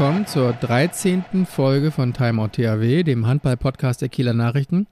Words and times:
Willkommen 0.00 0.26
zur 0.26 0.54
13. 0.54 1.44
Folge 1.44 1.90
von 1.90 2.14
Timeout 2.14 2.52
THW, 2.52 3.02
dem 3.02 3.26
Handball-Podcast 3.26 4.00
der 4.00 4.08
Kieler 4.08 4.32
Nachrichten. 4.32 4.86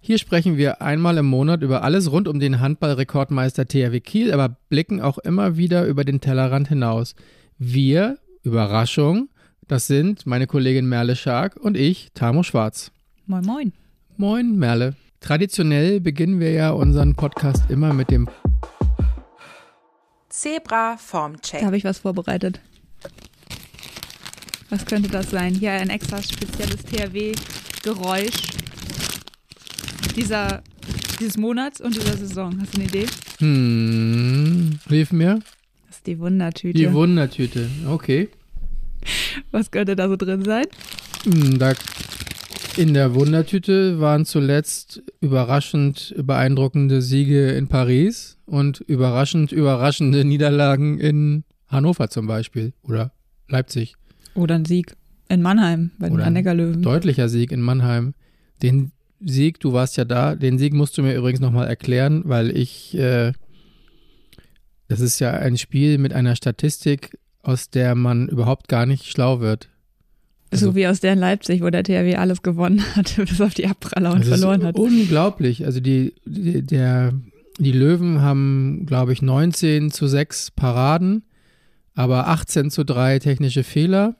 Hier 0.00 0.18
sprechen 0.18 0.56
wir 0.56 0.82
einmal 0.82 1.18
im 1.18 1.26
Monat 1.26 1.62
über 1.62 1.84
alles 1.84 2.10
rund 2.10 2.26
um 2.26 2.40
den 2.40 2.58
Handball-Rekordmeister 2.58 3.66
THW 3.68 4.00
Kiel, 4.00 4.32
aber 4.32 4.56
blicken 4.68 5.00
auch 5.00 5.18
immer 5.18 5.56
wieder 5.56 5.86
über 5.86 6.02
den 6.02 6.20
Tellerrand 6.20 6.66
hinaus. 6.66 7.14
Wir, 7.58 8.18
Überraschung, 8.42 9.28
das 9.68 9.86
sind 9.86 10.26
meine 10.26 10.48
Kollegin 10.48 10.88
Merle 10.88 11.14
Schark 11.14 11.54
und 11.54 11.76
ich, 11.76 12.08
Tamo 12.14 12.42
Schwarz. 12.42 12.90
Moin, 13.26 13.44
moin. 13.44 13.72
Moin, 14.16 14.58
Merle. 14.58 14.96
Traditionell 15.20 16.00
beginnen 16.00 16.40
wir 16.40 16.50
ja 16.50 16.70
unseren 16.70 17.14
Podcast 17.14 17.70
immer 17.70 17.92
mit 17.92 18.10
dem 18.10 18.28
Zebra 20.28 20.96
Formcheck. 20.96 21.60
Da 21.60 21.66
habe 21.66 21.76
ich 21.76 21.84
was 21.84 22.00
vorbereitet. 22.00 22.60
Was 24.70 24.86
könnte 24.86 25.08
das 25.10 25.30
sein? 25.30 25.54
Hier 25.54 25.72
ein 25.72 25.90
extra 25.90 26.22
spezielles 26.22 26.84
THW-Geräusch 26.84 28.52
dieser, 30.14 30.62
dieses 31.18 31.36
Monats 31.36 31.80
und 31.80 31.96
dieser 31.96 32.16
Saison. 32.16 32.56
Hast 32.60 32.74
du 32.74 32.80
eine 32.80 32.88
Idee? 32.88 33.06
Hm, 33.38 34.78
hilf 34.88 35.10
mir. 35.10 35.40
Das 35.88 35.96
ist 35.96 36.06
die 36.06 36.20
Wundertüte. 36.20 36.78
Die 36.78 36.92
Wundertüte, 36.92 37.68
okay. 37.88 38.28
Was 39.50 39.72
könnte 39.72 39.96
da 39.96 40.08
so 40.08 40.14
drin 40.14 40.44
sein? 40.44 40.66
Hm, 41.24 41.58
da 41.58 41.72
in 42.76 42.94
der 42.94 43.14
Wundertüte 43.16 44.00
waren 44.00 44.24
zuletzt 44.24 45.02
überraschend 45.20 46.14
beeindruckende 46.16 47.02
Siege 47.02 47.50
in 47.50 47.66
Paris 47.66 48.38
und 48.46 48.80
überraschend 48.80 49.50
überraschende 49.50 50.24
Niederlagen 50.24 51.00
in 51.00 51.42
Hannover 51.66 52.08
zum 52.08 52.28
Beispiel 52.28 52.72
oder 52.84 53.12
Leipzig. 53.48 53.96
Oder 54.40 54.56
ein 54.56 54.64
Sieg 54.64 54.94
in 55.28 55.42
Mannheim 55.42 55.90
bei 55.98 56.08
den 56.08 56.14
Oder 56.14 56.24
ein 56.24 56.56
Löwen. 56.56 56.82
Deutlicher 56.82 57.28
Sieg 57.28 57.52
in 57.52 57.60
Mannheim. 57.60 58.14
Den 58.62 58.92
Sieg, 59.20 59.60
du 59.60 59.72
warst 59.72 59.96
ja 59.96 60.04
da, 60.04 60.34
den 60.34 60.58
Sieg 60.58 60.72
musst 60.72 60.96
du 60.98 61.02
mir 61.02 61.14
übrigens 61.14 61.40
nochmal 61.40 61.68
erklären, 61.68 62.22
weil 62.24 62.56
ich, 62.56 62.96
äh, 62.96 63.32
das 64.88 65.00
ist 65.00 65.18
ja 65.18 65.30
ein 65.30 65.58
Spiel 65.58 65.98
mit 65.98 66.12
einer 66.12 66.36
Statistik, 66.36 67.18
aus 67.42 67.70
der 67.70 67.94
man 67.94 68.28
überhaupt 68.28 68.68
gar 68.68 68.86
nicht 68.86 69.06
schlau 69.06 69.40
wird. 69.40 69.68
Also, 70.50 70.66
so 70.66 70.74
wie 70.74 70.86
aus 70.86 71.00
der 71.00 71.12
in 71.12 71.18
Leipzig, 71.18 71.62
wo 71.62 71.70
der 71.70 71.84
THW 71.84 72.16
alles 72.16 72.42
gewonnen 72.42 72.82
hat, 72.96 73.14
bis 73.28 73.40
auf 73.40 73.54
die 73.54 73.66
Abpraller 73.66 74.12
und 74.12 74.24
verloren 74.24 74.64
hat. 74.64 74.76
Unglaublich. 74.76 75.64
Also 75.64 75.80
die, 75.80 76.14
die, 76.24 76.62
der, 76.62 77.12
die 77.58 77.72
Löwen 77.72 78.20
haben, 78.20 78.84
glaube 78.86 79.12
ich, 79.12 79.22
19 79.22 79.90
zu 79.90 80.06
6 80.06 80.52
Paraden, 80.52 81.22
aber 81.94 82.28
18 82.28 82.70
zu 82.70 82.84
3 82.84 83.20
technische 83.20 83.62
Fehler. 83.62 84.16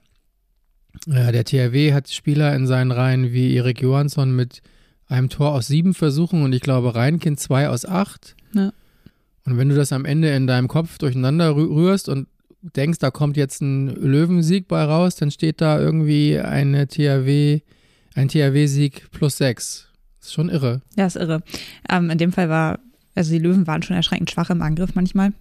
Ja, 1.06 1.33
der 1.33 1.44
THW 1.44 1.92
hat 1.92 2.10
Spieler 2.10 2.55
in 2.55 2.66
seinen 2.66 2.91
Reihen 2.92 3.33
wie 3.33 3.55
Erik 3.55 3.80
Johansson 3.80 4.34
mit 4.34 4.62
einem 5.06 5.28
Tor 5.28 5.52
aus 5.52 5.66
sieben 5.66 5.94
Versuchen 5.94 6.42
und 6.42 6.52
ich 6.52 6.60
glaube 6.60 6.94
Reinkind 6.94 7.41
zwei 7.41 7.69
aus 7.69 7.84
acht. 7.84 8.36
Ja. 8.52 8.72
Und 9.44 9.56
wenn 9.58 9.69
du 9.69 9.74
das 9.74 9.92
am 9.92 10.05
Ende 10.05 10.30
in 10.34 10.47
deinem 10.47 10.69
Kopf 10.69 10.98
durcheinander 10.98 11.56
rührst 11.56 12.08
und 12.08 12.28
denkst, 12.62 12.98
da 12.98 13.10
kommt 13.10 13.37
jetzt 13.37 13.62
ein 13.62 13.88
Löwensieg 13.88 14.69
bei 14.69 14.84
raus, 14.84 15.16
dann 15.16 15.31
steht 15.31 15.60
da 15.60 15.81
irgendwie 15.81 16.38
eine 16.38 16.87
THW, 16.87 17.60
ein 18.14 18.28
THW-Sieg 18.28 19.10
plus 19.10 19.38
sechs. 19.38 19.88
ist 20.20 20.34
schon 20.34 20.50
irre. 20.50 20.82
Ja, 20.97 21.06
ist 21.06 21.16
irre. 21.16 21.43
Ähm, 21.88 22.10
in 22.10 22.19
dem 22.19 22.32
Fall 22.32 22.48
war, 22.48 22.78
also 23.14 23.32
die 23.32 23.38
Löwen 23.38 23.66
waren 23.66 23.82
schon 23.82 23.97
erschreckend 23.97 24.31
schwach 24.31 24.50
im 24.50 24.62
Angriff 24.62 24.94
manchmal. 24.94 25.32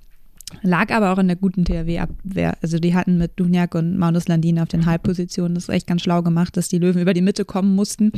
Lag 0.61 0.91
aber 0.91 1.13
auch 1.13 1.19
in 1.19 1.27
der 1.27 1.35
guten 1.35 1.63
THW-Abwehr. 1.63 2.57
Also 2.61 2.79
die 2.79 2.95
hatten 2.95 3.17
mit 3.17 3.39
Duniak 3.39 3.75
und 3.75 3.97
Maunus 3.97 4.27
Landin 4.27 4.59
auf 4.59 4.67
den 4.67 4.85
Halbpositionen 4.85 5.55
das 5.55 5.69
echt 5.69 5.87
ganz 5.87 6.01
schlau 6.01 6.21
gemacht, 6.23 6.57
dass 6.57 6.69
die 6.69 6.79
Löwen 6.79 7.01
über 7.01 7.13
die 7.13 7.21
Mitte 7.21 7.45
kommen 7.45 7.75
mussten. 7.75 8.11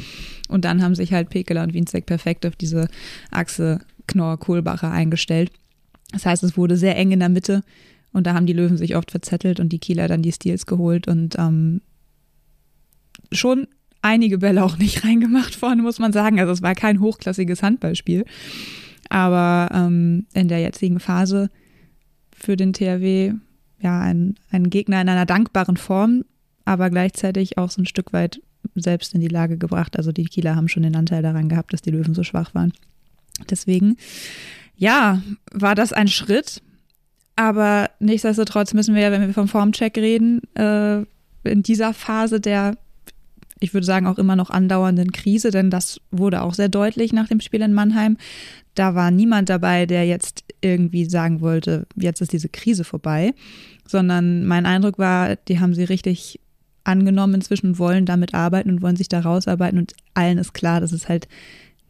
Und 0.47 0.65
dann 0.65 0.81
haben 0.81 0.95
sich 0.95 1.13
halt 1.13 1.29
Pekeler 1.29 1.63
und 1.63 1.73
Wienzek 1.73 2.05
perfekt 2.05 2.45
auf 2.45 2.55
diese 2.55 2.87
Achse 3.31 3.81
Knorr-Kohlbacher 4.07 4.91
eingestellt. 4.91 5.51
Das 6.11 6.25
heißt, 6.25 6.43
es 6.43 6.57
wurde 6.57 6.77
sehr 6.77 6.97
eng 6.97 7.11
in 7.11 7.19
der 7.19 7.29
Mitte 7.29 7.63
und 8.13 8.27
da 8.27 8.33
haben 8.33 8.45
die 8.45 8.53
Löwen 8.53 8.77
sich 8.77 8.95
oft 8.95 9.11
verzettelt 9.11 9.59
und 9.59 9.69
die 9.69 9.79
Kieler 9.79 10.07
dann 10.07 10.21
die 10.21 10.31
Steals 10.31 10.65
geholt 10.65 11.07
und 11.07 11.37
ähm, 11.37 11.81
schon 13.31 13.67
einige 14.01 14.39
Bälle 14.39 14.63
auch 14.63 14.77
nicht 14.77 15.03
reingemacht 15.05 15.55
vorne, 15.55 15.81
muss 15.81 15.99
man 15.99 16.13
sagen. 16.13 16.39
Also 16.39 16.51
es 16.51 16.61
war 16.61 16.75
kein 16.75 16.99
hochklassiges 16.99 17.63
Handballspiel. 17.63 18.25
Aber 19.09 19.69
ähm, 19.73 20.25
in 20.33 20.47
der 20.47 20.59
jetzigen 20.59 20.99
Phase 20.99 21.49
für 22.43 22.55
den 22.55 22.73
THW 22.73 23.33
ja 23.79 23.99
ein, 23.99 24.35
ein 24.51 24.69
Gegner 24.69 25.01
in 25.01 25.09
einer 25.09 25.25
dankbaren 25.25 25.77
Form, 25.77 26.23
aber 26.65 26.89
gleichzeitig 26.89 27.57
auch 27.57 27.71
so 27.71 27.81
ein 27.81 27.87
Stück 27.87 28.13
weit 28.13 28.41
selbst 28.75 29.13
in 29.13 29.21
die 29.21 29.27
Lage 29.27 29.57
gebracht. 29.57 29.97
Also 29.97 30.11
die 30.11 30.25
Kieler 30.25 30.55
haben 30.55 30.67
schon 30.67 30.83
den 30.83 30.95
Anteil 30.95 31.21
daran 31.21 31.49
gehabt, 31.49 31.73
dass 31.73 31.81
die 31.81 31.91
Löwen 31.91 32.13
so 32.13 32.23
schwach 32.23 32.53
waren. 32.53 32.73
Deswegen, 33.49 33.97
ja, 34.75 35.21
war 35.51 35.75
das 35.75 35.93
ein 35.93 36.07
Schritt. 36.07 36.61
Aber 37.35 37.89
nichtsdestotrotz 37.99 38.73
müssen 38.73 38.93
wir 38.93 39.01
ja, 39.01 39.11
wenn 39.11 39.25
wir 39.25 39.33
vom 39.33 39.47
Formcheck 39.47 39.97
reden, 39.97 40.41
äh, 40.55 40.99
in 41.43 41.63
dieser 41.63 41.93
Phase 41.93 42.39
der, 42.39 42.77
ich 43.61 43.73
würde 43.73 43.85
sagen, 43.85 44.07
auch 44.07 44.17
immer 44.17 44.35
noch 44.35 44.49
andauernden 44.49 45.11
Krise, 45.11 45.51
denn 45.51 45.69
das 45.69 46.01
wurde 46.09 46.41
auch 46.41 46.55
sehr 46.55 46.67
deutlich 46.67 47.13
nach 47.13 47.27
dem 47.27 47.39
Spiel 47.39 47.61
in 47.61 47.73
Mannheim. 47.73 48.17
Da 48.73 48.95
war 48.95 49.11
niemand 49.11 49.49
dabei, 49.49 49.85
der 49.85 50.05
jetzt 50.05 50.43
irgendwie 50.61 51.05
sagen 51.05 51.41
wollte, 51.41 51.85
jetzt 51.95 52.21
ist 52.21 52.33
diese 52.33 52.49
Krise 52.49 52.83
vorbei, 52.83 53.33
sondern 53.87 54.45
mein 54.45 54.65
Eindruck 54.65 54.97
war, 54.97 55.35
die 55.35 55.59
haben 55.59 55.75
sie 55.75 55.83
richtig 55.83 56.39
angenommen 56.83 57.35
inzwischen, 57.35 57.77
wollen 57.77 58.07
damit 58.07 58.33
arbeiten 58.33 58.71
und 58.71 58.81
wollen 58.81 58.95
sich 58.95 59.09
da 59.09 59.19
rausarbeiten 59.19 59.77
und 59.77 59.93
allen 60.15 60.39
ist 60.39 60.53
klar, 60.53 60.81
dass 60.81 60.91
es 60.91 61.07
halt 61.07 61.27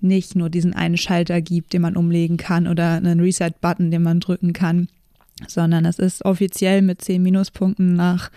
nicht 0.02 0.36
nur 0.36 0.50
diesen 0.50 0.74
einen 0.74 0.98
Schalter 0.98 1.42
gibt, 1.42 1.72
den 1.72 1.84
man 1.84 1.96
umlegen 1.96 2.36
kann 2.36 2.68
oder 2.68 2.96
einen 2.96 3.22
Reset-Button, 3.22 3.92
den 3.92 4.04
man 4.04 4.20
drücken 4.20 4.52
kann, 4.52 4.90
sondern 5.48 5.86
es 5.86 6.00
ist 6.00 6.26
offiziell 6.26 6.82
mit 6.82 7.02
zehn 7.02 7.24
Minuspunkten 7.24 7.94
nach 7.94 8.30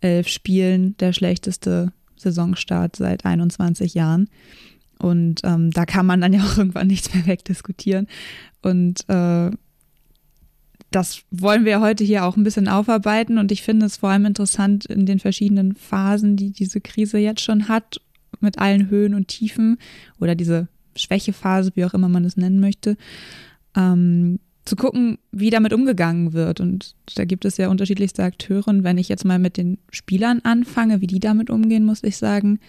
elf 0.00 0.28
Spielen 0.28 0.96
der 0.98 1.14
schlechteste 1.14 1.92
Saisonstart 2.18 2.96
seit 2.96 3.24
21 3.24 3.94
Jahren. 3.94 4.28
Und 4.98 5.42
ähm, 5.44 5.70
da 5.70 5.86
kann 5.86 6.06
man 6.06 6.20
dann 6.20 6.32
ja 6.32 6.40
auch 6.40 6.56
irgendwann 6.58 6.88
nichts 6.88 7.12
mehr 7.14 7.26
wegdiskutieren. 7.26 8.06
Und 8.62 9.08
äh, 9.08 9.50
das 10.90 11.22
wollen 11.30 11.64
wir 11.64 11.80
heute 11.80 12.04
hier 12.04 12.24
auch 12.24 12.36
ein 12.36 12.44
bisschen 12.44 12.68
aufarbeiten. 12.68 13.38
Und 13.38 13.52
ich 13.52 13.62
finde 13.62 13.86
es 13.86 13.98
vor 13.98 14.10
allem 14.10 14.26
interessant 14.26 14.86
in 14.86 15.06
den 15.06 15.18
verschiedenen 15.18 15.74
Phasen, 15.74 16.36
die 16.36 16.50
diese 16.50 16.80
Krise 16.80 17.18
jetzt 17.18 17.42
schon 17.42 17.68
hat, 17.68 18.00
mit 18.40 18.58
allen 18.58 18.88
Höhen 18.88 19.14
und 19.14 19.28
Tiefen 19.28 19.78
oder 20.20 20.34
diese 20.34 20.68
Schwächephase, 20.96 21.72
wie 21.74 21.84
auch 21.84 21.94
immer 21.94 22.08
man 22.08 22.24
es 22.24 22.36
nennen 22.36 22.60
möchte, 22.60 22.96
ähm, 23.76 24.40
zu 24.68 24.76
gucken, 24.76 25.18
wie 25.32 25.50
damit 25.50 25.72
umgegangen 25.72 26.32
wird. 26.32 26.60
Und 26.60 26.94
da 27.16 27.24
gibt 27.24 27.44
es 27.44 27.56
ja 27.56 27.68
unterschiedlichste 27.68 28.22
Akteure. 28.22 28.68
Und 28.68 28.84
wenn 28.84 28.98
ich 28.98 29.08
jetzt 29.08 29.24
mal 29.24 29.38
mit 29.38 29.56
den 29.56 29.78
Spielern 29.90 30.40
anfange, 30.44 31.00
wie 31.00 31.06
die 31.06 31.20
damit 31.20 31.50
umgehen, 31.50 31.84
muss 31.84 32.02
ich 32.02 32.16
sagen, 32.16 32.60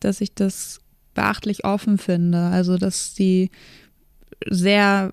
dass 0.00 0.20
ich 0.20 0.34
das 0.34 0.80
beachtlich 1.14 1.64
offen 1.64 1.98
finde. 1.98 2.38
Also, 2.38 2.76
dass 2.76 3.14
sie 3.14 3.50
sehr 4.50 5.12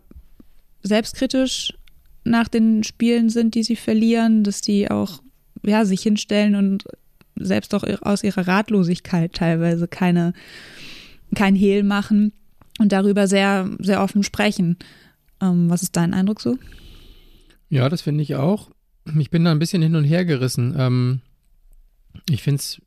selbstkritisch 0.83 1.73
nach 2.23 2.47
den 2.47 2.83
Spielen 2.83 3.29
sind, 3.29 3.55
die 3.55 3.63
sie 3.63 3.75
verlieren, 3.75 4.43
dass 4.43 4.61
die 4.61 4.91
auch 4.91 5.21
ja, 5.63 5.85
sich 5.85 6.01
hinstellen 6.01 6.55
und 6.55 6.83
selbst 7.35 7.73
auch 7.73 7.83
aus 8.01 8.23
ihrer 8.23 8.47
Ratlosigkeit 8.47 9.33
teilweise 9.33 9.87
keine, 9.87 10.33
kein 11.35 11.55
Hehl 11.55 11.83
machen 11.83 12.33
und 12.79 12.91
darüber 12.91 13.27
sehr, 13.27 13.69
sehr 13.79 14.01
offen 14.01 14.23
sprechen. 14.23 14.77
Ähm, 15.41 15.69
was 15.69 15.83
ist 15.83 15.95
dein 15.95 16.13
Eindruck 16.13 16.41
so? 16.41 16.57
Ja, 17.69 17.89
das 17.89 18.01
finde 18.01 18.23
ich 18.23 18.35
auch. 18.35 18.69
Ich 19.17 19.29
bin 19.29 19.43
da 19.43 19.51
ein 19.51 19.59
bisschen 19.59 19.81
hin 19.81 19.95
und 19.95 20.03
her 20.03 20.25
gerissen. 20.25 20.75
Ähm, 20.77 21.21
ich 22.29 22.43
finde 22.43 22.59
es 22.59 22.81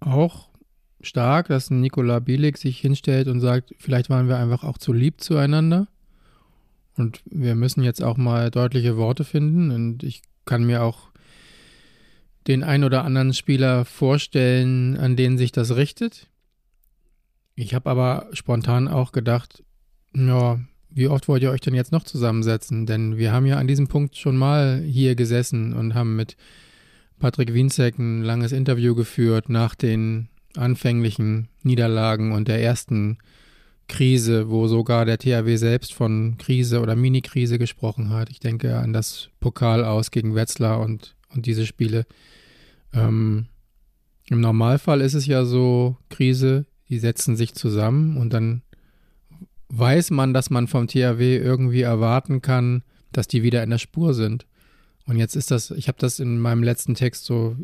auch 0.00 0.48
stark, 1.00 1.48
dass 1.48 1.70
Nikola 1.70 2.18
Bielik 2.18 2.58
sich 2.58 2.80
hinstellt 2.80 3.28
und 3.28 3.40
sagt, 3.40 3.74
vielleicht 3.78 4.10
waren 4.10 4.28
wir 4.28 4.38
einfach 4.38 4.64
auch 4.64 4.78
zu 4.78 4.92
lieb 4.92 5.20
zueinander. 5.20 5.88
Und 6.96 7.20
wir 7.26 7.54
müssen 7.54 7.82
jetzt 7.82 8.02
auch 8.02 8.16
mal 8.16 8.50
deutliche 8.50 8.96
Worte 8.96 9.24
finden. 9.24 9.70
Und 9.70 10.02
ich 10.02 10.22
kann 10.44 10.64
mir 10.64 10.82
auch 10.82 11.10
den 12.46 12.64
ein 12.64 12.84
oder 12.84 13.04
anderen 13.04 13.34
Spieler 13.34 13.84
vorstellen, 13.84 14.96
an 14.96 15.16
denen 15.16 15.36
sich 15.36 15.52
das 15.52 15.76
richtet. 15.76 16.28
Ich 17.54 17.74
habe 17.74 17.90
aber 17.90 18.28
spontan 18.32 18.88
auch 18.88 19.12
gedacht, 19.12 19.62
ja, 20.14 20.60
wie 20.96 21.08
oft 21.08 21.28
wollt 21.28 21.42
ihr 21.42 21.50
euch 21.50 21.60
denn 21.60 21.74
jetzt 21.74 21.92
noch 21.92 22.04
zusammensetzen? 22.04 22.86
Denn 22.86 23.18
wir 23.18 23.30
haben 23.30 23.44
ja 23.44 23.58
an 23.58 23.68
diesem 23.68 23.86
Punkt 23.86 24.16
schon 24.16 24.34
mal 24.34 24.80
hier 24.82 25.14
gesessen 25.14 25.74
und 25.74 25.94
haben 25.94 26.16
mit 26.16 26.38
Patrick 27.18 27.52
Wienzek 27.52 27.98
ein 27.98 28.22
langes 28.22 28.50
Interview 28.50 28.94
geführt 28.94 29.50
nach 29.50 29.74
den 29.74 30.28
anfänglichen 30.56 31.48
Niederlagen 31.62 32.32
und 32.32 32.48
der 32.48 32.62
ersten 32.62 33.18
Krise, 33.88 34.48
wo 34.48 34.68
sogar 34.68 35.04
der 35.04 35.18
THW 35.18 35.56
selbst 35.56 35.92
von 35.92 36.38
Krise 36.38 36.80
oder 36.80 36.96
Mini-Krise 36.96 37.58
gesprochen 37.58 38.08
hat. 38.08 38.30
Ich 38.30 38.40
denke 38.40 38.78
an 38.78 38.94
das 38.94 39.28
Pokal 39.38 39.84
aus 39.84 40.10
gegen 40.10 40.34
Wetzlar 40.34 40.80
und, 40.80 41.14
und 41.34 41.44
diese 41.44 41.66
Spiele. 41.66 42.06
Ähm, 42.94 43.48
Im 44.30 44.40
Normalfall 44.40 45.02
ist 45.02 45.14
es 45.14 45.26
ja 45.26 45.44
so, 45.44 45.98
Krise, 46.08 46.64
die 46.88 46.98
setzen 46.98 47.36
sich 47.36 47.54
zusammen 47.54 48.16
und 48.16 48.32
dann 48.32 48.62
weiß 49.68 50.10
man, 50.10 50.32
dass 50.32 50.50
man 50.50 50.66
vom 50.66 50.86
THW 50.86 51.36
irgendwie 51.36 51.82
erwarten 51.82 52.42
kann, 52.42 52.82
dass 53.12 53.28
die 53.28 53.42
wieder 53.42 53.62
in 53.62 53.70
der 53.70 53.78
Spur 53.78 54.14
sind. 54.14 54.46
Und 55.06 55.16
jetzt 55.16 55.36
ist 55.36 55.50
das, 55.50 55.70
ich 55.70 55.88
habe 55.88 55.98
das 55.98 56.18
in 56.18 56.38
meinem 56.38 56.62
letzten 56.62 56.94
Text 56.94 57.24
so 57.24 57.56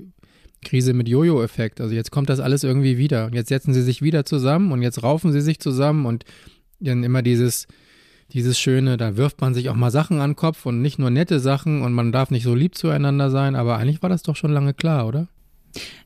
Krise 0.63 0.93
mit 0.95 1.09
Jojo-Effekt. 1.09 1.81
Also 1.81 1.95
jetzt 1.95 2.11
kommt 2.11 2.29
das 2.29 2.41
alles 2.41 2.65
irgendwie 2.65 2.99
wieder. 2.99 3.27
Und 3.27 3.35
jetzt 3.35 3.49
setzen 3.49 3.75
sie 3.75 3.83
sich 3.83 4.01
wieder 4.01 4.25
zusammen 4.25 4.73
und 4.73 4.83
jetzt 4.83 5.03
raufen 5.03 5.33
sie 5.33 5.41
sich 5.41 5.59
zusammen 5.59 6.07
und 6.07 6.25
dann 6.81 7.05
immer 7.05 7.23
dieses, 7.23 7.67
dieses 8.33 8.59
Schöne, 8.59 8.97
da 8.97 9.17
wirft 9.17 9.41
man 9.41 9.55
sich 9.55 9.69
auch 9.69 9.75
mal 9.75 9.91
Sachen 9.91 10.21
an 10.21 10.31
den 10.31 10.37
Kopf 10.37 10.65
und 10.67 10.81
nicht 10.81 10.99
nur 10.99 11.11
nette 11.11 11.41
Sachen 11.41 11.83
und 11.83 11.93
man 11.93 12.13
darf 12.13 12.31
nicht 12.31 12.45
so 12.45 12.55
lieb 12.55 12.77
zueinander 12.77 13.31
sein, 13.31 13.55
aber 13.55 13.77
eigentlich 13.77 14.03
war 14.03 14.09
das 14.09 14.23
doch 14.23 14.37
schon 14.37 14.53
lange 14.53 14.75
klar, 14.75 15.07
oder? 15.07 15.29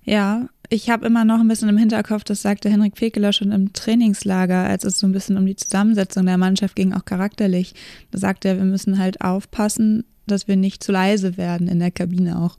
Ja, 0.05 0.49
ich 0.69 0.91
habe 0.91 1.07
immer 1.07 1.25
noch 1.25 1.41
ein 1.41 1.49
bisschen 1.49 1.69
im 1.69 1.77
Hinterkopf, 1.77 2.25
das 2.25 2.43
sagte 2.43 2.71
Henrik 2.71 2.97
Fekeler 2.99 3.33
schon 3.33 3.53
im 3.53 3.73
Trainingslager, 3.73 4.65
als 4.65 4.85
es 4.85 4.99
so 4.99 5.07
ein 5.07 5.13
bisschen 5.13 5.37
um 5.37 5.47
die 5.47 5.57
Zusammensetzung 5.57 6.27
der 6.27 6.39
Mannschaft 6.39 6.77
ging, 6.77 6.93
auch 6.93 7.05
charakterlich. 7.05 7.75
Da 8.11 8.19
sagte 8.19 8.49
er, 8.49 8.57
wir 8.57 8.65
müssen 8.65 8.99
halt 8.99 9.21
aufpassen, 9.21 10.05
dass 10.27 10.49
wir 10.49 10.57
nicht 10.57 10.83
zu 10.83 10.93
leise 10.93 11.37
werden 11.37 11.69
in 11.69 11.79
der 11.79 11.91
Kabine 11.91 12.41
auch. 12.41 12.59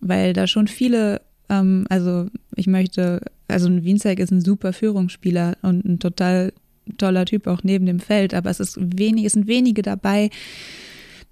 Weil 0.00 0.32
da 0.32 0.46
schon 0.46 0.66
viele, 0.66 1.20
ähm, 1.48 1.86
also 1.88 2.28
ich 2.56 2.66
möchte, 2.66 3.20
also 3.48 3.68
ein 3.68 3.84
Wienzek 3.84 4.18
ist 4.18 4.32
ein 4.32 4.40
super 4.40 4.72
Führungsspieler 4.72 5.56
und 5.62 5.84
ein 5.84 5.98
total 5.98 6.52
toller 6.98 7.24
Typ 7.24 7.46
auch 7.46 7.62
neben 7.62 7.86
dem 7.86 8.00
Feld, 8.00 8.34
aber 8.34 8.50
es 8.50 8.60
ist 8.60 8.78
wenig, 8.78 9.24
es 9.24 9.32
sind 9.32 9.46
wenige 9.46 9.82
dabei, 9.82 10.30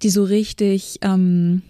die 0.01 0.09
so 0.09 0.23
richtig 0.23 0.97
ähm, 1.01 1.61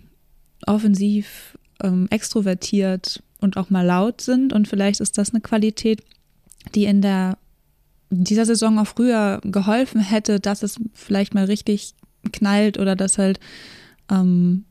offensiv, 0.66 1.58
ähm, 1.84 2.08
extrovertiert 2.10 3.22
und 3.44 3.58
auch 3.58 3.70
mal 3.70 3.86
laut 3.86 4.22
sind. 4.22 4.54
Und 4.54 4.68
vielleicht 4.68 5.00
ist 5.00 5.18
das 5.18 5.32
eine 5.32 5.42
Qualität, 5.42 6.02
die 6.74 6.86
in 6.86 7.02
der 7.02 7.38
dieser 8.10 8.46
Saison 8.46 8.78
auch 8.78 8.88
früher 8.88 9.42
geholfen 9.44 10.00
hätte, 10.00 10.40
dass 10.40 10.62
es 10.62 10.80
vielleicht 10.94 11.34
mal 11.34 11.46
richtig 11.46 11.94
knallt 12.32 12.78
oder 12.78 12.96
dass 12.96 13.18
halt 13.18 13.40
ähm, 14.12 14.66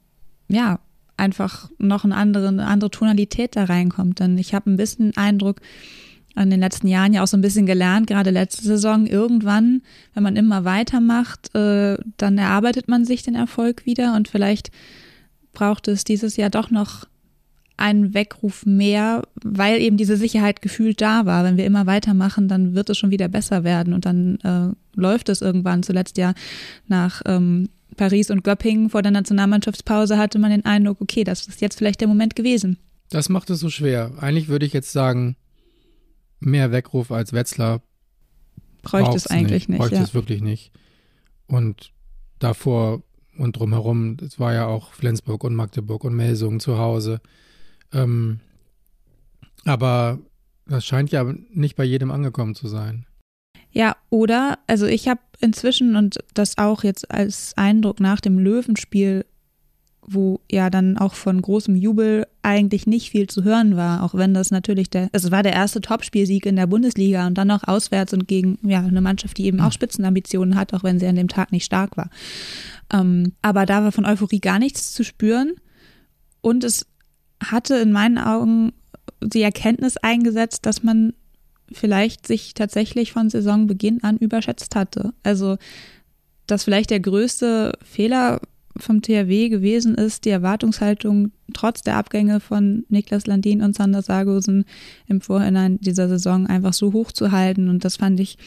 ja 0.48 0.78
einfach 1.16 1.70
noch 1.78 2.04
eine 2.04 2.16
andere, 2.16 2.48
eine 2.48 2.66
andere 2.66 2.90
Tonalität 2.90 3.56
da 3.56 3.64
reinkommt. 3.64 4.20
Denn 4.20 4.38
ich 4.38 4.54
habe 4.54 4.70
ein 4.70 4.76
bisschen 4.76 5.16
Eindruck, 5.16 5.60
in 6.34 6.50
den 6.50 6.60
letzten 6.60 6.88
Jahren 6.88 7.12
ja 7.12 7.22
auch 7.22 7.26
so 7.26 7.36
ein 7.36 7.42
bisschen 7.42 7.66
gelernt, 7.66 8.06
gerade 8.06 8.30
letzte 8.30 8.62
Saison, 8.62 9.06
irgendwann, 9.06 9.82
wenn 10.14 10.22
man 10.22 10.36
immer 10.36 10.64
weitermacht, 10.64 11.54
äh, 11.54 11.98
dann 12.16 12.38
erarbeitet 12.38 12.88
man 12.88 13.04
sich 13.04 13.22
den 13.22 13.34
Erfolg 13.34 13.84
wieder 13.84 14.16
und 14.16 14.28
vielleicht 14.28 14.70
braucht 15.52 15.88
es 15.88 16.04
dieses 16.04 16.36
Jahr 16.36 16.48
doch 16.48 16.70
noch 16.70 17.04
einen 17.82 18.14
Weckruf 18.14 18.64
mehr, 18.64 19.22
weil 19.42 19.80
eben 19.80 19.96
diese 19.96 20.16
Sicherheit 20.16 20.62
gefühlt 20.62 21.00
da 21.00 21.26
war. 21.26 21.42
Wenn 21.44 21.56
wir 21.56 21.66
immer 21.66 21.86
weitermachen, 21.86 22.46
dann 22.46 22.74
wird 22.74 22.88
es 22.88 22.96
schon 22.96 23.10
wieder 23.10 23.28
besser 23.28 23.64
werden 23.64 23.92
und 23.92 24.06
dann 24.06 24.36
äh, 24.40 24.74
läuft 24.98 25.28
es 25.28 25.42
irgendwann. 25.42 25.82
Zuletzt 25.82 26.16
ja 26.16 26.32
nach 26.86 27.22
ähm, 27.26 27.68
Paris 27.96 28.30
und 28.30 28.44
Göppingen 28.44 28.88
vor 28.88 29.02
der 29.02 29.10
Nationalmannschaftspause 29.10 30.16
hatte 30.16 30.38
man 30.38 30.52
den 30.52 30.64
Eindruck, 30.64 31.00
okay, 31.00 31.24
das 31.24 31.48
ist 31.48 31.60
jetzt 31.60 31.76
vielleicht 31.76 32.00
der 32.00 32.08
Moment 32.08 32.36
gewesen. 32.36 32.78
Das 33.10 33.28
macht 33.28 33.50
es 33.50 33.58
so 33.58 33.68
schwer. 33.68 34.12
Eigentlich 34.20 34.48
würde 34.48 34.64
ich 34.64 34.72
jetzt 34.72 34.92
sagen, 34.92 35.36
mehr 36.38 36.70
Weckruf 36.70 37.10
als 37.10 37.32
Wetzlar 37.32 37.82
bräuchte 38.82 39.16
es 39.16 39.26
eigentlich 39.26 39.68
nicht. 39.68 39.70
nicht 39.70 39.78
bräuchte 39.78 39.96
ja. 39.96 40.02
es 40.02 40.14
wirklich 40.14 40.40
nicht. 40.40 40.70
Und 41.46 41.92
davor 42.38 43.02
und 43.36 43.56
drumherum, 43.56 44.18
es 44.24 44.38
war 44.38 44.54
ja 44.54 44.66
auch 44.66 44.92
Flensburg 44.92 45.42
und 45.44 45.54
Magdeburg 45.54 46.04
und 46.04 46.14
Melsungen 46.14 46.60
zu 46.60 46.78
Hause. 46.78 47.20
Ähm, 47.92 48.40
aber 49.64 50.18
das 50.66 50.84
scheint 50.84 51.10
ja 51.10 51.24
nicht 51.50 51.76
bei 51.76 51.84
jedem 51.84 52.10
angekommen 52.10 52.54
zu 52.54 52.68
sein. 52.68 53.06
Ja, 53.70 53.96
oder, 54.10 54.58
also 54.66 54.86
ich 54.86 55.08
habe 55.08 55.20
inzwischen 55.40 55.96
und 55.96 56.18
das 56.34 56.58
auch 56.58 56.84
jetzt 56.84 57.10
als 57.10 57.56
Eindruck 57.56 58.00
nach 58.00 58.20
dem 58.20 58.38
Löwenspiel 58.38 59.24
wo 60.06 60.40
ja 60.50 60.68
dann 60.68 60.98
auch 60.98 61.14
von 61.14 61.40
großem 61.40 61.76
Jubel 61.76 62.26
eigentlich 62.42 62.86
nicht 62.86 63.10
viel 63.10 63.28
zu 63.28 63.44
hören 63.44 63.76
war, 63.76 64.02
auch 64.02 64.14
wenn 64.14 64.34
das 64.34 64.50
natürlich 64.50 64.90
der, 64.90 65.08
also 65.12 65.28
es 65.28 65.32
war 65.32 65.42
der 65.42 65.52
erste 65.52 65.80
Topspielsieg 65.80 66.44
in 66.44 66.56
der 66.56 66.66
Bundesliga 66.66 67.26
und 67.26 67.38
dann 67.38 67.48
noch 67.48 67.64
auswärts 67.64 68.12
und 68.12 68.26
gegen 68.26 68.58
ja 68.62 68.80
eine 68.80 69.00
Mannschaft, 69.00 69.38
die 69.38 69.46
eben 69.46 69.60
auch 69.60 69.72
Spitzenambitionen 69.72 70.56
hat, 70.56 70.74
auch 70.74 70.82
wenn 70.82 70.98
sie 70.98 71.06
an 71.06 71.16
dem 71.16 71.28
Tag 71.28 71.52
nicht 71.52 71.64
stark 71.64 71.96
war. 71.96 72.10
Ähm, 72.92 73.32
aber 73.42 73.64
da 73.64 73.84
war 73.84 73.92
von 73.92 74.06
Euphorie 74.06 74.40
gar 74.40 74.58
nichts 74.58 74.92
zu 74.92 75.04
spüren 75.04 75.52
und 76.40 76.64
es 76.64 76.86
hatte 77.50 77.76
in 77.76 77.92
meinen 77.92 78.18
Augen 78.18 78.72
die 79.20 79.42
Erkenntnis 79.42 79.96
eingesetzt, 79.96 80.66
dass 80.66 80.82
man 80.82 81.14
vielleicht 81.70 82.26
sich 82.26 82.54
tatsächlich 82.54 83.12
von 83.12 83.30
Saisonbeginn 83.30 84.02
an 84.02 84.18
überschätzt 84.18 84.76
hatte. 84.76 85.12
Also 85.22 85.56
dass 86.46 86.64
vielleicht 86.64 86.90
der 86.90 87.00
größte 87.00 87.72
Fehler 87.82 88.40
vom 88.76 89.02
THW 89.02 89.48
gewesen 89.48 89.94
ist, 89.94 90.24
die 90.24 90.30
Erwartungshaltung 90.30 91.32
trotz 91.52 91.82
der 91.82 91.96
Abgänge 91.96 92.40
von 92.40 92.84
Niklas 92.88 93.26
Landin 93.26 93.62
und 93.62 93.74
Sander 93.74 94.02
Sargosen 94.02 94.64
im 95.06 95.20
Vorhinein 95.20 95.78
dieser 95.80 96.08
Saison 96.08 96.46
einfach 96.46 96.72
so 96.72 96.92
hoch 96.92 97.12
zu 97.12 97.32
halten. 97.32 97.68
Und 97.68 97.84
das 97.84 97.96
fand 97.96 98.18
ich 98.18 98.38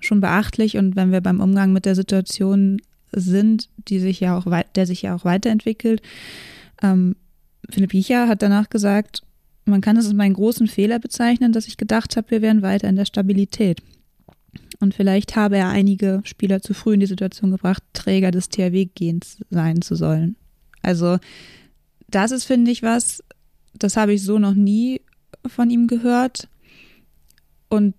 schon 0.00 0.20
beachtlich. 0.20 0.78
Und 0.78 0.96
wenn 0.96 1.12
wir 1.12 1.20
beim 1.20 1.40
Umgang 1.40 1.72
mit 1.72 1.84
der 1.84 1.94
Situation 1.94 2.80
sind, 3.12 3.68
die 3.88 3.98
sich 3.98 4.20
ja 4.20 4.36
auch, 4.36 4.46
der 4.74 4.86
sich 4.86 5.02
ja 5.02 5.14
auch 5.14 5.24
weiterentwickelt, 5.24 6.02
ähm, 6.82 7.16
Philipp 7.70 7.94
Jicher 7.94 8.28
hat 8.28 8.42
danach 8.42 8.70
gesagt, 8.70 9.22
man 9.64 9.80
kann 9.80 9.96
es 9.96 10.06
als 10.06 10.14
meinen 10.14 10.34
großen 10.34 10.66
Fehler 10.66 10.98
bezeichnen, 10.98 11.52
dass 11.52 11.68
ich 11.68 11.76
gedacht 11.76 12.16
habe, 12.16 12.30
wir 12.30 12.42
wären 12.42 12.62
weiter 12.62 12.88
in 12.88 12.96
der 12.96 13.04
Stabilität. 13.04 13.82
Und 14.80 14.94
vielleicht 14.94 15.36
habe 15.36 15.56
er 15.58 15.68
einige 15.68 16.20
Spieler 16.24 16.62
zu 16.62 16.72
früh 16.72 16.94
in 16.94 17.00
die 17.00 17.06
Situation 17.06 17.50
gebracht, 17.50 17.82
Träger 17.92 18.30
des 18.30 18.48
THW-Gens 18.48 19.38
sein 19.50 19.82
zu 19.82 19.94
sollen. 19.94 20.36
Also, 20.82 21.18
das 22.08 22.30
ist, 22.30 22.44
finde 22.44 22.70
ich, 22.70 22.82
was, 22.82 23.22
das 23.74 23.96
habe 23.96 24.14
ich 24.14 24.22
so 24.22 24.38
noch 24.38 24.54
nie 24.54 25.02
von 25.46 25.70
ihm 25.70 25.86
gehört. 25.86 26.48
Und 27.68 27.94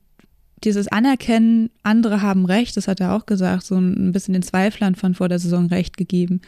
dieses 0.63 0.87
Anerkennen, 0.87 1.69
andere 1.83 2.21
haben 2.21 2.45
Recht, 2.45 2.75
das 2.77 2.87
hat 2.87 2.99
er 2.99 3.13
auch 3.13 3.25
gesagt, 3.25 3.63
so 3.63 3.77
ein 3.77 4.11
bisschen 4.11 4.33
den 4.33 4.43
Zweiflern 4.43 4.95
von 4.95 5.13
vor 5.13 5.29
der 5.29 5.39
Saison 5.39 5.67
Recht 5.67 5.97
gegeben, 5.97 6.41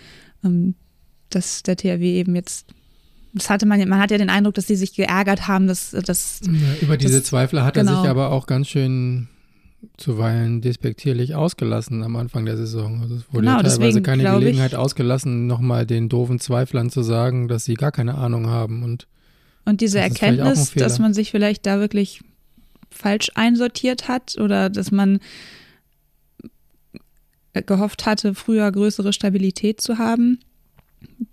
ähm, 0.43 0.75
dass 1.29 1.63
der 1.63 1.77
THW 1.77 2.03
eben 2.03 2.36
jetzt 2.36 2.74
das 3.33 3.50
hatte 3.50 3.65
man, 3.65 3.88
man 3.88 4.00
hat 4.00 4.11
ja 4.11 4.17
den 4.17 4.29
Eindruck, 4.29 4.55
dass 4.55 4.67
sie 4.67 4.75
sich 4.75 4.93
geärgert 4.93 5.47
haben, 5.47 5.67
dass, 5.67 5.91
dass 5.91 6.41
über 6.81 6.97
diese 6.97 7.19
das, 7.19 7.27
Zweifler 7.27 7.63
hat 7.63 7.75
genau. 7.75 7.91
er 7.91 8.01
sich 8.01 8.09
aber 8.09 8.31
auch 8.31 8.45
ganz 8.45 8.67
schön 8.67 9.27
zuweilen 9.97 10.61
despektierlich 10.61 11.33
ausgelassen 11.35 12.03
am 12.03 12.15
Anfang 12.15 12.45
der 12.45 12.57
Saison. 12.57 13.01
Also 13.01 13.15
es 13.15 13.27
wurde 13.29 13.45
genau, 13.45 13.57
ja 13.57 13.63
teilweise 13.63 14.01
keine 14.01 14.23
Gelegenheit 14.23 14.71
ich, 14.71 14.77
ausgelassen, 14.77 15.47
nochmal 15.47 15.85
den 15.85 16.09
doofen 16.09 16.39
Zweiflern 16.39 16.89
zu 16.89 17.01
sagen, 17.01 17.47
dass 17.47 17.65
sie 17.65 17.73
gar 17.73 17.91
keine 17.91 18.15
Ahnung 18.15 18.47
haben. 18.47 18.83
Und, 18.83 19.07
und 19.65 19.81
diese 19.81 20.00
Erkenntnis, 20.00 20.73
dass 20.73 21.00
man 21.00 21.13
sich 21.13 21.31
vielleicht 21.31 21.65
da 21.65 21.79
wirklich 21.79 22.21
falsch 22.91 23.31
einsortiert 23.35 24.07
hat 24.07 24.38
oder 24.38 24.69
dass 24.69 24.91
man 24.91 25.19
gehofft 27.53 28.05
hatte, 28.05 28.35
früher 28.35 28.71
größere 28.71 29.13
Stabilität 29.13 29.81
zu 29.81 29.97
haben. 29.97 30.39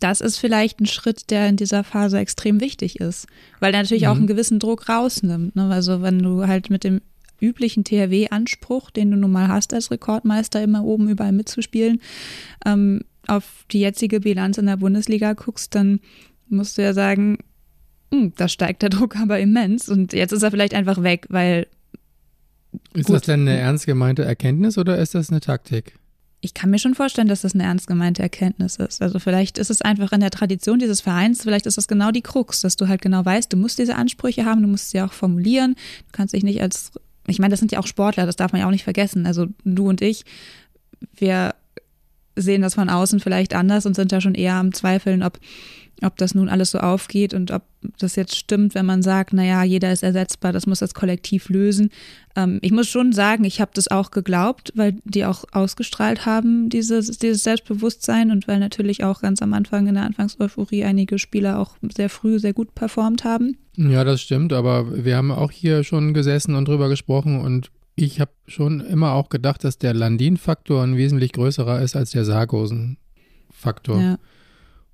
Das 0.01 0.21
ist 0.21 0.39
vielleicht 0.39 0.81
ein 0.81 0.87
Schritt, 0.87 1.31
der 1.31 1.49
in 1.49 1.57
dieser 1.57 1.83
Phase 1.85 2.19
extrem 2.19 2.61
wichtig 2.61 3.01
ist, 3.01 3.27
weil 3.61 3.73
der 3.73 3.83
natürlich 3.83 4.05
mhm. 4.05 4.09
auch 4.09 4.17
einen 4.17 4.27
gewissen 4.27 4.59
Druck 4.59 4.89
rausnimmt. 4.89 5.57
Ne? 5.57 5.71
Also 5.71 6.03
wenn 6.03 6.21
du 6.21 6.47
halt 6.47 6.71
mit 6.71 6.85
dem 6.85 7.01
üblichen 7.41 7.85
THW-Anspruch, 7.85 8.91
den 8.91 9.11
du 9.11 9.17
nun 9.17 9.31
mal 9.31 9.49
hast 9.49 9.73
als 9.73 9.91
Rekordmeister, 9.91 10.63
immer 10.63 10.85
oben 10.85 11.09
überall 11.09 11.33
mitzuspielen, 11.33 12.01
ähm, 12.65 13.03
auf 13.27 13.65
die 13.71 13.81
jetzige 13.81 14.21
Bilanz 14.21 14.59
in 14.59 14.67
der 14.67 14.79
Bundesliga 14.79 15.35
guckst, 15.35 15.75
dann 15.75 16.01
musst 16.49 16.79
du 16.79 16.83
ja 16.83 16.95
sagen, 16.95 17.39
hm, 18.13 18.33
da 18.37 18.49
steigt 18.49 18.83
der 18.83 18.89
Druck 18.89 19.17
aber 19.17 19.39
immens 19.39 19.89
und 19.89 20.13
jetzt 20.13 20.33
ist 20.33 20.43
er 20.43 20.51
vielleicht 20.51 20.75
einfach 20.75 21.03
weg, 21.03 21.27
weil. 21.29 21.67
Ist 22.95 23.07
gut, 23.07 23.17
das 23.17 23.23
denn 23.23 23.43
eine 23.43 23.59
ernst 23.59 23.87
gemeinte 23.87 24.25
Erkenntnis 24.25 24.79
oder 24.79 24.99
ist 24.99 25.15
das 25.15 25.31
eine 25.31 25.41
Taktik? 25.41 25.98
Ich 26.41 26.55
kann 26.55 26.71
mir 26.71 26.79
schon 26.79 26.95
vorstellen, 26.95 27.27
dass 27.27 27.41
das 27.41 27.55
eine 27.55 27.65
ernst 27.65 27.89
gemeinte 27.89 28.23
Erkenntnis 28.23 28.77
ist. 28.77 29.03
Also 29.03 29.19
vielleicht 29.19 29.59
ist 29.59 29.71
es 29.71 29.83
einfach 29.83 30.13
in 30.13 30.21
der 30.21 30.31
Tradition 30.31 30.79
dieses 30.79 31.01
Vereins, 31.01 31.43
vielleicht 31.43 31.67
ist 31.67 31.79
das 31.79 31.89
genau 31.89 32.13
die 32.13 32.23
Krux, 32.23 32.61
dass 32.61 32.77
du 32.77 32.87
halt 32.87 33.03
genau 33.03 33.25
weißt, 33.25 33.53
du 33.53 33.57
musst 33.57 33.79
diese 33.79 33.97
Ansprüche 33.97 34.45
haben, 34.45 34.63
du 34.63 34.69
musst 34.69 34.91
sie 34.91 35.01
auch 35.01 35.13
formulieren. 35.13 35.75
Du 35.75 36.13
kannst 36.13 36.35
dich 36.35 36.45
nicht 36.45 36.63
als 36.63 36.93
ich 37.29 37.39
meine, 37.39 37.51
das 37.51 37.61
sind 37.61 37.73
ja 37.73 37.79
auch 37.79 37.87
Sportler, 37.87 38.27
das 38.27 38.37
darf 38.37 38.53
man 38.53 38.63
ja 38.63 38.67
auch 38.67 38.73
nicht 38.73 38.85
vergessen. 38.85 39.27
Also 39.27 39.47
du 39.65 39.89
und 39.89 40.01
ich, 40.01 40.25
wir 41.15 41.55
sehen 42.37 42.63
das 42.63 42.75
von 42.75 42.89
außen 42.89 43.21
vielleicht 43.21 43.55
anders 43.55 43.87
und 43.87 43.95
sind 43.95 44.13
da 44.13 44.21
schon 44.21 44.35
eher 44.35 44.55
am 44.55 44.73
Zweifeln, 44.73 45.23
ob 45.23 45.39
ob 46.03 46.17
das 46.17 46.35
nun 46.35 46.49
alles 46.49 46.71
so 46.71 46.79
aufgeht 46.79 47.35
und 47.35 47.51
ob 47.51 47.63
das 47.99 48.17
jetzt 48.17 48.37
stimmt, 48.37 48.75
wenn 48.75 48.87
man 48.87 49.03
sagt, 49.03 49.33
naja, 49.33 49.63
jeder 49.63 49.93
ist 49.93 50.03
ersetzbar, 50.03 50.53
das 50.53 50.67
muss 50.67 50.81
das 50.81 50.95
Kollektiv 50.95 51.49
lösen. 51.49 51.91
Ähm, 52.37 52.59
ich 52.63 52.73
muss 52.73 52.89
schon 52.89 53.13
sagen, 53.13 53.45
ich 53.45 53.61
habe 53.61 53.71
das 53.75 53.89
auch 53.89 54.11
geglaubt, 54.11 54.73
weil 54.75 54.97
die 55.05 55.25
auch 55.25 55.45
ausgestrahlt 55.53 56.27
haben, 56.27 56.69
dieses, 56.69 57.19
dieses 57.19 57.43
Selbstbewusstsein 57.43 58.31
und 58.31 58.49
weil 58.49 58.59
natürlich 58.59 59.05
auch 59.05 59.21
ganz 59.21 59.43
am 59.43 59.55
Anfang 59.55 59.87
in 59.87 59.95
der 59.95 60.05
Anfangseuphorie 60.05 60.85
einige 60.85 61.19
Spieler 61.19 61.59
auch 61.59 61.77
sehr 61.95 62.11
früh 62.11 62.39
sehr 62.39 62.53
gut 62.53 62.75
performt 62.75 63.25
haben. 63.25 63.57
Ja, 63.77 64.05
das 64.05 64.21
stimmt, 64.21 64.53
aber 64.53 65.05
wir 65.05 65.17
haben 65.17 65.31
auch 65.31 65.53
hier 65.53 65.85
schon 65.85 66.15
gesessen 66.15 66.55
und 66.55 66.67
drüber 66.67 66.89
gesprochen 66.89 67.41
und 67.41 67.71
ich 67.95 68.21
habe 68.21 68.31
schon 68.47 68.81
immer 68.81 69.13
auch 69.13 69.29
gedacht, 69.29 69.65
dass 69.65 69.79
der 69.79 69.93
Landin-Faktor 69.93 70.85
ein 70.85 70.97
wesentlich 70.97 71.33
größerer 71.33 71.81
ist 71.83 71.97
als 71.97 72.13
der 72.13 72.25
Sargosen-Faktor. 72.25 74.01
Ja. 74.01 74.19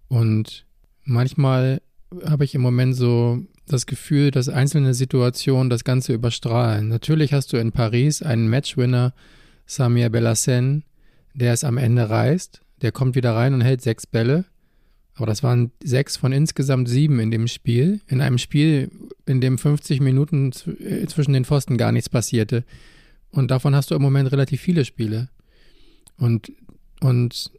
Und 0.09 0.65
manchmal 1.05 1.81
habe 2.25 2.45
ich 2.45 2.55
im 2.55 2.61
Moment 2.61 2.95
so 2.97 3.41
das 3.67 3.87
Gefühl, 3.87 4.31
dass 4.31 4.49
einzelne 4.49 4.95
Situationen 4.95 5.71
das 5.71 5.85
Ganze 5.85 6.13
überstrahlen. 6.13 6.89
Natürlich 6.89 7.33
hast 7.33 7.53
du 7.53 7.57
in 7.57 7.73
Paris 7.73 8.23
einen 8.23 8.49
Matchwinner, 8.49 9.15
Samir 9.67 10.11
Bellassen, 10.11 10.85
der 11.35 11.53
es 11.53 11.65
am 11.65 11.79
Ende 11.79 12.09
reißt. 12.11 12.61
Der 12.83 12.93
kommt 12.93 13.15
wieder 13.15 13.35
rein 13.35 13.55
und 13.55 13.63
hält 13.63 13.81
sechs 13.81 14.07
Bälle. 14.07 14.45
Aber 15.15 15.27
das 15.27 15.43
waren 15.43 15.71
sechs 15.83 16.17
von 16.17 16.33
insgesamt 16.33 16.89
sieben 16.89 17.21
in 17.21 17.31
dem 17.31 17.49
Spiel. 17.49 18.01
In 18.09 18.21
einem 18.21 18.39
Spiel, 18.39 18.91
in 19.27 19.41
dem 19.41 19.59
50 19.59 20.01
Minuten 20.01 20.53
äh, 20.81 21.07
zwischen 21.07 21.33
den 21.33 21.45
Pfosten 21.45 21.79
gar 21.79 21.93
nichts 21.93 22.09
passierte. 22.09 22.65
Und 23.31 23.51
davon 23.51 23.75
hast 23.75 23.91
du 23.91 23.95
im 23.95 24.03
Moment 24.03 24.31
relativ 24.33 24.61
viele 24.61 24.85
Spiele. 24.85 25.29
Und, 26.17 26.53
und 27.01 27.51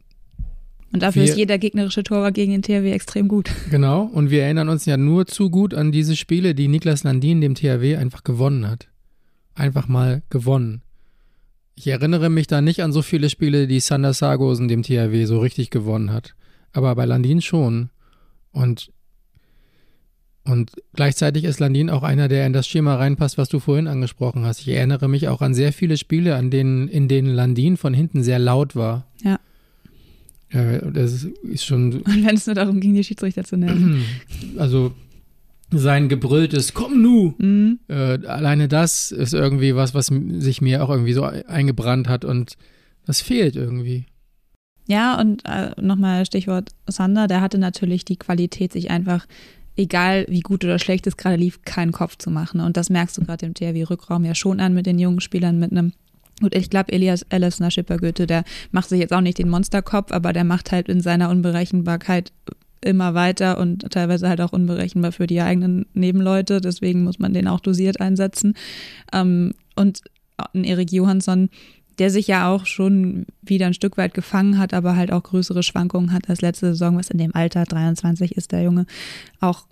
und 0.92 1.02
dafür 1.02 1.22
wir, 1.22 1.30
ist 1.30 1.36
jeder 1.36 1.58
gegnerische 1.58 2.02
Torwart 2.02 2.34
gegen 2.34 2.52
den 2.52 2.62
THW 2.62 2.90
extrem 2.92 3.28
gut. 3.28 3.50
Genau, 3.70 4.02
und 4.02 4.30
wir 4.30 4.44
erinnern 4.44 4.68
uns 4.68 4.86
ja 4.86 4.96
nur 4.96 5.26
zu 5.26 5.50
gut 5.50 5.74
an 5.74 5.92
diese 5.92 6.16
Spiele, 6.16 6.54
die 6.54 6.68
Niklas 6.68 7.04
Landin 7.04 7.40
dem 7.40 7.54
THW 7.54 7.96
einfach 7.96 8.24
gewonnen 8.24 8.68
hat. 8.68 8.88
Einfach 9.54 9.88
mal 9.88 10.22
gewonnen. 10.30 10.82
Ich 11.74 11.86
erinnere 11.88 12.30
mich 12.30 12.46
da 12.46 12.60
nicht 12.60 12.82
an 12.82 12.92
so 12.92 13.02
viele 13.02 13.28
Spiele, 13.28 13.66
die 13.66 13.80
Sander 13.80 14.14
Sargosen 14.14 14.68
dem 14.68 14.82
THW 14.82 15.26
so 15.26 15.40
richtig 15.40 15.70
gewonnen 15.70 16.12
hat. 16.12 16.34
Aber 16.72 16.94
bei 16.94 17.04
Landin 17.04 17.42
schon. 17.42 17.90
Und, 18.52 18.90
und 20.44 20.72
gleichzeitig 20.94 21.44
ist 21.44 21.60
Landin 21.60 21.90
auch 21.90 22.02
einer, 22.02 22.28
der 22.28 22.46
in 22.46 22.54
das 22.54 22.66
Schema 22.66 22.94
reinpasst, 22.94 23.36
was 23.36 23.50
du 23.50 23.60
vorhin 23.60 23.88
angesprochen 23.88 24.46
hast. 24.46 24.60
Ich 24.60 24.68
erinnere 24.68 25.08
mich 25.08 25.28
auch 25.28 25.42
an 25.42 25.52
sehr 25.52 25.72
viele 25.72 25.98
Spiele, 25.98 26.36
an 26.36 26.50
denen, 26.50 26.88
in 26.88 27.08
denen 27.08 27.34
Landin 27.34 27.76
von 27.76 27.92
hinten 27.92 28.22
sehr 28.22 28.38
laut 28.38 28.74
war. 28.76 29.06
Ja. 29.22 29.38
Ja, 30.56 30.90
das 30.90 31.24
ist 31.24 31.64
schon. 31.64 32.02
Und 32.02 32.26
wenn 32.26 32.34
es 32.34 32.46
nur 32.46 32.54
darum 32.54 32.80
ging, 32.80 32.94
die 32.94 33.04
Schiedsrichter 33.04 33.44
zu 33.44 33.56
nerven. 33.56 34.02
Also 34.58 34.92
sein 35.70 36.08
gebrülltes 36.08 36.74
Komm 36.74 37.02
nu! 37.02 37.34
Mhm. 37.38 37.80
Äh, 37.88 38.26
alleine 38.26 38.68
das 38.68 39.10
ist 39.10 39.34
irgendwie 39.34 39.74
was, 39.74 39.94
was 39.94 40.06
sich 40.06 40.60
mir 40.60 40.84
auch 40.84 40.90
irgendwie 40.90 41.12
so 41.12 41.24
eingebrannt 41.24 42.08
hat 42.08 42.24
und 42.24 42.56
das 43.04 43.20
fehlt 43.20 43.56
irgendwie. 43.56 44.06
Ja, 44.86 45.20
und 45.20 45.44
äh, 45.44 45.70
nochmal 45.80 46.24
Stichwort 46.26 46.70
Sander, 46.86 47.26
der 47.26 47.40
hatte 47.40 47.58
natürlich 47.58 48.04
die 48.04 48.16
Qualität, 48.16 48.72
sich 48.72 48.90
einfach, 48.90 49.26
egal 49.76 50.26
wie 50.28 50.40
gut 50.40 50.64
oder 50.64 50.78
schlecht 50.78 51.06
es 51.06 51.16
gerade 51.16 51.36
lief, 51.36 51.62
keinen 51.62 51.92
Kopf 51.92 52.16
zu 52.16 52.30
machen. 52.30 52.60
Und 52.60 52.76
das 52.76 52.88
merkst 52.88 53.18
du 53.18 53.24
gerade 53.24 53.46
im 53.46 53.54
THW-Rückraum 53.54 54.24
ja 54.24 54.34
schon 54.34 54.60
an 54.60 54.74
mit 54.74 54.86
den 54.86 54.98
jungen 54.98 55.20
Spielern 55.20 55.58
mit 55.58 55.72
einem 55.72 55.92
und 56.42 56.54
ich 56.54 56.68
glaube, 56.68 56.92
Elias 56.92 57.24
Alice 57.30 57.60
nach 57.60 57.70
Schipper-Goethe, 57.70 58.26
der 58.26 58.44
macht 58.70 58.88
sich 58.88 59.00
jetzt 59.00 59.12
auch 59.12 59.20
nicht 59.20 59.38
den 59.38 59.48
Monsterkopf, 59.48 60.12
aber 60.12 60.32
der 60.32 60.44
macht 60.44 60.70
halt 60.70 60.88
in 60.88 61.00
seiner 61.00 61.30
Unberechenbarkeit 61.30 62.32
immer 62.82 63.14
weiter 63.14 63.58
und 63.58 63.90
teilweise 63.90 64.28
halt 64.28 64.40
auch 64.40 64.52
unberechenbar 64.52 65.12
für 65.12 65.26
die 65.26 65.40
eigenen 65.40 65.86
Nebenleute. 65.94 66.60
Deswegen 66.60 67.04
muss 67.04 67.18
man 67.18 67.32
den 67.32 67.48
auch 67.48 67.60
dosiert 67.60 68.00
einsetzen. 68.00 68.54
Ähm, 69.12 69.54
und 69.74 70.02
ein 70.52 70.64
Erik 70.64 70.92
Johansson, 70.92 71.48
der 71.98 72.10
sich 72.10 72.26
ja 72.26 72.50
auch 72.50 72.66
schon 72.66 73.26
wieder 73.40 73.66
ein 73.66 73.74
Stück 73.74 73.96
weit 73.96 74.12
gefangen 74.12 74.58
hat, 74.58 74.74
aber 74.74 74.96
halt 74.96 75.10
auch 75.10 75.22
größere 75.22 75.62
Schwankungen 75.62 76.12
hat 76.12 76.28
als 76.28 76.42
letzte 76.42 76.66
Saison, 76.66 76.96
was 76.98 77.10
in 77.10 77.18
dem 77.18 77.34
Alter, 77.34 77.64
23 77.64 78.36
ist 78.36 78.52
der 78.52 78.62
Junge, 78.62 78.86
auch 79.40 79.66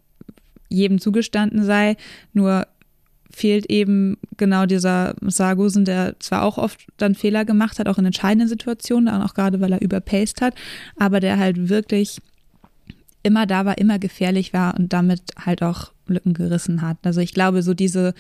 jedem 0.71 0.99
zugestanden 0.99 1.62
sei. 1.64 1.97
Nur 2.33 2.66
fehlt 3.34 3.70
eben 3.70 4.16
genau 4.36 4.66
dieser 4.66 5.14
Sargusen, 5.22 5.84
der 5.84 6.18
zwar 6.20 6.42
auch 6.42 6.58
oft 6.58 6.86
dann 6.96 7.14
Fehler 7.14 7.44
gemacht 7.44 7.78
hat, 7.78 7.88
auch 7.88 7.98
in 7.98 8.06
entscheidenden 8.06 8.48
Situationen, 8.48 9.22
auch 9.22 9.34
gerade 9.34 9.60
weil 9.60 9.72
er 9.72 9.82
überpaced 9.82 10.40
hat, 10.40 10.54
aber 10.96 11.20
der 11.20 11.38
halt 11.38 11.68
wirklich 11.68 12.20
immer 13.22 13.46
da 13.46 13.64
war, 13.64 13.78
immer 13.78 13.98
gefährlich 13.98 14.52
war 14.52 14.78
und 14.78 14.92
damit 14.92 15.22
halt 15.38 15.62
auch 15.62 15.92
Lücken 16.06 16.34
gerissen 16.34 16.82
hat. 16.82 16.98
Also 17.02 17.20
ich 17.20 17.32
glaube, 17.32 17.62
so 17.62 17.74
diese 17.74 18.14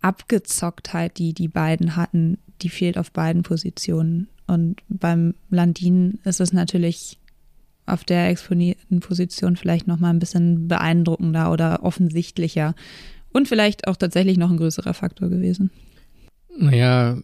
Abgezocktheit, 0.00 1.18
die 1.18 1.34
die 1.34 1.48
beiden 1.48 1.96
hatten, 1.96 2.38
die 2.62 2.70
fehlt 2.70 2.96
auf 2.96 3.12
beiden 3.12 3.42
Positionen. 3.42 4.28
Und 4.46 4.80
beim 4.88 5.34
Landin 5.50 6.18
ist 6.24 6.40
es 6.40 6.52
natürlich 6.52 7.18
auf 7.84 8.04
der 8.04 8.28
exponierten 8.28 9.00
Position 9.00 9.56
vielleicht 9.56 9.86
nochmal 9.86 10.10
ein 10.12 10.18
bisschen 10.18 10.68
beeindruckender 10.68 11.52
oder 11.52 11.82
offensichtlicher, 11.82 12.74
und 13.36 13.48
vielleicht 13.48 13.86
auch 13.86 13.96
tatsächlich 13.96 14.38
noch 14.38 14.50
ein 14.50 14.56
größerer 14.56 14.94
Faktor 14.94 15.28
gewesen. 15.28 15.70
Naja, 16.58 17.18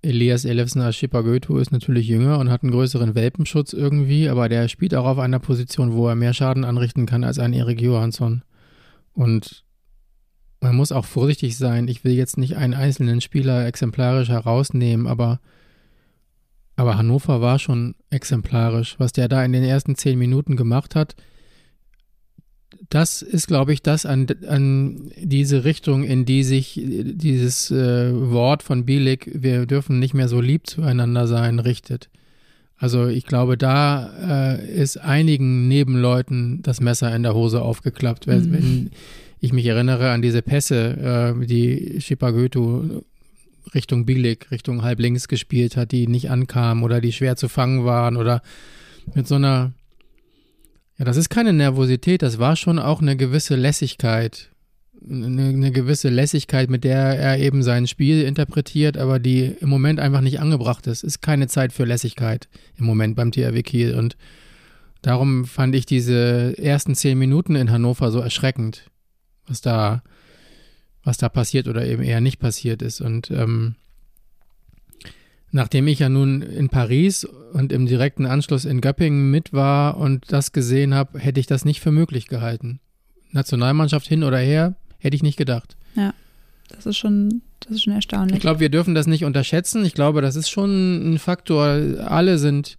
Elias 0.00 0.44
Elefsen 0.44 0.80
Ashipagötu 0.80 1.58
ist 1.58 1.72
natürlich 1.72 2.06
jünger 2.06 2.38
und 2.38 2.50
hat 2.50 2.62
einen 2.62 2.70
größeren 2.70 3.16
Welpenschutz 3.16 3.72
irgendwie, 3.72 4.28
aber 4.28 4.48
der 4.48 4.68
spielt 4.68 4.94
auch 4.94 5.06
auf 5.06 5.18
einer 5.18 5.40
Position, 5.40 5.92
wo 5.92 6.08
er 6.08 6.14
mehr 6.14 6.34
Schaden 6.34 6.64
anrichten 6.64 7.04
kann 7.06 7.24
als 7.24 7.40
ein 7.40 7.52
Erik 7.52 7.80
Johansson. 7.80 8.42
Und 9.12 9.64
man 10.60 10.76
muss 10.76 10.92
auch 10.92 11.04
vorsichtig 11.04 11.58
sein. 11.58 11.88
Ich 11.88 12.04
will 12.04 12.12
jetzt 12.12 12.38
nicht 12.38 12.56
einen 12.56 12.74
einzelnen 12.74 13.20
Spieler 13.20 13.66
exemplarisch 13.66 14.28
herausnehmen, 14.28 15.08
aber, 15.08 15.40
aber 16.76 16.96
Hannover 16.96 17.40
war 17.40 17.58
schon 17.58 17.96
exemplarisch. 18.10 18.94
Was 18.98 19.12
der 19.12 19.26
da 19.26 19.44
in 19.44 19.52
den 19.52 19.64
ersten 19.64 19.96
zehn 19.96 20.16
Minuten 20.16 20.54
gemacht 20.54 20.94
hat, 20.94 21.16
das 22.88 23.22
ist, 23.22 23.48
glaube 23.48 23.72
ich, 23.72 23.82
das 23.82 24.06
an, 24.06 24.26
an 24.48 25.10
diese 25.16 25.64
Richtung, 25.64 26.04
in 26.04 26.24
die 26.24 26.44
sich 26.44 26.80
dieses 26.84 27.70
äh, 27.70 28.30
Wort 28.30 28.62
von 28.62 28.84
Bielik, 28.84 29.30
wir 29.34 29.66
dürfen 29.66 29.98
nicht 29.98 30.14
mehr 30.14 30.28
so 30.28 30.40
lieb 30.40 30.66
zueinander 30.66 31.26
sein, 31.26 31.58
richtet. 31.58 32.08
Also 32.78 33.06
ich 33.06 33.24
glaube, 33.24 33.56
da 33.56 34.56
äh, 34.56 34.82
ist 34.82 34.98
einigen 34.98 35.66
Nebenleuten 35.66 36.62
das 36.62 36.80
Messer 36.80 37.14
in 37.14 37.22
der 37.22 37.34
Hose 37.34 37.62
aufgeklappt. 37.62 38.26
Wenn, 38.26 38.50
mhm. 38.50 38.52
wenn 38.52 38.90
ich 39.40 39.52
mich 39.52 39.66
erinnere 39.66 40.10
an 40.10 40.22
diese 40.22 40.42
Pässe, 40.42 41.34
äh, 41.40 41.46
die 41.46 42.00
Schipagötu 42.00 43.02
Richtung 43.74 44.06
Bielik, 44.06 44.50
Richtung 44.50 44.82
halblinks 44.82 45.26
gespielt 45.26 45.76
hat, 45.76 45.92
die 45.92 46.06
nicht 46.06 46.30
ankamen 46.30 46.84
oder 46.84 47.00
die 47.00 47.12
schwer 47.12 47.36
zu 47.36 47.48
fangen 47.48 47.84
waren 47.84 48.16
oder 48.16 48.42
mit 49.14 49.26
so 49.26 49.34
einer 49.36 49.72
ja, 50.98 51.04
das 51.04 51.16
ist 51.16 51.28
keine 51.28 51.52
Nervosität, 51.52 52.22
das 52.22 52.38
war 52.38 52.56
schon 52.56 52.78
auch 52.78 53.00
eine 53.00 53.16
gewisse 53.16 53.54
Lässigkeit. 53.54 54.50
Eine, 55.08 55.48
eine, 55.48 55.72
gewisse 55.72 56.08
Lässigkeit, 56.08 56.70
mit 56.70 56.82
der 56.82 56.96
er 56.96 57.38
eben 57.38 57.62
sein 57.62 57.86
Spiel 57.86 58.22
interpretiert, 58.22 58.96
aber 58.96 59.18
die 59.18 59.54
im 59.60 59.68
Moment 59.68 60.00
einfach 60.00 60.22
nicht 60.22 60.40
angebracht 60.40 60.86
ist. 60.86 61.04
Ist 61.04 61.20
keine 61.20 61.48
Zeit 61.48 61.72
für 61.72 61.84
Lässigkeit 61.84 62.48
im 62.76 62.86
Moment 62.86 63.14
beim 63.14 63.30
THW 63.30 63.62
Kiel. 63.62 63.94
Und 63.94 64.16
darum 65.02 65.44
fand 65.44 65.74
ich 65.74 65.84
diese 65.84 66.56
ersten 66.58 66.94
zehn 66.94 67.18
Minuten 67.18 67.56
in 67.56 67.70
Hannover 67.70 68.10
so 68.10 68.20
erschreckend, 68.20 68.90
was 69.46 69.60
da, 69.60 70.02
was 71.04 71.18
da 71.18 71.28
passiert 71.28 71.68
oder 71.68 71.86
eben 71.86 72.02
eher 72.02 72.22
nicht 72.22 72.38
passiert 72.38 72.80
ist. 72.80 73.02
Und 73.02 73.30
ähm, 73.30 73.76
Nachdem 75.52 75.86
ich 75.86 76.00
ja 76.00 76.08
nun 76.08 76.42
in 76.42 76.68
Paris 76.68 77.24
und 77.24 77.72
im 77.72 77.86
direkten 77.86 78.26
Anschluss 78.26 78.64
in 78.64 78.80
Göppingen 78.80 79.30
mit 79.30 79.52
war 79.52 79.96
und 79.96 80.24
das 80.28 80.52
gesehen 80.52 80.94
habe, 80.94 81.18
hätte 81.18 81.40
ich 81.40 81.46
das 81.46 81.64
nicht 81.64 81.80
für 81.80 81.92
möglich 81.92 82.26
gehalten. 82.28 82.80
Nationalmannschaft 83.30 84.06
hin 84.06 84.22
oder 84.22 84.38
her, 84.38 84.76
hätte 84.98 85.16
ich 85.16 85.22
nicht 85.22 85.36
gedacht. 85.36 85.76
Ja, 85.94 86.12
das 86.68 86.86
ist 86.86 86.96
schon, 86.96 87.42
das 87.60 87.72
ist 87.72 87.84
schon 87.84 87.92
erstaunlich. 87.92 88.36
Ich 88.36 88.40
glaube, 88.40 88.60
wir 88.60 88.68
dürfen 88.68 88.94
das 88.94 89.06
nicht 89.06 89.24
unterschätzen. 89.24 89.84
Ich 89.84 89.94
glaube, 89.94 90.20
das 90.20 90.36
ist 90.36 90.50
schon 90.50 91.14
ein 91.14 91.18
Faktor. 91.18 91.66
Alle 92.04 92.38
sind 92.38 92.76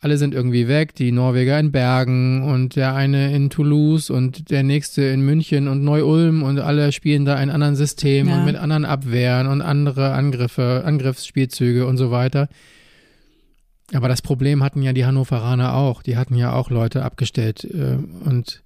alle 0.00 0.16
sind 0.16 0.34
irgendwie 0.34 0.66
weg, 0.66 0.94
die 0.94 1.12
Norweger 1.12 1.58
in 1.58 1.72
Bergen 1.72 2.42
und 2.42 2.74
der 2.74 2.94
eine 2.94 3.34
in 3.34 3.50
Toulouse 3.50 4.08
und 4.08 4.50
der 4.50 4.62
nächste 4.62 5.02
in 5.02 5.20
München 5.20 5.68
und 5.68 5.84
Neu-Ulm 5.84 6.42
und 6.42 6.58
alle 6.58 6.90
spielen 6.92 7.26
da 7.26 7.36
ein 7.36 7.50
anderen 7.50 7.76
System 7.76 8.28
ja. 8.28 8.38
und 8.38 8.46
mit 8.46 8.56
anderen 8.56 8.86
Abwehren 8.86 9.46
und 9.46 9.60
andere 9.60 10.12
Angriffe, 10.12 10.82
Angriffsspielzüge 10.86 11.86
und 11.86 11.98
so 11.98 12.10
weiter. 12.10 12.48
Aber 13.92 14.08
das 14.08 14.22
Problem 14.22 14.62
hatten 14.62 14.82
ja 14.82 14.94
die 14.94 15.04
Hannoveraner 15.04 15.74
auch. 15.74 16.02
Die 16.02 16.16
hatten 16.16 16.34
ja 16.34 16.52
auch 16.52 16.70
Leute 16.70 17.04
abgestellt. 17.04 17.64
Äh, 17.64 17.98
und 18.24 18.62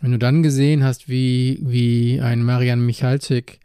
wenn 0.00 0.12
du 0.12 0.18
dann 0.18 0.42
gesehen 0.42 0.84
hast, 0.84 1.08
wie, 1.08 1.58
wie 1.62 2.20
ein 2.20 2.42
Marian 2.42 2.84
Michalczyk 2.84 3.60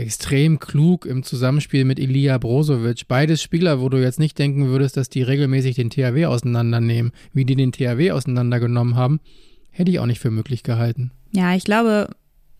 extrem 0.00 0.58
klug 0.58 1.06
im 1.06 1.22
Zusammenspiel 1.22 1.84
mit 1.84 1.98
Ilija 1.98 2.38
Brozovic. 2.38 3.06
Beides 3.06 3.42
Spieler, 3.42 3.80
wo 3.80 3.88
du 3.88 3.98
jetzt 4.02 4.18
nicht 4.18 4.38
denken 4.38 4.68
würdest, 4.68 4.96
dass 4.96 5.08
die 5.08 5.22
regelmäßig 5.22 5.76
den 5.76 5.90
THW 5.90 6.26
auseinandernehmen, 6.26 7.12
wie 7.32 7.44
die 7.44 7.56
den 7.56 7.72
THW 7.72 8.12
auseinandergenommen 8.12 8.96
haben. 8.96 9.20
hätte 9.70 9.90
ich 9.90 10.00
auch 10.00 10.06
nicht 10.06 10.18
für 10.18 10.30
möglich 10.30 10.62
gehalten. 10.62 11.12
Ja, 11.32 11.54
ich 11.54 11.64
glaube, 11.64 12.08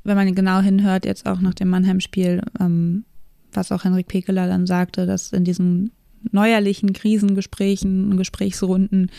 wenn 0.05 0.17
man 0.17 0.35
genau 0.35 0.61
hinhört, 0.61 1.05
jetzt 1.05 1.27
auch 1.27 1.41
nach 1.41 1.55
dem 1.55 1.69
Mannheim-Spiel, 1.69 2.43
ähm, 2.61 3.05
was 3.53 3.73
auch 3.73 3.85
Henrik 3.85 4.07
Pekeler 4.07 4.47
dann 4.47 4.67
sagte, 4.67 5.07
dass 5.07 5.33
in 5.33 5.45
diesen 5.45 5.91
neuerlichen 6.31 6.93
Krisengesprächen 6.93 8.11
und 8.11 8.17
Gesprächsrunden 8.17 9.11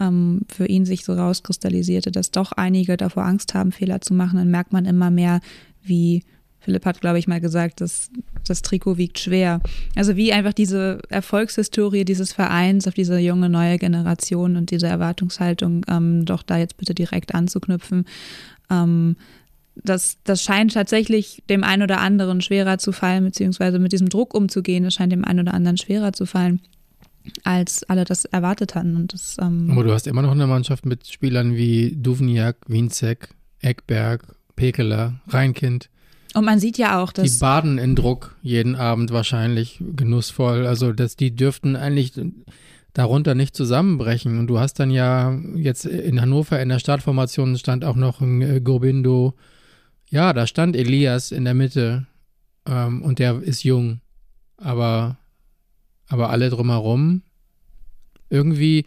ähm, 0.00 0.42
für 0.48 0.66
ihn 0.66 0.84
sich 0.86 1.04
so 1.04 1.12
rauskristallisierte, 1.12 2.12
dass 2.12 2.30
doch 2.30 2.52
einige 2.52 2.96
davor 2.96 3.24
Angst 3.24 3.54
haben, 3.54 3.72
Fehler 3.72 4.00
zu 4.00 4.14
machen, 4.14 4.38
dann 4.38 4.50
merkt 4.50 4.72
man 4.72 4.84
immer 4.86 5.10
mehr, 5.10 5.40
wie 5.82 6.22
Philipp 6.64 6.86
hat, 6.86 7.00
glaube 7.00 7.18
ich, 7.18 7.28
mal 7.28 7.40
gesagt, 7.40 7.80
dass 7.80 8.10
das 8.46 8.62
Trikot 8.62 8.96
wiegt 8.96 9.18
schwer. 9.18 9.60
Also 9.94 10.16
wie 10.16 10.32
einfach 10.32 10.52
diese 10.52 11.00
Erfolgshistorie 11.08 12.04
dieses 12.04 12.32
Vereins 12.32 12.88
auf 12.88 12.94
diese 12.94 13.18
junge 13.18 13.48
neue 13.48 13.78
Generation 13.78 14.56
und 14.56 14.70
diese 14.70 14.86
Erwartungshaltung, 14.86 15.84
ähm, 15.88 16.24
doch 16.24 16.42
da 16.42 16.58
jetzt 16.58 16.76
bitte 16.76 16.94
direkt 16.94 17.34
anzuknüpfen. 17.34 18.06
Ähm, 18.70 19.16
das, 19.76 20.18
das 20.24 20.42
scheint 20.42 20.74
tatsächlich 20.74 21.42
dem 21.50 21.64
einen 21.64 21.82
oder 21.82 22.00
anderen 22.00 22.40
schwerer 22.40 22.78
zu 22.78 22.92
fallen, 22.92 23.24
beziehungsweise 23.24 23.78
mit 23.78 23.92
diesem 23.92 24.08
Druck 24.08 24.34
umzugehen, 24.34 24.84
das 24.84 24.94
scheint 24.94 25.12
dem 25.12 25.24
einen 25.24 25.40
oder 25.40 25.54
anderen 25.54 25.76
schwerer 25.76 26.12
zu 26.12 26.26
fallen, 26.26 26.60
als 27.42 27.82
alle 27.84 28.04
das 28.04 28.24
erwartet 28.24 28.74
hatten. 28.74 28.96
Und 28.96 29.12
das, 29.12 29.36
ähm 29.40 29.70
Aber 29.70 29.84
du 29.84 29.92
hast 29.92 30.06
immer 30.06 30.22
noch 30.22 30.32
eine 30.32 30.46
Mannschaft 30.46 30.86
mit 30.86 31.06
Spielern 31.08 31.56
wie 31.56 31.96
Duvniak, 31.96 32.56
Winzek, 32.68 33.30
Eckberg, 33.60 34.36
Pekeler, 34.56 35.20
Reinkind. 35.28 35.90
Und 36.34 36.44
man 36.44 36.58
sieht 36.58 36.78
ja 36.78 37.00
auch, 37.00 37.12
dass. 37.12 37.32
Die 37.32 37.38
baden 37.38 37.78
in 37.78 37.94
Druck 37.94 38.36
jeden 38.42 38.74
Abend 38.74 39.12
wahrscheinlich 39.12 39.80
genussvoll. 39.94 40.66
Also, 40.66 40.92
dass 40.92 41.16
die 41.16 41.34
dürften 41.34 41.76
eigentlich 41.76 42.12
darunter 42.94 43.34
nicht 43.34 43.54
zusammenbrechen. 43.56 44.38
Und 44.38 44.46
du 44.46 44.58
hast 44.58 44.80
dann 44.80 44.90
ja 44.90 45.38
jetzt 45.54 45.84
in 45.84 46.20
Hannover 46.20 46.60
in 46.60 46.70
der 46.70 46.78
Startformation 46.78 47.58
stand 47.58 47.84
auch 47.84 47.96
noch 47.96 48.20
ein 48.20 48.40
äh, 48.40 48.60
Gurbindo. 48.60 49.34
Ja, 50.08 50.32
da 50.32 50.46
stand 50.46 50.76
Elias 50.76 51.32
in 51.32 51.44
der 51.44 51.54
Mitte 51.54 52.06
ähm, 52.66 53.02
und 53.02 53.18
der 53.18 53.42
ist 53.42 53.64
jung. 53.64 54.00
Aber, 54.56 55.18
aber 56.08 56.30
alle 56.30 56.50
drumherum 56.50 57.22
irgendwie 58.30 58.86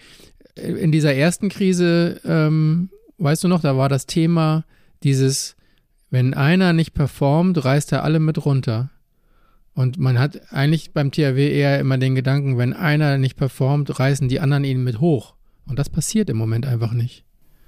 äh, 0.56 0.72
in 0.72 0.92
dieser 0.92 1.14
ersten 1.14 1.50
Krise, 1.50 2.22
ähm, 2.24 2.90
weißt 3.18 3.44
du 3.44 3.48
noch, 3.50 3.62
da 3.62 3.78
war 3.78 3.90
das 3.90 4.06
Thema 4.06 4.64
dieses 5.04 5.58
wenn 6.10 6.34
einer 6.34 6.74
nicht 6.74 6.94
performt, 6.94 7.64
reißt 7.64 7.92
er 7.92 8.04
alle 8.04 8.20
mit 8.20 8.46
runter. 8.46 8.90
Und 9.74 10.00
man 10.00 10.18
hat 10.18 10.52
eigentlich 10.52 10.92
beim 10.92 11.12
THW 11.12 11.52
eher 11.52 11.80
immer 11.80 11.98
den 11.98 12.16
Gedanken, 12.16 12.58
wenn 12.58 12.74
einer 12.74 13.18
nicht 13.18 13.36
performt, 13.36 14.00
reißen 14.00 14.28
die 14.28 14.40
anderen 14.40 14.64
ihn 14.64 14.84
mit 14.84 15.00
hoch. 15.00 15.36
Und 15.68 15.78
das 15.78 15.90
passiert 15.90 16.30
im 16.30 16.38
Moment 16.38 16.66
einfach 16.66 16.94
nicht. 16.94 17.26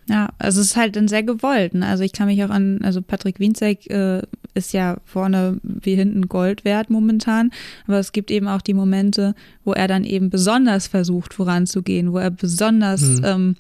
Ja, 0.10 0.30
also 0.40 0.60
es 0.60 0.68
ist 0.68 0.76
halt 0.76 0.96
dann 0.96 1.08
sehr 1.08 1.22
gewollt. 1.22 1.76
Ne? 1.76 1.86
Also 1.86 2.04
ich 2.04 2.14
kann 2.14 2.26
mich 2.26 2.44
auch 2.44 2.50
an, 2.50 2.80
also 2.82 3.02
Patrick 3.02 3.40
Wienzek 3.40 3.92
äh, 3.92 4.24
ist 4.56 4.74
ja 4.74 4.98
vorne 5.06 5.60
wie 5.62 5.94
hinten 5.94 6.28
Gold 6.28 6.66
wert 6.66 6.90
momentan, 6.90 7.52
aber 7.86 8.00
es 8.00 8.12
gibt 8.12 8.32
eben 8.32 8.48
auch 8.48 8.64
die 8.64 8.74
Momente, 8.74 9.36
wo 9.64 9.74
er 9.74 9.88
dann 9.88 10.04
eben 10.04 10.32
besonders 10.32 10.88
versucht 10.88 11.36
voranzugehen, 11.36 12.12
wo 12.12 12.18
er 12.18 12.32
besonders 12.32 13.02
mhm. 13.02 13.22
ähm, 13.24 13.56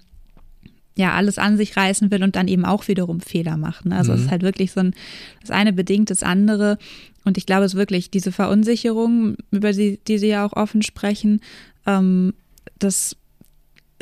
ja 1.00 1.14
alles 1.14 1.38
an 1.38 1.58
sich 1.58 1.76
reißen 1.76 2.12
will 2.12 2.24
und 2.24 2.36
dann 2.36 2.48
eben 2.48 2.66
auch 2.66 2.88
wiederum 2.88 3.22
Fehler 3.22 3.58
macht. 3.58 3.86
Ne? 3.86 3.96
Also 3.96 4.12
mhm. 4.12 4.18
es 4.18 4.24
ist 4.26 4.32
halt 4.32 4.44
wirklich 4.44 4.72
so 4.72 4.82
ein, 4.82 4.94
das 5.42 5.50
eine 5.50 5.74
bedingt 5.74 6.10
das 6.10 6.24
andere. 6.24 6.78
Und 7.26 7.38
ich 7.38 7.46
glaube 7.46 7.66
es 7.66 7.74
ist 7.74 7.80
wirklich, 7.80 8.12
diese 8.12 8.32
Verunsicherung, 8.32 9.38
über 9.52 9.72
die, 9.72 10.00
die 10.08 10.18
Sie 10.18 10.28
ja 10.28 10.46
auch 10.46 10.54
offen 10.54 10.82
sprechen, 10.82 11.42
ähm, 11.86 12.34
das 12.78 13.16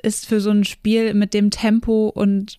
ist 0.03 0.25
für 0.25 0.41
so 0.41 0.49
ein 0.49 0.63
Spiel 0.63 1.13
mit 1.13 1.33
dem 1.33 1.49
Tempo 1.49 2.09
und 2.09 2.57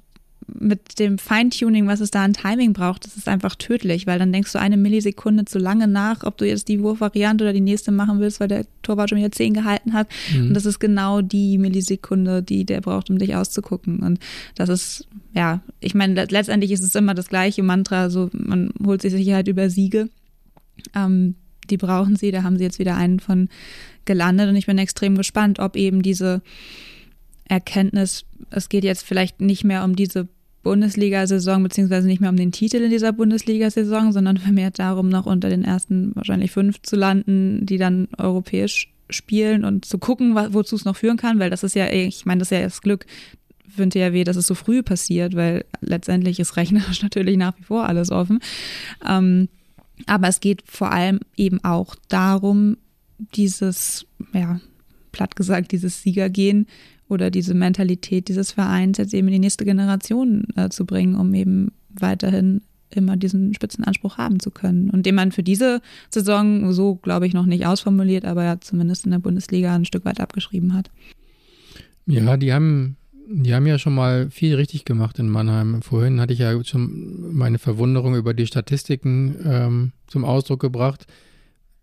mit 0.59 0.99
dem 0.99 1.19
Feintuning, 1.19 1.87
was 1.87 2.01
es 2.01 2.11
da 2.11 2.25
an 2.25 2.33
Timing 2.33 2.73
braucht, 2.73 3.05
das 3.05 3.17
ist 3.17 3.29
einfach 3.29 3.55
tödlich, 3.55 4.07
weil 4.07 4.19
dann 4.19 4.33
denkst 4.33 4.53
du 4.53 4.59
eine 4.59 4.77
Millisekunde 4.77 5.45
zu 5.45 5.59
lange 5.59 5.87
nach, 5.87 6.25
ob 6.25 6.39
du 6.39 6.47
jetzt 6.47 6.69
die 6.69 6.81
Wurfvariante 6.81 7.45
oder 7.45 7.53
die 7.53 7.61
nächste 7.61 7.93
machen 7.93 8.21
willst, 8.21 8.41
weil 8.41 8.49
der 8.49 8.67
Torwart 8.83 9.11
schon 9.11 9.19
wieder 9.19 9.31
10 9.31 9.55
gehalten 9.55 9.93
hat. 9.93 10.09
Mhm. 10.33 10.49
Und 10.49 10.55
das 10.55 10.67
ist 10.67 10.79
genau 10.79 11.21
die 11.21 11.59
Millisekunde, 11.59 12.43
die 12.43 12.65
der 12.65 12.81
braucht, 12.81 13.11
um 13.11 13.19
dich 13.19 13.37
auszugucken. 13.37 14.01
Und 14.01 14.21
das 14.55 14.69
ist, 14.69 15.07
ja, 15.35 15.61
ich 15.81 15.95
meine, 15.95 16.27
letztendlich 16.31 16.73
ist 16.73 16.83
es 16.83 16.95
immer 16.95 17.15
das 17.15 17.29
gleiche 17.29 17.63
Mantra, 17.63 18.09
so 18.11 18.31
man 18.33 18.71
holt 18.85 19.03
sich 19.03 19.13
Sicherheit 19.13 19.49
über 19.49 19.69
Siege. 19.71 20.09
Ähm, 20.95 21.35
die 21.69 21.77
brauchen 21.77 22.17
sie, 22.17 22.31
da 22.31 22.43
haben 22.43 22.57
sie 22.57 22.65
jetzt 22.65 22.79
wieder 22.79 22.97
einen 22.97 23.21
von 23.21 23.49
gelandet 24.07 24.49
und 24.49 24.57
ich 24.57 24.67
bin 24.67 24.79
extrem 24.79 25.17
gespannt, 25.17 25.59
ob 25.59 25.77
eben 25.77 26.01
diese 26.01 26.41
Erkenntnis, 27.45 28.25
es 28.51 28.69
geht 28.69 28.85
jetzt 28.85 29.05
vielleicht 29.05 29.41
nicht 29.41 29.65
mehr 29.65 29.85
um 29.85 29.97
diese 29.97 30.29
Bundesliga-Saison, 30.68 31.62
beziehungsweise 31.62 32.07
nicht 32.07 32.20
mehr 32.20 32.28
um 32.28 32.37
den 32.37 32.52
Titel 32.52 32.76
in 32.76 32.90
dieser 32.90 33.12
Bundesliga-Saison, 33.12 34.12
sondern 34.12 34.37
vermehrt 34.37 34.78
darum, 34.78 35.09
noch 35.09 35.24
unter 35.24 35.48
den 35.48 35.64
ersten 35.64 36.14
wahrscheinlich 36.14 36.50
fünf 36.50 36.83
zu 36.83 36.94
landen, 36.94 37.64
die 37.64 37.78
dann 37.78 38.07
europäisch 38.18 38.92
spielen 39.09 39.64
und 39.64 39.87
zu 39.87 39.96
gucken, 39.96 40.35
wozu 40.35 40.76
es 40.76 40.85
noch 40.85 40.94
führen 40.94 41.16
kann, 41.16 41.38
weil 41.38 41.48
das 41.48 41.62
ist 41.62 41.74
ja, 41.74 41.90
ich 41.90 42.26
meine, 42.26 42.40
das 42.40 42.48
ist 42.48 42.59
ja 42.59 42.62
das 42.64 42.83
Glück 42.83 43.07
für 43.66 43.87
den 43.87 43.90
THW, 43.90 44.24
dass 44.24 44.37
es 44.37 44.46
so 44.46 44.54
früh 44.54 44.83
passiert, 44.83 45.35
weil 45.35 45.64
letztendlich 45.81 46.38
ist 46.38 46.59
rechnerisch 46.59 47.02
natürlich 47.02 47.38
nach 47.38 47.59
wie 47.59 47.64
vor 47.64 47.87
alles 47.87 48.11
offen. 48.11 48.40
Ähm, 49.09 49.48
aber 50.04 50.28
es 50.28 50.40
geht 50.40 50.64
vor 50.66 50.92
allem 50.92 51.20
eben 51.35 51.64
auch 51.64 51.96
darum, 52.11 52.76
dieses, 53.35 54.04
ja, 54.35 54.61
platt 55.12 55.35
gesagt, 55.35 55.72
dieses 55.72 56.02
Siegergehen 56.02 56.66
oder 57.09 57.31
diese 57.31 57.55
Mentalität 57.55 58.29
dieses 58.29 58.53
Vereins 58.53 58.99
jetzt 58.99 59.14
eben 59.14 59.29
in 59.29 59.35
die 59.35 59.38
nächste 59.40 59.64
Generation 59.64 60.44
äh, 60.57 60.68
zu 60.68 60.85
bringen, 60.85 61.16
um 61.16 61.35
eben 61.35 61.73
weiterhin 61.88 62.62
immer 62.90 63.16
diesen 63.16 63.55
Spitzenanspruch 63.55 64.18
haben 64.18 64.40
zu 64.40 64.51
können. 64.51 64.90
Und 64.90 65.05
den 65.07 65.14
man 65.14 65.33
für 65.33 65.42
diese 65.42 65.81
Saison 66.11 66.73
so, 66.73 66.97
glaube 66.97 67.27
ich, 67.27 67.35
noch 67.35 67.47
nicht 67.47 67.66
ausformuliert, 67.66 68.25
aber 68.25 68.44
ja 68.44 68.61
zumindest 68.61 69.05
in 69.05 69.11
der 69.11 69.18
Bundesliga 69.18 69.75
ein 69.75 69.85
Stück 69.85 70.05
weit 70.05 70.21
abgeschrieben 70.21 70.75
hat. 70.75 70.90
Ja, 72.07 72.38
die 72.38 72.53
haben, 72.53 72.97
die 73.31 73.55
haben 73.55 73.66
ja 73.66 73.79
schon 73.79 73.94
mal 73.94 74.31
viel 74.31 74.55
richtig 74.55 74.87
gemacht 74.87 75.18
in 75.18 75.29
Mannheim. 75.29 75.83
Vorhin 75.83 76.21
hatte 76.21 76.33
ich 76.33 76.38
ja 76.38 76.64
schon 76.64 77.35
meine 77.35 77.59
Verwunderung 77.59 78.14
über 78.14 78.33
die 78.33 78.47
Statistiken 78.47 79.37
ähm, 79.44 79.92
zum 80.07 80.25
Ausdruck 80.25 80.61
gebracht 80.61 81.07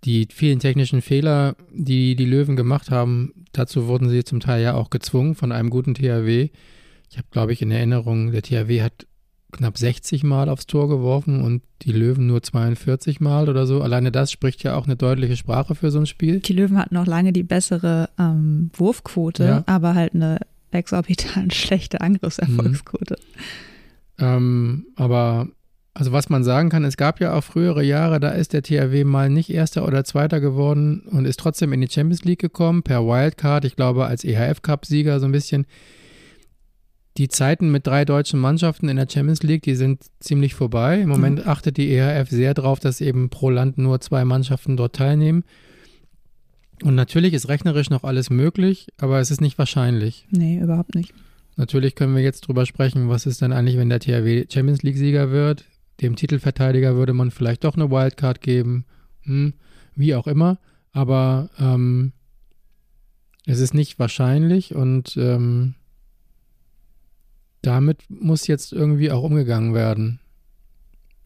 die 0.06 0.28
vielen 0.32 0.60
technischen 0.60 1.02
Fehler, 1.02 1.56
die 1.72 2.16
die 2.16 2.26
Löwen 2.26 2.56
gemacht 2.56 2.92
haben, 2.92 3.34
dazu 3.52 3.88
wurden 3.88 4.10
sie 4.10 4.24
zum 4.24 4.40
Teil 4.40 4.62
ja 4.62 4.76
auch 4.76 4.90
gezwungen 4.90 5.36
von 5.36 5.52
einem 5.52 5.70
guten 5.70 5.96
THW. 5.96 6.50
Ich 7.10 7.18
habe, 7.18 7.28
glaube 7.32 7.54
ich, 7.54 7.62
in 7.62 7.72
Erinnerung, 7.72 8.32
der 8.32 8.44
THW 8.44 8.82
hat 8.82 9.08
knapp 9.52 9.78
60 9.78 10.24
Mal 10.24 10.50
aufs 10.50 10.68
Tor 10.68 10.90
geworfen 10.90 11.42
und 11.42 11.64
die 11.82 11.92
Löwen 11.92 12.28
nur 12.28 12.44
42 12.44 13.20
Mal 13.22 13.50
oder 13.50 13.66
so. 13.66 13.82
Alleine 13.82 14.12
das 14.12 14.32
spricht 14.32 14.64
ja 14.64 14.76
auch 14.76 14.86
eine 14.86 14.96
deutliche 14.96 15.38
Sprache 15.38 15.76
für 15.76 15.92
so 15.92 16.00
ein 16.00 16.06
Spiel. 16.06 16.40
Die 16.40 16.54
Löwen 16.54 16.78
hatten 16.78 16.96
noch 16.96 17.08
lange 17.08 17.32
die 17.32 17.44
bessere 17.44 18.10
ähm, 18.20 18.70
Wurfquote, 18.74 19.46
ja. 19.46 19.64
aber 19.66 19.96
halt 19.96 20.14
eine 20.14 20.40
exorbitant 20.72 21.54
schlechte 21.56 22.02
Angriffserfolgsquote. 22.02 23.18
Mhm. 24.18 24.26
Ähm, 24.26 24.86
aber 24.96 25.48
also 25.98 26.12
was 26.12 26.28
man 26.28 26.44
sagen 26.44 26.70
kann, 26.70 26.84
es 26.84 26.98
gab 26.98 27.22
ja 27.22 27.34
auch 27.34 27.44
frühere 27.44 27.82
Jahre, 27.82 28.20
da 28.20 28.30
ist 28.30 28.52
der 28.52 28.62
THW 28.62 29.06
mal 29.06 29.30
nicht 29.30 29.50
Erster 29.50 29.88
oder 29.88 30.04
Zweiter 30.04 30.42
geworden 30.42 31.04
und 31.10 31.24
ist 31.24 31.40
trotzdem 31.40 31.72
in 31.72 31.80
die 31.80 31.90
Champions 31.90 32.26
League 32.26 32.42
gekommen, 32.42 32.84
per 32.84 33.08
Wildcard, 33.08 33.64
ich 33.64 33.78
glaube 33.78 34.06
als 34.06 34.26
EHF-Cup-Sieger 34.26 35.22
so 35.22 35.26
ein 35.26 35.32
bisschen. 35.32 35.66
Die 37.18 37.30
Zeiten 37.30 37.72
mit 37.72 37.88
drei 37.88 38.04
deutschen 38.04 38.42
Mannschaften 38.42 38.90
in 38.90 38.98
der 38.98 39.08
Champions 39.10 39.42
League, 39.42 39.64
die 39.64 39.76
sind 39.76 40.04
ziemlich 40.20 40.54
vorbei. 40.54 41.00
Im 41.00 41.08
Moment 41.08 41.46
mhm. 41.46 41.50
achtet 41.50 41.78
die 41.78 41.90
EHF 41.90 42.30
sehr 42.30 42.54
darauf, 42.54 42.82
dass 42.82 43.00
eben 43.00 43.30
pro 43.30 43.50
Land 43.50 43.78
nur 43.78 44.02
zwei 44.02 44.26
Mannschaften 44.26 44.76
dort 44.76 44.98
teilnehmen. 44.98 45.46
Und 46.84 46.96
natürlich 46.96 47.34
ist 47.34 47.48
rechnerisch 47.48 47.90
noch 47.90 48.04
alles 48.04 48.30
möglich, 48.30 48.90
aber 48.98 49.22
es 49.22 49.32
ist 49.32 49.40
nicht 49.40 49.58
wahrscheinlich. 49.58 50.28
Nee, 50.30 50.60
überhaupt 50.60 50.94
nicht. 50.94 51.14
Natürlich 51.56 51.96
können 51.96 52.18
wir 52.18 52.22
jetzt 52.22 52.42
drüber 52.42 52.66
sprechen, 52.66 53.08
was 53.08 53.26
ist 53.26 53.42
denn 53.42 53.54
eigentlich, 53.54 53.78
wenn 53.78 53.88
der 53.88 54.02
THW 54.02 54.46
Champions 54.52 54.84
League-Sieger 54.84 55.32
wird? 55.32 55.64
Dem 56.02 56.16
Titelverteidiger 56.16 56.96
würde 56.96 57.14
man 57.14 57.32
vielleicht 57.32 57.64
doch 57.64 57.76
eine 57.76 57.90
Wildcard 57.90 58.42
geben, 58.42 58.86
hm, 59.24 59.54
wie 59.96 60.16
auch 60.16 60.28
immer, 60.28 60.60
aber 60.92 61.50
ähm, 61.58 62.12
es 63.46 63.60
ist 63.60 63.74
nicht 63.74 64.00
wahrscheinlich 64.00 64.76
und 64.76 65.16
ähm, 65.18 65.76
damit 67.62 68.04
muss 68.10 68.48
jetzt 68.48 68.74
irgendwie 68.74 69.12
auch 69.12 69.24
umgegangen 69.24 69.74
werden. 69.74 70.20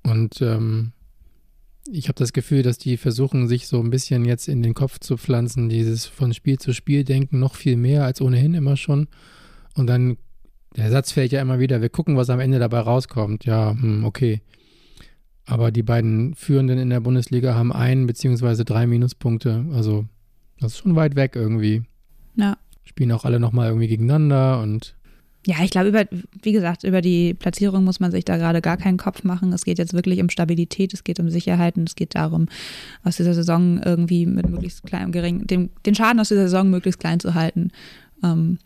Und 0.03 0.41
ähm, 0.41 0.93
ich 1.91 2.07
habe 2.07 2.17
das 2.17 2.33
Gefühl, 2.33 2.63
dass 2.63 2.77
die 2.77 2.97
versuchen, 2.97 3.47
sich 3.47 3.67
so 3.67 3.79
ein 3.79 3.89
bisschen 3.89 4.25
jetzt 4.25 4.47
in 4.47 4.61
den 4.61 4.73
Kopf 4.73 4.99
zu 4.99 5.17
pflanzen, 5.17 5.69
dieses 5.69 6.05
von 6.05 6.33
Spiel 6.33 6.57
zu 6.57 6.73
Spiel 6.73 7.03
denken, 7.03 7.39
noch 7.39 7.55
viel 7.55 7.75
mehr 7.75 8.05
als 8.05 8.21
ohnehin 8.21 8.53
immer 8.53 8.77
schon. 8.77 9.07
Und 9.75 9.87
dann, 9.87 10.17
der 10.75 10.91
Satz 10.91 11.11
fällt 11.11 11.31
ja 11.31 11.41
immer 11.41 11.59
wieder, 11.59 11.81
wir 11.81 11.89
gucken, 11.89 12.15
was 12.15 12.29
am 12.29 12.39
Ende 12.39 12.59
dabei 12.59 12.79
rauskommt. 12.79 13.45
Ja, 13.45 13.71
hm, 13.71 14.03
okay. 14.05 14.41
Aber 15.49 15.71
die 15.71 15.81
beiden 15.81 16.35
Führenden 16.35 16.77
in 16.77 16.91
der 16.91 16.99
Bundesliga 16.99 17.55
haben 17.55 17.73
ein 17.73 18.05
beziehungsweise 18.05 18.65
drei 18.65 18.85
Minuspunkte. 18.85 19.65
Also 19.73 20.05
das 20.59 20.73
ist 20.73 20.77
schon 20.79 20.95
weit 20.95 21.15
weg 21.15 21.35
irgendwie. 21.35 21.81
Ja. 22.35 22.55
Spielen 22.83 23.11
auch 23.11 23.25
alle 23.25 23.39
nochmal 23.39 23.69
irgendwie 23.69 23.87
gegeneinander 23.87 24.61
und 24.61 24.95
Ja, 25.47 25.55
ich 25.63 25.71
glaube, 25.71 25.89
über, 25.89 26.05
wie 26.43 26.51
gesagt, 26.51 26.83
über 26.83 27.01
die 27.01 27.33
Platzierung 27.33 27.83
muss 27.83 27.99
man 27.99 28.11
sich 28.11 28.25
da 28.25 28.37
gerade 28.37 28.61
gar 28.61 28.77
keinen 28.77 28.97
Kopf 28.97 29.23
machen. 29.23 29.51
Es 29.51 29.65
geht 29.65 29.79
jetzt 29.79 29.93
wirklich 29.93 30.21
um 30.21 30.29
Stabilität, 30.29 30.93
es 30.93 31.03
geht 31.03 31.19
um 31.19 31.31
Sicherheit 31.31 31.77
und 31.77 31.89
es 31.89 31.95
geht 31.95 32.13
darum, 32.13 32.47
aus 33.03 33.17
dieser 33.17 33.33
Saison 33.33 33.81
irgendwie 33.83 34.27
mit 34.27 34.47
möglichst 34.47 34.83
kleinem, 34.83 35.11
gering, 35.11 35.47
den, 35.47 35.71
den 35.83 35.95
Schaden 35.95 36.19
aus 36.19 36.29
dieser 36.29 36.43
Saison 36.43 36.69
möglichst 36.69 36.99
klein 36.99 37.19
zu 37.19 37.33
halten. 37.33 37.71
Ähm, 38.23 38.59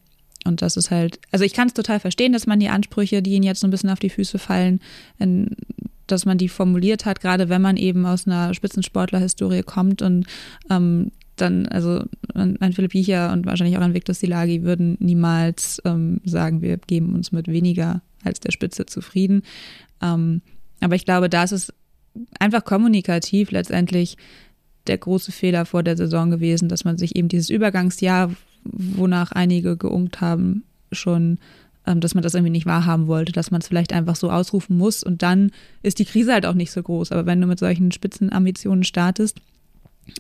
und 0.43 0.61
das 0.61 0.75
ist 0.75 0.91
halt, 0.91 1.19
also 1.31 1.45
ich 1.45 1.53
kann 1.53 1.67
es 1.67 1.73
total 1.73 2.01
verstehen, 2.01 2.33
dass 2.33 2.45
man 2.45 2.59
die 2.59 2.67
Ansprüche, 2.67 3.21
die 3.21 3.31
ihnen 3.31 3.43
jetzt 3.43 3.61
so 3.61 3.67
ein 3.67 3.71
bisschen 3.71 3.89
auf 3.89 3.99
die 3.99 4.09
Füße 4.09 4.37
fallen, 4.37 4.81
in, 5.17 5.55
dass 6.07 6.25
man 6.25 6.37
die 6.37 6.49
formuliert 6.49 7.05
hat, 7.05 7.21
gerade 7.21 7.49
wenn 7.49 7.61
man 7.61 7.77
eben 7.77 8.05
aus 8.05 8.27
einer 8.27 8.53
Spitzensportlerhistorie 8.53 9.63
kommt 9.63 10.01
und 10.01 10.25
ähm, 10.69 11.11
dann, 11.35 11.67
also 11.67 12.03
ein 12.35 12.73
Philipp 12.73 12.93
Jicher 12.93 13.31
und 13.33 13.45
wahrscheinlich 13.45 13.77
auch 13.77 13.81
ein 13.81 13.95
Victor 13.95 14.13
Silagi 14.13 14.63
würden 14.63 14.97
niemals 14.99 15.81
ähm, 15.83 16.21
sagen, 16.25 16.61
wir 16.61 16.77
geben 16.77 17.15
uns 17.15 17.31
mit 17.31 17.47
weniger 17.47 18.01
als 18.23 18.39
der 18.39 18.51
Spitze 18.51 18.85
zufrieden. 18.85 19.41
Ähm, 20.01 20.41
aber 20.79 20.95
ich 20.95 21.05
glaube, 21.05 21.29
da 21.29 21.43
ist 21.43 21.51
es 21.51 21.73
einfach 22.39 22.63
kommunikativ 22.63 23.51
letztendlich 23.51 24.17
der 24.87 24.97
große 24.97 25.31
Fehler 25.31 25.65
vor 25.65 25.81
der 25.81 25.97
Saison 25.97 26.29
gewesen, 26.29 26.69
dass 26.69 26.85
man 26.85 26.97
sich 26.97 27.15
eben 27.15 27.29
dieses 27.29 27.49
Übergangsjahr, 27.49 28.31
wonach 28.63 29.31
einige 29.31 29.77
geungt 29.77 30.21
haben, 30.21 30.63
schon, 30.91 31.39
dass 31.85 32.15
man 32.15 32.23
das 32.23 32.33
irgendwie 32.33 32.51
nicht 32.51 32.65
wahrhaben 32.65 33.07
wollte, 33.07 33.31
dass 33.31 33.51
man 33.51 33.61
es 33.61 33.67
vielleicht 33.67 33.93
einfach 33.93 34.15
so 34.15 34.31
ausrufen 34.31 34.77
muss 34.77 35.03
und 35.03 35.21
dann 35.21 35.51
ist 35.81 35.99
die 35.99 36.05
Krise 36.05 36.33
halt 36.33 36.45
auch 36.45 36.53
nicht 36.53 36.71
so 36.71 36.81
groß. 36.81 37.11
Aber 37.11 37.25
wenn 37.25 37.41
du 37.41 37.47
mit 37.47 37.59
solchen 37.59 37.91
Spitzenambitionen 37.91 38.83
startest, 38.83 39.39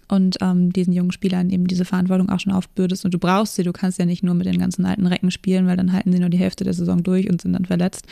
und 0.07 0.37
ähm, 0.41 0.71
diesen 0.71 0.93
jungen 0.93 1.11
Spielern 1.11 1.49
eben 1.49 1.67
diese 1.67 1.85
Verantwortung 1.85 2.29
auch 2.29 2.39
schon 2.39 2.53
aufbürdest 2.53 3.05
und 3.05 3.13
du 3.13 3.19
brauchst 3.19 3.55
sie, 3.55 3.63
du 3.63 3.73
kannst 3.73 3.99
ja 3.99 4.05
nicht 4.05 4.23
nur 4.23 4.33
mit 4.33 4.45
den 4.45 4.57
ganzen 4.57 4.85
alten 4.85 5.05
Recken 5.05 5.31
spielen, 5.31 5.67
weil 5.67 5.77
dann 5.77 5.91
halten 5.91 6.11
sie 6.11 6.19
nur 6.19 6.29
die 6.29 6.37
Hälfte 6.37 6.63
der 6.63 6.73
Saison 6.73 7.03
durch 7.03 7.29
und 7.29 7.41
sind 7.41 7.53
dann 7.53 7.65
verletzt, 7.65 8.05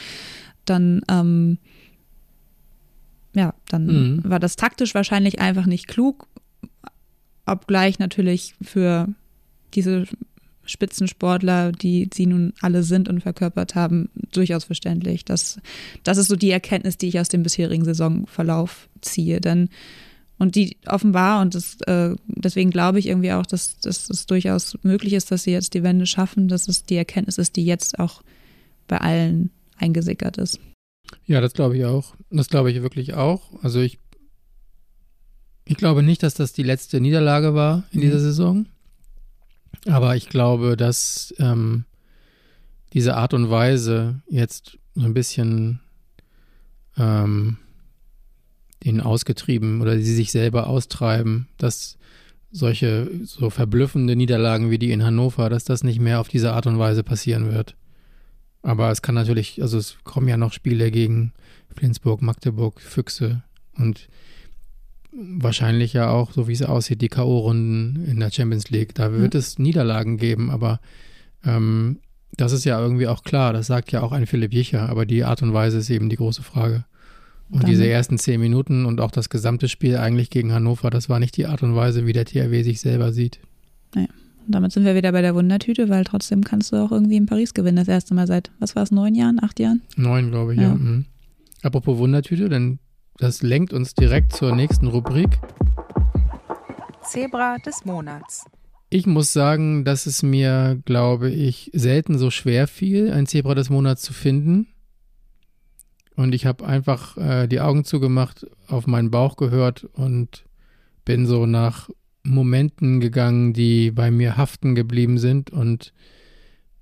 dann 0.66 1.02
ähm, 1.10 1.58
ja, 3.34 3.54
dann 3.70 3.86
mhm. 3.86 4.22
war 4.26 4.40
das 4.40 4.58
taktisch 4.58 4.94
wahrscheinlich 4.94 5.40
einfach 5.40 5.66
nicht 5.66 5.88
klug, 5.88 6.28
obgleich 7.46 8.00
natürlich 8.00 8.56
für 8.62 9.08
diese 9.74 10.06
Spitzensportler, 10.72 11.72
die 11.72 12.10
sie 12.14 12.26
nun 12.26 12.54
alle 12.62 12.84
sind 12.84 13.10
und 13.10 13.22
verkörpert 13.22 13.76
haben, 13.76 14.10
durchaus 14.32 14.64
verständlich. 14.64 15.26
Das, 15.26 15.60
das 16.04 16.18
ist 16.18 16.30
so 16.30 16.36
die 16.36 16.52
Erkenntnis, 16.52 16.98
die 16.98 17.08
ich 17.08 17.20
aus 17.20 17.30
dem 17.30 17.44
bisherigen 17.44 17.86
Saisonverlauf 17.86 18.90
ziehe. 19.02 19.42
Denn 19.42 19.70
und 20.42 20.56
die 20.56 20.78
offenbar, 20.88 21.40
und 21.44 21.54
das, 21.54 21.80
äh, 21.82 22.16
deswegen 22.26 22.72
glaube 22.72 22.98
ich 22.98 23.06
irgendwie 23.06 23.32
auch, 23.32 23.46
dass, 23.46 23.80
dass 23.80 24.10
es 24.10 24.26
durchaus 24.26 24.76
möglich 24.82 25.14
ist, 25.14 25.30
dass 25.30 25.44
sie 25.44 25.52
jetzt 25.52 25.76
die 25.76 25.84
Wende 25.84 26.08
schaffen, 26.08 26.48
dass 26.48 26.68
es 26.68 26.84
die 26.84 26.96
Erkenntnis 26.96 27.38
ist, 27.38 27.58
die 27.58 27.64
jetzt 27.64 28.00
auch 28.00 28.24
bei 28.88 28.98
allen 28.98 29.52
eingesickert 29.78 30.38
ist. 30.38 30.60
Ja, 31.28 31.42
das 31.42 31.54
glaube 31.54 31.78
ich 31.78 31.86
auch. 31.86 32.16
Das 32.32 32.50
glaube 32.50 32.72
ich 32.72 32.82
wirklich 32.82 33.14
auch. 33.14 33.64
Also 33.64 33.82
ich, 33.82 34.00
ich 35.66 35.78
glaube 35.78 36.02
nicht, 36.02 36.24
dass 36.24 36.34
das 36.34 36.54
die 36.54 36.64
letzte 36.64 37.00
Niederlage 37.00 37.54
war 37.54 37.84
in 37.92 38.02
dieser 38.02 38.20
Saison. 38.20 38.66
Aber 39.88 40.16
ich 40.16 40.30
glaube, 40.30 40.78
dass 40.78 41.34
ähm, 41.40 41.86
diese 42.94 43.16
Art 43.16 43.34
und 43.34 43.50
Weise 43.50 44.22
jetzt 44.30 44.78
so 44.96 45.06
ein 45.06 45.14
bisschen 45.14 45.80
ähm, 46.98 47.58
denen 48.84 49.02
ausgetrieben 49.02 49.82
oder 49.82 49.98
sie 50.00 50.16
sich 50.16 50.32
selber 50.32 50.68
austreiben, 50.68 51.48
dass 51.58 51.98
solche 52.52 53.10
so 53.24 53.50
verblüffende 53.50 54.16
Niederlagen 54.16 54.72
wie 54.72 54.80
die 54.80 54.92
in 54.92 55.04
Hannover, 55.04 55.50
dass 55.50 55.64
das 55.64 55.84
nicht 55.84 56.00
mehr 56.00 56.20
auf 56.20 56.28
diese 56.28 56.54
Art 56.54 56.68
und 56.68 56.80
Weise 56.80 57.04
passieren 57.04 57.52
wird. 57.52 57.76
Aber 58.62 58.92
es 58.92 59.02
kann 59.02 59.16
natürlich, 59.16 59.62
also 59.62 59.78
es 59.78 59.98
kommen 60.04 60.28
ja 60.28 60.38
noch 60.38 60.54
Spiele 60.54 60.92
gegen 60.92 61.34
Flensburg, 61.76 62.22
Magdeburg, 62.22 62.82
Füchse 62.82 63.44
und 63.78 64.10
wahrscheinlich 65.12 65.94
ja 65.94 66.10
auch, 66.10 66.32
so 66.32 66.48
wie 66.48 66.54
es 66.54 66.62
aussieht, 66.62 67.02
die 67.02 67.10
K.O.-Runden 67.10 68.06
in 68.06 68.20
der 68.20 68.32
Champions 68.32 68.70
League. 68.70 68.96
Da 68.96 69.12
wird 69.12 69.34
ja. 69.34 69.40
es 69.40 69.60
Niederlagen 69.60 70.18
geben, 70.18 70.50
aber 70.50 70.80
ähm, 71.46 72.00
das 72.38 72.52
ist 72.52 72.64
ja 72.64 72.80
irgendwie 72.80 73.08
auch 73.08 73.24
klar, 73.24 73.54
das 73.54 73.68
sagt 73.68 73.92
ja 73.92 74.02
auch 74.02 74.12
ein 74.12 74.26
Philipp 74.26 74.54
Jicher, 74.54 74.90
aber 74.90 75.06
die 75.06 75.24
Art 75.24 75.42
und 75.42 75.54
Weise 75.54 75.80
ist 75.80 75.90
eben 75.90 76.10
die 76.10 76.16
große 76.16 76.44
Frage. 76.44 76.86
Und 77.50 77.68
diese 77.68 77.86
ersten 77.86 78.18
zehn 78.18 78.40
Minuten 78.40 78.86
und 78.86 79.02
auch 79.02 79.12
das 79.12 79.30
gesamte 79.30 79.68
Spiel 79.68 79.98
eigentlich 79.98 80.30
gegen 80.30 80.54
Hannover, 80.54 80.90
das 80.90 81.10
war 81.10 81.20
nicht 81.20 81.36
die 81.36 81.48
Art 81.48 81.62
und 81.64 81.76
Weise, 81.76 82.06
wie 82.06 82.14
der 82.14 82.24
THW 82.24 82.64
sich 82.64 82.80
selber 82.80 83.12
sieht. 83.12 83.40
Naja. 83.94 84.08
Und 84.46 84.56
damit 84.56 84.72
sind 84.72 84.86
wir 84.86 84.96
wieder 84.96 85.12
bei 85.12 85.22
der 85.22 85.36
Wundertüte, 85.36 85.90
weil 85.90 86.06
trotzdem 86.06 86.46
kannst 86.46 86.72
du 86.72 86.78
auch 86.78 86.94
irgendwie 86.94 87.18
in 87.18 87.26
Paris 87.26 87.54
gewinnen. 87.54 87.76
Das 87.76 87.90
erste 87.90 88.14
Mal 88.14 88.26
seit, 88.26 88.52
was 88.60 88.78
war 88.78 88.84
es, 88.84 88.92
neun 88.92 89.16
Jahren, 89.16 89.44
acht 89.44 89.60
Jahren? 89.60 89.82
Neun, 89.98 90.32
glaube 90.32 90.54
ich, 90.54 90.62
ja. 90.62 90.70
ja. 90.70 90.76
Mhm. 90.76 91.06
Apropos 91.62 91.98
Wundertüte, 91.98 92.48
denn 92.48 92.80
das 93.22 93.44
lenkt 93.44 93.72
uns 93.72 93.94
direkt 93.94 94.34
zur 94.34 94.56
nächsten 94.56 94.88
Rubrik. 94.88 95.40
Zebra 97.04 97.58
des 97.60 97.86
Monats. 97.86 98.46
Ich 98.90 99.06
muss 99.06 99.32
sagen, 99.32 99.86
dass 99.86 100.08
es 100.08 100.24
mir, 100.24 100.82
glaube 100.86 101.30
ich, 101.30 101.70
selten 101.72 102.18
so 102.18 102.32
schwer 102.32 102.68
fiel, 102.68 103.12
ein 103.12 103.28
Zebra 103.28 103.54
des 103.54 103.70
Monats 103.70 104.02
zu 104.02 104.12
finden. 104.12 104.68
Und 106.16 106.34
ich 106.34 106.48
habe 106.48 106.66
einfach 106.66 107.16
äh, 107.18 107.48
die 107.48 107.62
Augen 107.62 107.86
zugemacht, 107.86 108.48
auf 108.68 108.88
meinen 108.88 109.12
Bauch 109.12 109.38
gehört 109.38 109.84
und 109.84 110.44
bin 111.06 111.28
so 111.28 111.46
nach 111.46 111.92
Momenten 112.24 113.00
gegangen, 113.00 113.54
die 113.54 113.92
bei 113.92 114.10
mir 114.10 114.36
haften 114.36 114.74
geblieben 114.74 115.20
sind 115.20 115.52
und 115.52 115.94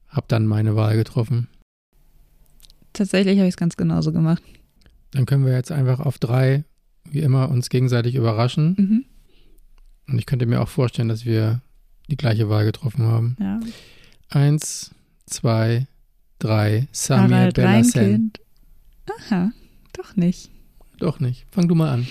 habe 0.08 0.26
dann 0.30 0.48
meine 0.48 0.78
Wahl 0.78 0.96
getroffen. 0.96 1.50
Tatsächlich 2.94 3.38
habe 3.38 3.48
ich 3.48 3.54
es 3.54 3.58
ganz 3.58 3.76
genauso 3.76 4.14
gemacht. 4.14 4.42
Dann 5.12 5.26
können 5.26 5.46
wir 5.46 5.54
jetzt 5.54 5.72
einfach 5.72 6.00
auf 6.00 6.20
drei, 6.20 6.64
wie 7.10 7.20
immer, 7.20 7.50
uns 7.50 7.70
gegenseitig 7.70 8.16
überraschen. 8.16 8.76
Mhm. 8.78 9.06
Und 10.08 10.20
ich 10.20 10.26
könnte 10.26 10.46
mir 10.46 10.62
auch 10.62 10.70
vorstellen, 10.70 11.10
dass 11.10 11.26
wir 11.26 11.62
die 12.10 12.18
gleiche 12.18 12.50
Wahl 12.50 12.66
getroffen 12.66 13.04
haben. 13.04 13.38
Ja. 13.40 13.60
Eins, 14.30 14.92
zwei, 15.26 15.88
drei. 16.40 16.88
Samir 16.92 17.52
Bellasen. 17.52 18.34
Aha, 19.20 19.52
doch 19.94 20.16
nicht. 20.16 20.50
Doch 21.00 21.20
nicht. 21.20 21.46
Fang 21.52 21.68
du 21.68 21.76
mal 21.76 21.92
an. 21.92 22.08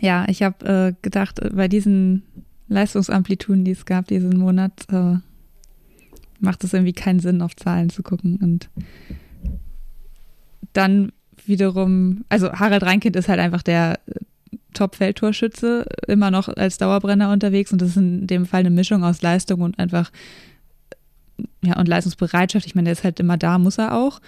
Ja, 0.00 0.26
ich 0.28 0.42
habe 0.42 0.64
äh, 0.66 0.94
gedacht, 1.02 1.38
äh, 1.38 1.50
bei 1.50 1.68
diesen 1.68 2.22
Leistungsamplituden, 2.68 3.64
die 3.64 3.72
es 3.72 3.84
gab 3.84 4.06
diesen 4.08 4.36
Monat, 4.38 4.86
äh, 4.90 5.16
macht 6.40 6.64
es 6.64 6.72
irgendwie 6.72 6.92
keinen 6.92 7.20
Sinn, 7.20 7.42
auf 7.42 7.54
Zahlen 7.54 7.90
zu 7.90 8.02
gucken. 8.02 8.36
Und 8.36 8.68
dann 10.72 11.12
wiederum, 11.46 12.24
also 12.28 12.52
Harald 12.52 12.82
Reinkind 12.82 13.16
ist 13.16 13.28
halt 13.28 13.40
einfach 13.40 13.62
der 13.62 13.98
äh, 14.06 14.14
Top-Feldtorschütze, 14.74 15.86
immer 16.06 16.30
noch 16.30 16.48
als 16.48 16.78
Dauerbrenner 16.78 17.30
unterwegs 17.30 17.72
und 17.72 17.82
das 17.82 17.90
ist 17.90 17.96
in 17.96 18.26
dem 18.26 18.46
Fall 18.46 18.60
eine 18.60 18.70
Mischung 18.70 19.04
aus 19.04 19.22
Leistung 19.22 19.60
und 19.60 19.78
einfach 19.78 20.10
ja, 21.62 21.78
und 21.78 21.88
Leistungsbereitschaft. 21.88 22.66
Ich 22.66 22.74
meine, 22.74 22.86
der 22.86 22.92
ist 22.92 23.04
halt 23.04 23.20
immer 23.20 23.36
da, 23.36 23.58
muss 23.58 23.78
er 23.78 23.94
auch 23.94 24.20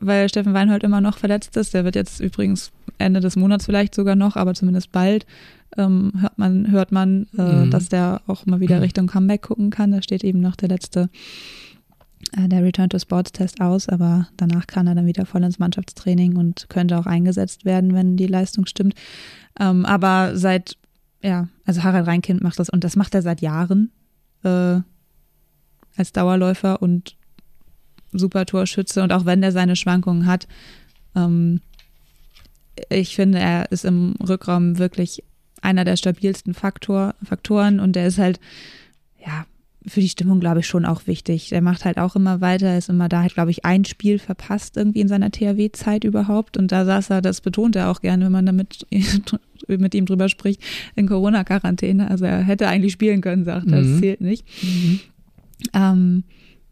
weil 0.00 0.28
Steffen 0.28 0.54
Weinhold 0.54 0.82
immer 0.82 1.00
noch 1.00 1.18
verletzt 1.18 1.56
ist. 1.56 1.74
Der 1.74 1.84
wird 1.84 1.96
jetzt 1.96 2.20
übrigens 2.20 2.72
Ende 2.98 3.20
des 3.20 3.36
Monats 3.36 3.66
vielleicht 3.66 3.94
sogar 3.94 4.16
noch, 4.16 4.36
aber 4.36 4.54
zumindest 4.54 4.92
bald 4.92 5.26
ähm, 5.76 6.12
hört 6.20 6.38
man, 6.38 6.70
hört 6.70 6.92
man 6.92 7.26
äh, 7.36 7.42
mhm. 7.42 7.70
dass 7.70 7.88
der 7.88 8.20
auch 8.26 8.46
mal 8.46 8.60
wieder 8.60 8.80
Richtung 8.80 9.06
Comeback 9.06 9.42
gucken 9.42 9.70
kann. 9.70 9.92
Da 9.92 10.02
steht 10.02 10.24
eben 10.24 10.40
noch 10.40 10.56
der 10.56 10.68
letzte, 10.68 11.00
äh, 11.02 11.08
der 12.36 12.62
Return 12.62 12.88
to 12.88 12.98
Sports 12.98 13.32
Test 13.32 13.60
aus, 13.60 13.88
aber 13.88 14.28
danach 14.36 14.66
kann 14.66 14.86
er 14.86 14.94
dann 14.94 15.06
wieder 15.06 15.26
voll 15.26 15.42
ins 15.42 15.58
Mannschaftstraining 15.58 16.36
und 16.36 16.66
könnte 16.68 16.98
auch 16.98 17.06
eingesetzt 17.06 17.64
werden, 17.64 17.94
wenn 17.94 18.16
die 18.16 18.26
Leistung 18.26 18.66
stimmt. 18.66 18.94
Ähm, 19.60 19.84
aber 19.84 20.36
seit, 20.36 20.76
ja, 21.22 21.48
also 21.64 21.82
Harald 21.82 22.06
Reinkind 22.06 22.42
macht 22.42 22.58
das 22.58 22.70
und 22.70 22.84
das 22.84 22.96
macht 22.96 23.14
er 23.14 23.22
seit 23.22 23.40
Jahren 23.40 23.90
äh, 24.44 24.80
als 25.96 26.12
Dauerläufer 26.12 26.80
und 26.80 27.16
super 28.12 28.46
Torschütze 28.46 29.02
und 29.02 29.12
auch 29.12 29.24
wenn 29.24 29.42
er 29.42 29.52
seine 29.52 29.76
Schwankungen 29.76 30.26
hat, 30.26 30.46
ähm, 31.14 31.60
ich 32.88 33.14
finde, 33.14 33.38
er 33.38 33.70
ist 33.70 33.84
im 33.84 34.14
Rückraum 34.26 34.78
wirklich 34.78 35.22
einer 35.60 35.84
der 35.84 35.96
stabilsten 35.96 36.54
Faktor, 36.54 37.14
Faktoren 37.22 37.80
und 37.80 37.94
der 37.94 38.06
ist 38.06 38.18
halt, 38.18 38.40
ja, 39.24 39.46
für 39.86 40.00
die 40.00 40.08
Stimmung, 40.08 40.40
glaube 40.40 40.60
ich, 40.60 40.66
schon 40.66 40.84
auch 40.84 41.06
wichtig. 41.06 41.48
Der 41.48 41.60
macht 41.60 41.84
halt 41.84 41.98
auch 41.98 42.14
immer 42.14 42.40
weiter, 42.40 42.76
ist 42.78 42.88
immer 42.88 43.08
da, 43.08 43.22
hat, 43.22 43.34
glaube 43.34 43.50
ich, 43.50 43.64
ein 43.64 43.84
Spiel 43.84 44.18
verpasst 44.18 44.76
irgendwie 44.76 45.00
in 45.00 45.08
seiner 45.08 45.30
THW-Zeit 45.30 46.04
überhaupt. 46.04 46.56
Und 46.56 46.72
da 46.72 46.84
saß 46.84 47.10
er, 47.10 47.22
das 47.22 47.40
betont 47.40 47.76
er 47.76 47.90
auch 47.90 48.00
gerne, 48.00 48.26
wenn 48.26 48.32
man 48.32 48.46
damit 48.46 48.86
mit 49.66 49.94
ihm 49.94 50.06
drüber 50.06 50.28
spricht, 50.28 50.62
in 50.94 51.08
Corona-Quarantäne. 51.08 52.10
Also 52.10 52.24
er 52.24 52.42
hätte 52.42 52.68
eigentlich 52.68 52.92
spielen 52.92 53.20
können, 53.20 53.44
sagt 53.44 53.70
er, 53.70 53.82
mhm. 53.82 53.92
das 53.92 54.00
zählt 54.00 54.20
nicht. 54.20 54.46
Mhm. 54.62 55.00
Ähm, 55.74 56.24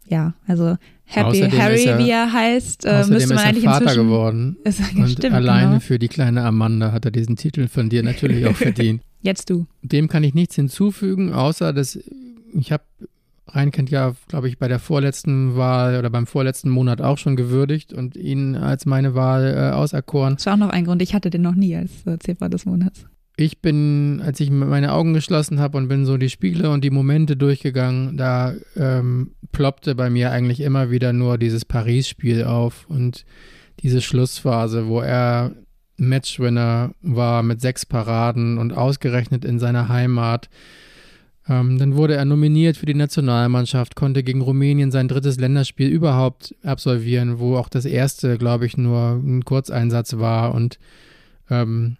ja, 0.07 0.33
also 0.47 0.77
Happy 1.05 1.43
außerdem 1.43 1.59
Harry, 1.59 1.83
er, 1.83 1.97
wie 1.99 2.09
er 2.09 2.31
heißt, 2.31 2.85
äh, 2.85 3.05
müsste 3.07 3.33
man 3.33 3.43
eigentlich 3.43 3.65
Vater 3.65 3.95
geworden. 3.95 4.57
Ist, 4.63 4.81
und 4.95 5.09
stimmt, 5.09 5.33
alleine 5.33 5.67
genau. 5.67 5.79
für 5.79 5.99
die 5.99 6.07
kleine 6.07 6.43
Amanda 6.43 6.91
hat 6.91 7.05
er 7.05 7.11
diesen 7.11 7.35
Titel 7.35 7.67
von 7.67 7.89
dir 7.89 8.03
natürlich 8.03 8.45
auch 8.45 8.55
verdient. 8.55 9.01
Jetzt 9.21 9.49
du. 9.49 9.67
Dem 9.81 10.07
kann 10.07 10.23
ich 10.23 10.33
nichts 10.33 10.55
hinzufügen, 10.55 11.33
außer 11.33 11.73
dass 11.73 11.99
ich 12.53 12.71
habe 12.71 12.83
Reinkind 13.47 13.89
ja, 13.89 14.13
glaube 14.27 14.47
ich, 14.47 14.57
bei 14.57 14.67
der 14.67 14.79
vorletzten 14.79 15.55
Wahl 15.55 15.97
oder 15.97 16.09
beim 16.09 16.27
vorletzten 16.27 16.69
Monat 16.69 17.01
auch 17.01 17.17
schon 17.17 17.35
gewürdigt 17.35 17.91
und 17.93 18.15
ihn 18.15 18.55
als 18.55 18.85
meine 18.85 19.13
Wahl 19.13 19.53
äh, 19.55 19.75
auserkoren. 19.75 20.35
Das 20.35 20.45
war 20.45 20.53
auch 20.53 20.57
noch 20.57 20.69
ein 20.69 20.85
Grund, 20.85 21.01
ich 21.01 21.13
hatte 21.13 21.29
den 21.29 21.41
noch 21.41 21.55
nie 21.55 21.75
als 21.75 22.05
äh, 22.05 22.17
Zebra 22.19 22.49
des 22.49 22.65
Monats. 22.65 23.05
Ich 23.37 23.59
bin, 23.59 24.21
als 24.23 24.39
ich 24.39 24.51
meine 24.51 24.93
Augen 24.93 25.13
geschlossen 25.13 25.59
habe 25.59 25.77
und 25.77 25.87
bin 25.87 26.05
so 26.05 26.17
die 26.17 26.29
Spiele 26.29 26.69
und 26.69 26.83
die 26.83 26.91
Momente 26.91 27.35
durchgegangen, 27.35 28.17
da 28.17 28.53
ähm, 28.75 29.31
ploppte 29.51 29.95
bei 29.95 30.09
mir 30.09 30.31
eigentlich 30.31 30.59
immer 30.61 30.91
wieder 30.91 31.11
nur 31.11 31.37
dieses 31.37 31.65
Paris-Spiel 31.65 32.43
auf 32.43 32.85
und 32.87 33.25
diese 33.79 34.01
Schlussphase, 34.01 34.87
wo 34.87 35.01
er 35.01 35.53
Matchwinner 35.97 36.93
war 37.01 37.41
mit 37.41 37.61
sechs 37.61 37.85
Paraden 37.85 38.57
und 38.57 38.73
ausgerechnet 38.73 39.45
in 39.45 39.59
seiner 39.59 39.87
Heimat. 39.87 40.49
Ähm, 41.49 41.79
dann 41.79 41.95
wurde 41.95 42.15
er 42.15 42.25
nominiert 42.25 42.77
für 42.77 42.85
die 42.85 42.93
Nationalmannschaft, 42.93 43.95
konnte 43.95 44.23
gegen 44.23 44.41
Rumänien 44.41 44.91
sein 44.91 45.07
drittes 45.07 45.39
Länderspiel 45.39 45.89
überhaupt 45.89 46.55
absolvieren, 46.63 47.39
wo 47.39 47.57
auch 47.57 47.69
das 47.69 47.85
erste, 47.85 48.37
glaube 48.37 48.65
ich, 48.65 48.77
nur 48.77 49.19
ein 49.23 49.43
Kurzeinsatz 49.43 50.17
war 50.17 50.53
und 50.53 50.77
ähm, 51.49 51.97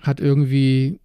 hat 0.00 0.20
irgendwie, 0.20 0.98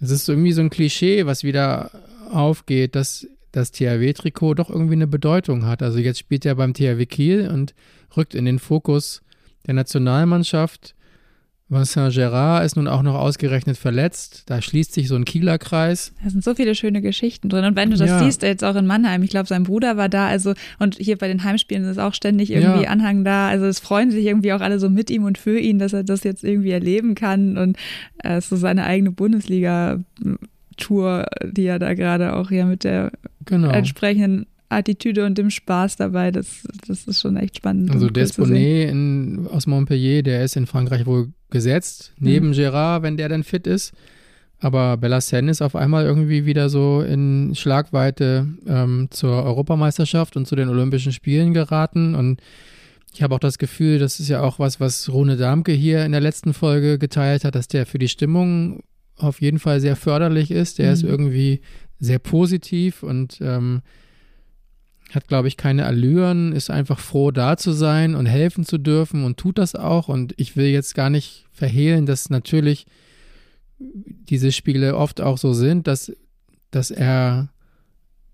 es 0.00 0.10
ist 0.10 0.28
irgendwie 0.28 0.52
so 0.52 0.62
ein 0.62 0.70
Klischee, 0.70 1.26
was 1.26 1.44
wieder 1.44 1.90
aufgeht, 2.30 2.94
dass 2.94 3.26
das 3.52 3.72
THW-Trikot 3.72 4.54
doch 4.54 4.70
irgendwie 4.70 4.94
eine 4.94 5.06
Bedeutung 5.06 5.66
hat. 5.66 5.82
Also 5.82 5.98
jetzt 5.98 6.18
spielt 6.18 6.46
er 6.46 6.54
beim 6.54 6.72
THW 6.72 7.04
Kiel 7.06 7.50
und 7.52 7.74
rückt 8.16 8.34
in 8.34 8.44
den 8.44 8.58
Fokus 8.58 9.22
der 9.66 9.74
Nationalmannschaft. 9.74 10.94
Vincent 11.70 12.12
Gérard 12.12 12.64
ist 12.64 12.76
nun 12.76 12.88
auch 12.88 13.02
noch 13.02 13.14
ausgerechnet 13.14 13.76
verletzt. 13.76 14.42
Da 14.46 14.60
schließt 14.60 14.92
sich 14.92 15.06
so 15.06 15.14
ein 15.14 15.24
Kieler 15.24 15.56
Kreis. 15.56 16.12
Da 16.22 16.28
sind 16.28 16.42
so 16.42 16.56
viele 16.56 16.74
schöne 16.74 17.00
Geschichten 17.00 17.48
drin. 17.48 17.64
Und 17.64 17.76
wenn 17.76 17.90
du 17.90 17.96
das 17.96 18.10
ja. 18.10 18.18
siehst, 18.18 18.42
jetzt 18.42 18.64
auch 18.64 18.74
in 18.74 18.86
Mannheim, 18.86 19.22
ich 19.22 19.30
glaube, 19.30 19.46
sein 19.46 19.62
Bruder 19.62 19.96
war 19.96 20.08
da, 20.08 20.26
also 20.26 20.54
und 20.80 20.96
hier 20.96 21.16
bei 21.16 21.28
den 21.28 21.44
Heimspielen 21.44 21.84
ist 21.84 21.98
auch 21.98 22.12
ständig 22.12 22.50
irgendwie 22.50 22.82
ja. 22.82 22.90
Anhang 22.90 23.22
da. 23.22 23.48
Also 23.48 23.66
es 23.66 23.78
freuen 23.78 24.10
sich 24.10 24.26
irgendwie 24.26 24.52
auch 24.52 24.60
alle 24.60 24.80
so 24.80 24.90
mit 24.90 25.10
ihm 25.10 25.22
und 25.22 25.38
für 25.38 25.60
ihn, 25.60 25.78
dass 25.78 25.92
er 25.92 26.02
das 26.02 26.24
jetzt 26.24 26.42
irgendwie 26.42 26.72
erleben 26.72 27.14
kann 27.14 27.56
und 27.56 27.76
äh, 28.24 28.34
es 28.34 28.44
ist 28.44 28.50
so 28.50 28.56
seine 28.56 28.84
eigene 28.84 29.12
Bundesliga. 29.12 30.00
Tour, 30.76 31.26
die 31.44 31.66
er 31.66 31.78
da 31.78 31.92
gerade 31.92 32.34
auch 32.34 32.48
hier 32.48 32.64
mit 32.64 32.84
der 32.84 33.12
genau. 33.44 33.68
entsprechenden 33.68 34.46
Attitüde 34.70 35.26
und 35.26 35.36
dem 35.36 35.50
Spaß 35.50 35.96
dabei, 35.96 36.30
das, 36.30 36.66
das 36.86 37.06
ist 37.06 37.20
schon 37.20 37.36
echt 37.36 37.58
spannend. 37.58 37.90
Also 37.90 38.08
Desponet 38.08 38.94
aus 39.50 39.66
Montpellier, 39.66 40.22
der 40.22 40.42
ist 40.42 40.56
in 40.56 40.66
Frankreich 40.66 41.04
wohl 41.04 41.28
gesetzt, 41.50 42.12
neben 42.18 42.48
mhm. 42.48 42.52
Gérard, 42.54 43.02
wenn 43.02 43.16
der 43.16 43.28
dann 43.28 43.44
fit 43.44 43.66
ist. 43.66 43.92
Aber 44.60 44.94
Bellassène 44.94 45.48
ist 45.50 45.62
auf 45.62 45.74
einmal 45.74 46.04
irgendwie 46.04 46.44
wieder 46.44 46.68
so 46.68 47.00
in 47.00 47.54
Schlagweite 47.54 48.46
ähm, 48.66 49.08
zur 49.10 49.42
Europameisterschaft 49.42 50.36
und 50.36 50.46
zu 50.46 50.54
den 50.54 50.68
Olympischen 50.68 51.12
Spielen 51.12 51.54
geraten. 51.54 52.14
Und 52.14 52.42
ich 53.14 53.22
habe 53.22 53.34
auch 53.34 53.40
das 53.40 53.58
Gefühl, 53.58 53.98
das 53.98 54.20
ist 54.20 54.28
ja 54.28 54.42
auch 54.42 54.58
was, 54.58 54.78
was 54.78 55.08
Rune 55.08 55.36
Damke 55.36 55.72
hier 55.72 56.04
in 56.04 56.12
der 56.12 56.20
letzten 56.20 56.52
Folge 56.52 56.98
geteilt 56.98 57.44
hat, 57.44 57.54
dass 57.54 57.68
der 57.68 57.86
für 57.86 57.98
die 57.98 58.08
Stimmung 58.08 58.82
auf 59.16 59.40
jeden 59.40 59.58
Fall 59.58 59.80
sehr 59.80 59.96
förderlich 59.96 60.50
ist. 60.50 60.78
Der 60.78 60.88
mhm. 60.88 60.92
ist 60.92 61.02
irgendwie 61.04 61.60
sehr 61.98 62.18
positiv 62.18 63.02
und 63.02 63.38
ähm, 63.40 63.80
hat, 65.14 65.28
glaube 65.28 65.48
ich, 65.48 65.56
keine 65.56 65.86
Allüren, 65.86 66.52
ist 66.52 66.70
einfach 66.70 66.98
froh, 66.98 67.30
da 67.30 67.56
zu 67.56 67.72
sein 67.72 68.14
und 68.14 68.26
helfen 68.26 68.64
zu 68.64 68.78
dürfen 68.78 69.24
und 69.24 69.36
tut 69.36 69.58
das 69.58 69.74
auch. 69.74 70.08
Und 70.08 70.34
ich 70.36 70.56
will 70.56 70.66
jetzt 70.66 70.94
gar 70.94 71.10
nicht 71.10 71.46
verhehlen, 71.52 72.06
dass 72.06 72.30
natürlich 72.30 72.86
diese 73.78 74.52
Spiele 74.52 74.96
oft 74.96 75.20
auch 75.20 75.38
so 75.38 75.52
sind, 75.52 75.86
dass, 75.86 76.12
dass 76.70 76.90
er 76.90 77.48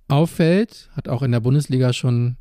auffällt, 0.08 0.90
hat 0.92 1.08
auch 1.08 1.22
in 1.22 1.32
der 1.32 1.40
Bundesliga 1.40 1.92
schon 1.92 2.36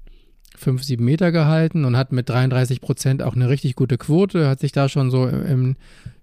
fünf, 0.56 0.84
sieben 0.84 1.06
Meter 1.06 1.32
gehalten 1.32 1.86
und 1.86 1.98
hat 1.98 2.12
mit 2.12 2.30
33 2.30 2.82
Prozent 2.82 3.22
auch 3.22 3.36
eine 3.36 3.50
richtig 3.50 3.76
gute 3.76 3.98
Quote, 3.98 4.48
hat 4.48 4.60
sich 4.60 4.72
da 4.72 4.90
schon 4.90 5.12
so 5.12 5.28
im, 5.28 5.76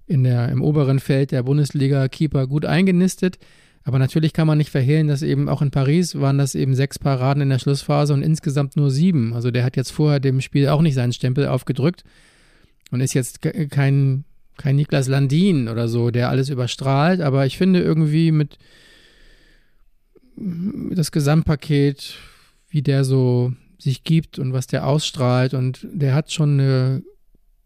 in 0.07 0.25
der, 0.25 0.49
im 0.49 0.63
oberen 0.63 0.99
Feld 0.99 1.33
der 1.33 1.43
Bundesliga-Keeper 1.43 2.47
gut 2.47 2.65
eingenistet. 2.65 3.39
Aber 3.85 3.99
natürlich 3.99 4.33
kann 4.33 4.47
man 4.47 4.59
nicht 4.59 4.71
verhehlen, 4.71 5.09
dass 5.09 5.23
eben 5.23 5.49
auch 5.49 5.61
in 5.61 5.71
Paris 5.71 6.21
waren 6.21 6.39
das 6.39 6.55
eben 6.55 6.75
sechs 6.75 6.99
Paraden 6.99 7.43
in 7.43 7.49
der 7.49 7.59
Schlussphase 7.59 8.15
und 8.15 8.23
insgesamt 8.23 8.77
nur 8.77 8.91
sieben. 8.91 9.35
Also 9.35 9.51
der 9.51 9.65
hat 9.65 9.77
jetzt 9.77 9.91
vorher 9.91 10.21
dem 10.21 10.41
Spiel 10.41 10.69
auch 10.69 10.83
nicht 10.83 10.95
seinen 10.95 11.13
Stempel 11.13 11.49
aufgedrückt 11.49 12.05
und 12.91 13.01
ist 13.01 13.15
jetzt 13.15 13.43
kein, 13.43 14.25
kein 14.57 14.77
Niklas 14.77 15.09
Landin 15.09 15.69
oder 15.69 15.89
so, 15.89 16.11
der 16.11 16.29
alles 16.29 16.49
überstrahlt. 16.49 17.21
Aber 17.21 17.45
ich 17.45 17.59
finde 17.59 17.81
irgendwie 17.81 18.31
mit 18.31 18.59
das 20.37 21.11
Gesamtpaket, 21.11 22.15
wie 22.69 22.83
der 22.83 23.05
so 23.05 23.53
sich 23.79 24.05
gibt 24.05 24.39
und 24.39 24.53
was 24.53 24.69
der 24.69 24.87
ausstrahlt 24.87 25.55
und 25.55 25.87
der 25.93 26.15
hat 26.15 26.31
schon 26.33 26.61
eine 26.61 27.03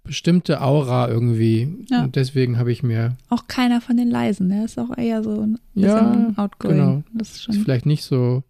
bestimmte 0.07 0.63
Aura 0.63 1.09
irgendwie. 1.09 1.87
Ja. 1.91 2.05
Und 2.05 2.17
deswegen 2.17 2.59
habe 2.59 2.73
ich 2.73 2.83
mir. 2.83 3.17
Auch 3.29 3.47
keiner 3.49 3.81
von 3.81 3.97
den 3.97 4.11
Leisen, 4.11 4.49
der 4.49 4.65
ist 4.65 4.79
auch 4.79 4.97
eher 4.97 5.23
so 5.23 5.41
ein 5.41 5.59
ja, 5.75 6.33
outgoing. 6.37 6.77
Genau. 6.77 7.03
Das 7.15 7.33
ist, 7.33 7.43
schon 7.45 7.55
ist 7.55 7.63
vielleicht 7.63 7.87
nicht 7.87 8.05
so 8.05 8.43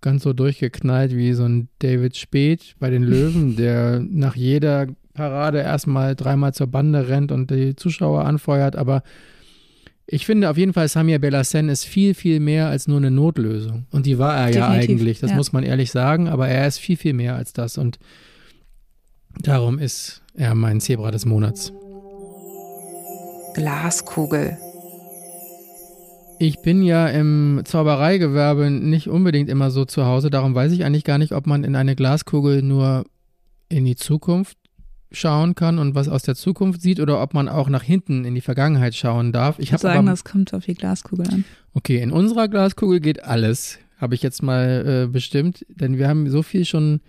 ganz 0.00 0.22
so 0.22 0.32
durchgeknallt 0.32 1.14
wie 1.16 1.32
so 1.32 1.44
ein 1.44 1.68
David 1.78 2.16
Speth 2.16 2.74
bei 2.78 2.90
den 2.90 3.02
Löwen, 3.02 3.56
der 3.56 4.00
nach 4.00 4.36
jeder 4.36 4.88
Parade 5.14 5.58
erstmal 5.58 6.14
dreimal 6.16 6.54
zur 6.54 6.66
Bande 6.66 7.08
rennt 7.08 7.32
und 7.32 7.50
die 7.50 7.76
Zuschauer 7.76 8.24
anfeuert. 8.24 8.76
Aber 8.76 9.02
ich 10.06 10.26
finde 10.26 10.50
auf 10.50 10.58
jeden 10.58 10.72
Fall, 10.72 10.88
Samir 10.88 11.18
Bellassen 11.18 11.68
ist 11.68 11.84
viel, 11.84 12.14
viel 12.14 12.40
mehr 12.40 12.68
als 12.68 12.88
nur 12.88 12.98
eine 12.98 13.10
Notlösung. 13.10 13.86
Und 13.90 14.06
die 14.06 14.18
war 14.18 14.36
er 14.36 14.46
Definitiv, 14.46 14.60
ja 14.60 14.68
eigentlich, 14.68 15.20
das 15.20 15.30
ja. 15.30 15.36
muss 15.36 15.52
man 15.52 15.64
ehrlich 15.64 15.90
sagen. 15.90 16.28
Aber 16.28 16.48
er 16.48 16.66
ist 16.66 16.78
viel, 16.78 16.96
viel 16.96 17.12
mehr 17.14 17.36
als 17.36 17.52
das. 17.52 17.78
Und 17.78 17.98
darum 19.40 19.78
ist 19.78 20.21
er 20.34 20.54
mein 20.54 20.80
Zebra 20.80 21.10
des 21.10 21.26
Monats. 21.26 21.72
Glaskugel. 23.54 24.56
Ich 26.38 26.60
bin 26.60 26.82
ja 26.82 27.06
im 27.06 27.60
Zaubereigewerbe 27.64 28.70
nicht 28.70 29.08
unbedingt 29.08 29.48
immer 29.48 29.70
so 29.70 29.84
zu 29.84 30.06
Hause, 30.06 30.30
darum 30.30 30.54
weiß 30.54 30.72
ich 30.72 30.84
eigentlich 30.84 31.04
gar 31.04 31.18
nicht, 31.18 31.32
ob 31.32 31.46
man 31.46 31.62
in 31.62 31.76
eine 31.76 31.94
Glaskugel 31.94 32.62
nur 32.62 33.04
in 33.68 33.84
die 33.84 33.94
Zukunft 33.94 34.56
schauen 35.12 35.54
kann 35.54 35.78
und 35.78 35.94
was 35.94 36.08
aus 36.08 36.22
der 36.22 36.34
Zukunft 36.34 36.80
sieht 36.80 36.98
oder 36.98 37.22
ob 37.22 37.34
man 37.34 37.48
auch 37.48 37.68
nach 37.68 37.82
hinten 37.82 38.24
in 38.24 38.34
die 38.34 38.40
Vergangenheit 38.40 38.94
schauen 38.94 39.30
darf. 39.30 39.58
Ich, 39.58 39.66
ich 39.66 39.72
würde 39.72 39.82
sagen, 39.82 39.98
aber, 40.00 40.10
das 40.10 40.24
kommt 40.24 40.52
auf 40.54 40.64
die 40.64 40.74
Glaskugel 40.74 41.28
an. 41.28 41.44
Okay, 41.74 42.00
in 42.00 42.10
unserer 42.10 42.48
Glaskugel 42.48 43.00
geht 43.00 43.22
alles, 43.22 43.78
habe 43.98 44.14
ich 44.14 44.22
jetzt 44.22 44.42
mal 44.42 45.04
äh, 45.04 45.12
bestimmt, 45.12 45.64
denn 45.68 45.98
wir 45.98 46.08
haben 46.08 46.28
so 46.28 46.42
viel 46.42 46.64
schon 46.64 47.00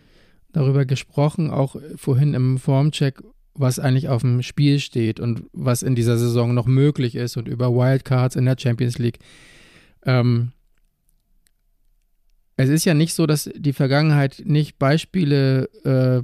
darüber 0.54 0.86
gesprochen, 0.86 1.50
auch 1.50 1.76
vorhin 1.96 2.34
im 2.34 2.58
Formcheck, 2.58 3.22
was 3.56 3.80
eigentlich 3.80 4.08
auf 4.08 4.22
dem 4.22 4.42
Spiel 4.42 4.80
steht 4.80 5.20
und 5.20 5.44
was 5.52 5.84
in 5.84 5.96
dieser 5.96 6.18
Saison 6.18 6.54
noch 6.54 6.66
möglich 6.66 7.16
ist 7.16 7.38
und 7.38 7.48
über 7.48 7.72
Wildcards 7.74 8.36
in 8.36 8.46
der 8.46 8.56
Champions 8.58 8.98
League. 8.98 9.20
Ähm, 10.06 10.54
es 12.56 12.70
ist 12.70 12.86
ja 12.86 12.94
nicht 12.94 13.14
so, 13.14 13.26
dass 13.26 13.50
die 13.56 13.74
Vergangenheit 13.74 14.44
nicht 14.46 14.80
Beispiele 14.80 15.66
äh, 15.84 16.24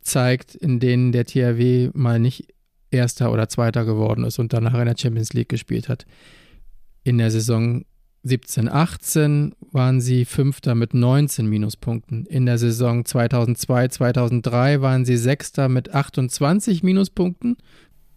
zeigt, 0.00 0.54
in 0.54 0.80
denen 0.80 1.12
der 1.12 1.24
THW 1.24 1.90
mal 1.94 2.18
nicht 2.18 2.54
Erster 2.90 3.32
oder 3.32 3.48
Zweiter 3.48 3.84
geworden 3.84 4.24
ist 4.24 4.38
und 4.38 4.52
danach 4.52 4.74
in 4.74 4.86
der 4.86 4.96
Champions 4.96 5.32
League 5.32 5.48
gespielt 5.48 5.88
hat. 5.88 6.06
In 7.02 7.18
der 7.18 7.30
Saison 7.30 7.84
17, 8.24 8.68
18 8.70 9.54
waren 9.70 10.00
sie 10.00 10.24
Fünfter 10.24 10.74
mit 10.74 10.94
19 10.94 11.46
Minuspunkten. 11.46 12.24
In 12.26 12.46
der 12.46 12.58
Saison 12.58 13.04
2002, 13.04 13.88
2003 13.88 14.80
waren 14.80 15.04
sie 15.04 15.18
Sechster 15.18 15.68
mit 15.68 15.94
28 15.94 16.82
Minuspunkten. 16.82 17.56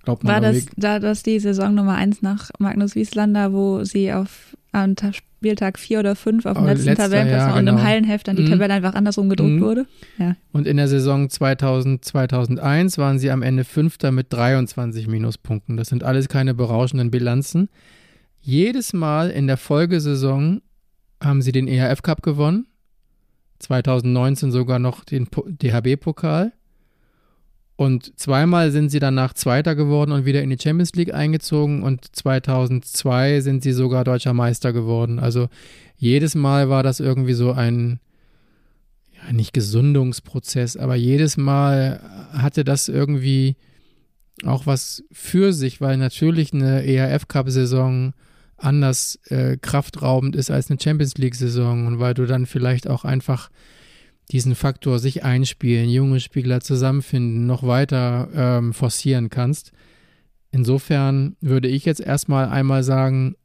Glaubt 0.03 0.23
man 0.23 0.35
War 0.35 0.41
das, 0.41 0.65
da 0.77 0.99
das 0.99 1.23
die 1.23 1.39
Saison 1.39 1.75
Nummer 1.75 1.95
1 1.95 2.21
nach 2.21 2.51
Magnus 2.59 2.95
Wieslander, 2.95 3.51
wo 3.51 3.83
sie 3.83 4.13
auf 4.13 4.55
am 4.71 4.95
Spieltag 5.11 5.77
4 5.79 5.99
oder 5.99 6.15
5 6.15 6.45
auf 6.45 6.57
dem 6.57 6.63
oh, 6.63 6.67
letzten 6.67 6.95
Tabellenplatz 6.95 7.41
ja, 7.41 7.53
und 7.53 7.65
genau. 7.65 7.73
im 7.73 7.83
Hallenheft 7.83 8.27
dann 8.27 8.35
die 8.35 8.43
mhm. 8.43 8.49
Tabelle 8.51 8.73
einfach 8.73 8.93
andersrum 8.93 9.29
gedruckt 9.29 9.51
mhm. 9.51 9.61
wurde? 9.61 9.85
Ja. 10.17 10.35
Und 10.51 10.67
in 10.67 10.77
der 10.77 10.87
Saison 10.87 11.29
2000, 11.29 12.03
2001 12.03 12.97
waren 12.97 13.19
sie 13.19 13.31
am 13.31 13.41
Ende 13.41 13.63
Fünfter 13.63 14.11
mit 14.11 14.31
23 14.31 15.07
Minuspunkten. 15.07 15.77
Das 15.77 15.89
sind 15.89 16.03
alles 16.03 16.29
keine 16.29 16.53
berauschenden 16.53 17.11
Bilanzen. 17.11 17.69
Jedes 18.47 18.93
Mal 18.93 19.29
in 19.29 19.45
der 19.47 19.57
Folgesaison 19.57 20.61
haben 21.21 21.41
sie 21.41 21.51
den 21.51 21.67
EHF 21.67 22.01
Cup 22.01 22.23
gewonnen. 22.23 22.65
2019 23.59 24.53
sogar 24.53 24.79
noch 24.79 25.03
den 25.03 25.27
DHB-Pokal. 25.47 26.53
Und 27.75 28.17
zweimal 28.17 28.71
sind 28.71 28.89
sie 28.89 28.99
danach 28.99 29.33
Zweiter 29.33 29.75
geworden 29.75 30.13
und 30.13 30.23
wieder 30.23 30.43
in 30.43 30.49
die 30.49 30.57
Champions 30.57 30.93
League 30.93 31.13
eingezogen. 31.13 31.83
Und 31.83 32.15
2002 32.15 33.41
sind 33.41 33.63
sie 33.63 33.73
sogar 33.73 34.05
deutscher 34.05 34.33
Meister 34.33 34.71
geworden. 34.71 35.19
Also 35.19 35.49
jedes 35.97 36.33
Mal 36.33 36.69
war 36.69 36.83
das 36.83 37.01
irgendwie 37.01 37.33
so 37.33 37.51
ein, 37.51 37.99
ja, 39.11 39.33
nicht 39.33 39.51
Gesundungsprozess, 39.51 40.77
aber 40.77 40.95
jedes 40.95 41.35
Mal 41.35 41.99
hatte 42.31 42.63
das 42.63 42.87
irgendwie 42.87 43.57
auch 44.45 44.65
was 44.65 45.03
für 45.11 45.51
sich, 45.51 45.81
weil 45.81 45.97
natürlich 45.97 46.53
eine 46.53 46.85
EHF-Cup-Saison 46.85 48.13
anders 48.57 49.19
äh, 49.27 49.57
kraftraubend 49.57 50.35
ist 50.35 50.51
als 50.51 50.69
eine 50.69 50.79
Champions 50.79 51.15
League-Saison 51.15 51.87
und 51.87 51.99
weil 51.99 52.13
du 52.13 52.25
dann 52.25 52.45
vielleicht 52.45 52.89
auch 52.89 53.05
einfach 53.05 53.49
diesen 54.31 54.55
Faktor 54.55 54.99
sich 54.99 55.23
einspielen, 55.23 55.89
junge 55.89 56.19
Spieler 56.19 56.59
zusammenfinden, 56.59 57.45
noch 57.45 57.63
weiter 57.63 58.29
ähm, 58.33 58.73
forcieren 58.73 59.29
kannst. 59.29 59.71
Insofern 60.51 61.37
würde 61.39 61.67
ich 61.67 61.85
jetzt 61.85 62.01
erstmal 62.01 62.49
einmal 62.49 62.83
sagen, 62.83 63.35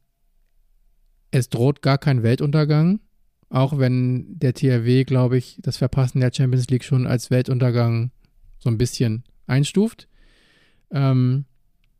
es 1.31 1.49
droht 1.49 1.81
gar 1.81 1.97
kein 1.97 2.23
Weltuntergang, 2.23 2.99
auch 3.49 3.77
wenn 3.77 4.39
der 4.39 4.53
THW, 4.53 5.03
glaube 5.03 5.37
ich, 5.37 5.59
das 5.61 5.77
Verpassen 5.77 6.21
der 6.21 6.31
Champions 6.33 6.67
League 6.69 6.83
schon 6.83 7.07
als 7.07 7.31
Weltuntergang 7.31 8.11
so 8.59 8.69
ein 8.69 8.77
bisschen 8.77 9.23
einstuft. 9.47 10.07
Ähm, 10.91 11.45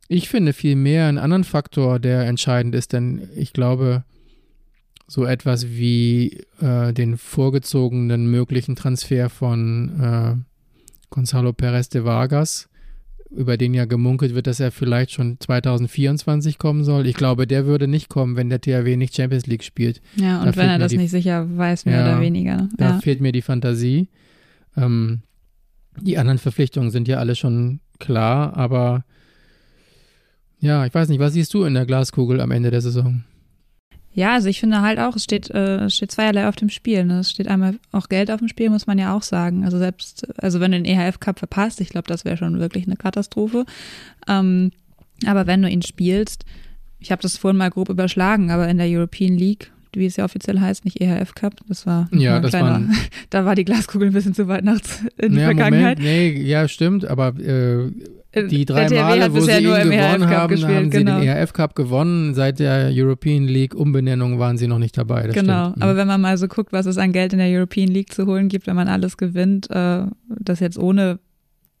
ich 0.08 0.28
finde 0.28 0.52
vielmehr 0.52 1.06
einen 1.06 1.18
anderen 1.18 1.44
Faktor, 1.44 1.98
der 1.98 2.26
entscheidend 2.26 2.74
ist, 2.74 2.92
denn 2.92 3.28
ich 3.36 3.52
glaube, 3.52 4.04
so 5.06 5.24
etwas 5.24 5.68
wie 5.68 6.44
äh, 6.60 6.92
den 6.92 7.16
vorgezogenen 7.16 8.30
möglichen 8.30 8.76
Transfer 8.76 9.28
von 9.28 10.00
äh, 10.00 10.34
Gonzalo 11.10 11.52
Perez 11.52 11.88
de 11.88 12.04
Vargas, 12.04 12.68
über 13.30 13.56
den 13.56 13.74
ja 13.74 13.84
gemunkelt 13.84 14.34
wird, 14.34 14.46
dass 14.46 14.60
er 14.60 14.70
vielleicht 14.70 15.10
schon 15.12 15.38
2024 15.40 16.58
kommen 16.58 16.84
soll. 16.84 17.06
Ich 17.06 17.16
glaube, 17.16 17.46
der 17.46 17.66
würde 17.66 17.88
nicht 17.88 18.08
kommen, 18.08 18.36
wenn 18.36 18.48
der 18.48 18.60
THW 18.60 18.96
nicht 18.96 19.14
Champions 19.14 19.46
League 19.46 19.64
spielt. 19.64 20.00
Ja, 20.16 20.40
und 20.40 20.46
da 20.46 20.56
wenn 20.56 20.68
er 20.68 20.78
das 20.78 20.92
nicht 20.92 21.10
sicher 21.10 21.46
weiß, 21.56 21.84
mehr 21.84 22.00
ja, 22.00 22.04
oder 22.04 22.20
weniger. 22.20 22.68
Da 22.76 22.90
ja. 22.90 22.98
fehlt 23.00 23.20
mir 23.20 23.32
die 23.32 23.42
Fantasie. 23.42 24.08
Ähm, 24.76 25.22
die 26.00 26.18
anderen 26.18 26.38
Verpflichtungen 26.38 26.90
sind 26.90 27.08
ja 27.08 27.18
alle 27.18 27.34
schon 27.34 27.80
klar, 27.98 28.56
aber 28.56 29.04
ja, 30.64 30.86
ich 30.86 30.94
weiß 30.94 31.08
nicht, 31.08 31.20
was 31.20 31.34
siehst 31.34 31.52
du 31.54 31.64
in 31.64 31.74
der 31.74 31.86
Glaskugel 31.86 32.40
am 32.40 32.50
Ende 32.50 32.70
der 32.70 32.80
Saison? 32.80 33.22
Ja, 34.14 34.34
also 34.34 34.48
ich 34.48 34.60
finde 34.60 34.80
halt 34.80 34.98
auch, 34.98 35.16
es 35.16 35.24
steht, 35.24 35.50
äh, 35.50 35.90
steht 35.90 36.12
zweierlei 36.12 36.48
auf 36.48 36.56
dem 36.56 36.70
Spiel. 36.70 37.04
Ne? 37.04 37.18
Es 37.18 37.30
steht 37.30 37.48
einmal 37.48 37.74
auch 37.90 38.08
Geld 38.08 38.30
auf 38.30 38.38
dem 38.38 38.48
Spiel, 38.48 38.70
muss 38.70 38.86
man 38.86 38.96
ja 38.96 39.14
auch 39.14 39.22
sagen. 39.22 39.64
Also 39.64 39.76
selbst, 39.76 40.26
also 40.40 40.60
wenn 40.60 40.70
du 40.70 40.80
den 40.80 40.86
EHF 40.86 41.18
Cup 41.20 41.40
verpasst, 41.40 41.80
ich 41.80 41.88
glaube, 41.88 42.06
das 42.06 42.24
wäre 42.24 42.36
schon 42.36 42.60
wirklich 42.60 42.86
eine 42.86 42.96
Katastrophe. 42.96 43.66
Ähm, 44.28 44.70
aber 45.26 45.46
wenn 45.46 45.62
du 45.62 45.68
ihn 45.68 45.82
spielst, 45.82 46.44
ich 47.00 47.10
habe 47.10 47.22
das 47.22 47.36
vorhin 47.36 47.58
mal 47.58 47.70
grob 47.70 47.88
überschlagen, 47.88 48.50
aber 48.50 48.68
in 48.68 48.78
der 48.78 48.86
European 48.88 49.34
League, 49.34 49.72
wie 49.92 50.06
es 50.06 50.16
ja 50.16 50.24
offiziell 50.24 50.60
heißt, 50.60 50.84
nicht 50.84 51.00
EHF 51.00 51.34
Cup, 51.34 51.56
das 51.68 51.84
war 51.84 52.08
ja, 52.12 52.40
das 52.40 52.50
kleiner, 52.50 52.88
war 52.88 52.96
da 53.30 53.44
war 53.44 53.54
die 53.56 53.64
Glaskugel 53.64 54.08
ein 54.08 54.14
bisschen 54.14 54.34
zu 54.34 54.48
weit 54.48 54.64
nachts 54.64 55.04
in 55.18 55.32
die 55.32 55.40
ja, 55.40 55.46
Vergangenheit. 55.46 55.98
Moment, 55.98 56.34
nee, 56.34 56.40
ja, 56.40 56.68
stimmt, 56.68 57.04
aber 57.04 57.36
äh, 57.40 57.90
die 58.34 58.64
drei 58.64 58.88
Male, 58.88 59.32
wo 59.32 59.40
sie 59.40 59.52
ihn 59.52 59.64
gewonnen 59.64 60.28
haben, 60.28 60.48
gespielt, 60.48 60.76
haben 60.76 60.90
sie 60.90 60.98
genau. 60.98 61.20
den 61.20 61.28
ERF 61.28 61.52
Cup 61.52 61.74
gewonnen. 61.74 62.34
Seit 62.34 62.58
der 62.58 62.90
European 62.92 63.44
League 63.44 63.74
Umbenennung 63.74 64.38
waren 64.38 64.58
sie 64.58 64.66
noch 64.66 64.78
nicht 64.78 64.96
dabei. 64.96 65.28
genau, 65.28 65.64
stimmt. 65.66 65.76
Mhm. 65.76 65.82
aber 65.82 65.96
wenn 65.96 66.06
man 66.06 66.20
mal 66.20 66.36
so 66.38 66.48
guckt, 66.48 66.72
was 66.72 66.86
es 66.86 66.98
an 66.98 67.12
Geld 67.12 67.32
in 67.32 67.38
der 67.38 67.48
European 67.48 67.88
League 67.88 68.12
zu 68.12 68.26
holen 68.26 68.48
gibt, 68.48 68.66
wenn 68.66 68.76
man 68.76 68.88
alles 68.88 69.16
gewinnt, 69.16 69.70
äh, 69.70 70.04
das 70.28 70.60
jetzt 70.60 70.78
ohne 70.78 71.18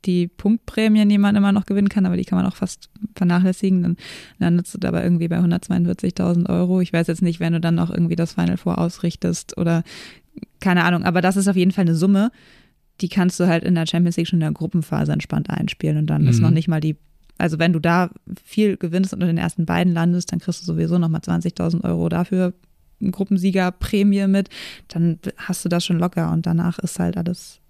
die 0.06 0.28
Punktprämien, 0.28 1.08
die 1.08 1.18
man 1.18 1.36
immer 1.36 1.52
noch 1.52 1.66
gewinnen 1.66 1.88
kann, 1.88 2.06
aber 2.06 2.16
die 2.16 2.24
kann 2.24 2.36
man 2.36 2.46
auch 2.46 2.56
fast 2.56 2.90
vernachlässigen, 3.14 3.82
dann 3.82 3.96
landest 4.38 4.74
du 4.74 4.78
dabei 4.78 5.02
irgendwie 5.02 5.28
bei 5.28 5.38
142.000 5.38 6.48
Euro. 6.48 6.80
Ich 6.80 6.92
weiß 6.92 7.06
jetzt 7.06 7.22
nicht, 7.22 7.40
wenn 7.40 7.54
du 7.54 7.60
dann 7.60 7.74
noch 7.74 7.90
irgendwie 7.90 8.16
das 8.16 8.34
Final 8.34 8.56
Four 8.56 8.78
ausrichtest 8.78 9.56
oder 9.56 9.82
keine 10.60 10.84
Ahnung, 10.84 11.04
aber 11.04 11.20
das 11.20 11.36
ist 11.36 11.48
auf 11.48 11.56
jeden 11.56 11.70
Fall 11.70 11.82
eine 11.82 11.94
Summe, 11.94 12.30
die 13.00 13.08
kannst 13.08 13.40
du 13.40 13.46
halt 13.46 13.64
in 13.64 13.74
der 13.74 13.86
Champions 13.86 14.16
League 14.16 14.28
schon 14.28 14.38
in 14.38 14.46
der 14.46 14.52
Gruppenphase 14.52 15.12
entspannt 15.12 15.50
einspielen 15.50 15.98
und 15.98 16.06
dann 16.06 16.22
mhm. 16.22 16.28
ist 16.28 16.40
noch 16.40 16.50
nicht 16.50 16.68
mal 16.68 16.80
die, 16.80 16.96
also 17.38 17.58
wenn 17.58 17.72
du 17.72 17.80
da 17.80 18.10
viel 18.44 18.76
gewinnst 18.76 19.12
und 19.12 19.20
in 19.20 19.26
den 19.28 19.38
ersten 19.38 19.66
beiden 19.66 19.92
landest, 19.92 20.32
dann 20.32 20.38
kriegst 20.38 20.62
du 20.62 20.66
sowieso 20.66 20.98
nochmal 20.98 21.20
20.000 21.20 21.84
Euro 21.84 22.08
dafür 22.08 22.54
Gruppensiegerprämie 23.10 24.26
mit, 24.26 24.48
dann 24.88 25.18
hast 25.36 25.64
du 25.64 25.68
das 25.68 25.84
schon 25.84 25.98
locker 25.98 26.32
und 26.32 26.46
danach 26.46 26.78
ist 26.78 26.98
halt 26.98 27.16
alles, 27.16 27.60